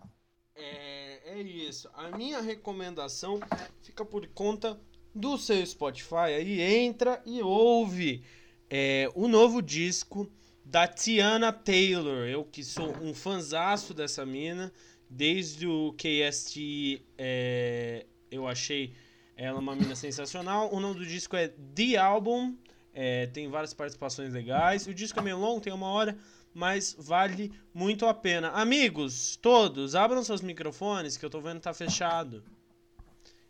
É, 0.55 1.39
é 1.39 1.41
isso. 1.41 1.89
A 1.94 2.11
minha 2.16 2.43
recomendação 2.43 3.40
fica 3.82 4.05
por 4.05 4.27
conta 4.28 4.78
do 5.15 5.39
seu 5.39 5.65
Spotify. 5.65 6.35
Aí 6.36 6.61
entra 6.61 7.23
e 7.24 7.40
ouve 7.40 8.23
é, 8.69 9.11
o 9.15 9.27
novo 9.27 9.62
disco 9.62 10.31
da 10.62 10.86
Tiana 10.86 11.52
Taylor. 11.52 12.27
Eu 12.27 12.44
que 12.44 12.62
sou 12.62 12.94
um 13.01 13.15
fanzaço 13.15 13.94
dessa 13.94 14.27
mina. 14.27 14.70
Desde 15.09 15.66
o 15.66 15.94
KST 15.94 17.02
é, 17.16 18.05
eu 18.31 18.47
achei 18.47 18.94
ela 19.36 19.59
uma 19.59 19.74
mina 19.74 19.97
sensacional. 19.97 20.70
O 20.70 20.81
nome 20.81 20.98
do 20.98 21.06
disco 21.06 21.35
é 21.35 21.48
The 21.48 21.97
Album. 21.97 22.56
É, 22.93 23.27
tem 23.28 23.48
várias 23.48 23.73
participações 23.73 24.35
legais. 24.35 24.86
O 24.86 24.93
disco 24.93 25.19
é 25.19 25.23
meio 25.23 25.39
longo, 25.39 25.62
tem 25.62 25.73
uma 25.73 25.89
hora 25.89 26.16
mas 26.55 26.94
vale 26.98 27.52
muito 27.74 28.06
a 28.06 28.14
pena. 28.14 28.51
Amigos, 28.51 29.36
todos, 29.36 29.94
abram 29.94 30.22
seus 30.22 30.40
microfones 30.40 31.16
que 31.16 31.26
eu 31.26 31.31
tô 31.31 31.40
vendo 31.40 31.56
que 31.56 31.62
tá 31.62 31.74
fechado. 31.74 32.43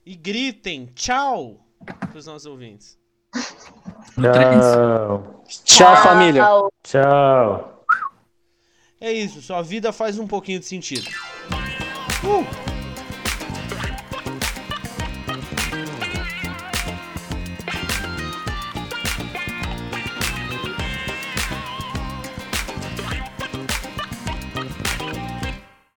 E 0.04 0.14
gritem 0.14 0.86
tchau 0.94 1.64
pros 2.10 2.26
nossos 2.26 2.46
ouvintes. 2.46 2.98
Tchau. 4.14 5.44
Tchau, 5.64 5.96
família. 5.98 6.44
Tchau. 6.82 7.84
É 9.00 9.12
isso, 9.12 9.42
sua 9.42 9.60
vida 9.60 9.92
faz 9.92 10.18
um 10.18 10.26
pouquinho 10.26 10.60
de 10.60 10.66
sentido. 10.66 11.10
Uh! 12.24 12.73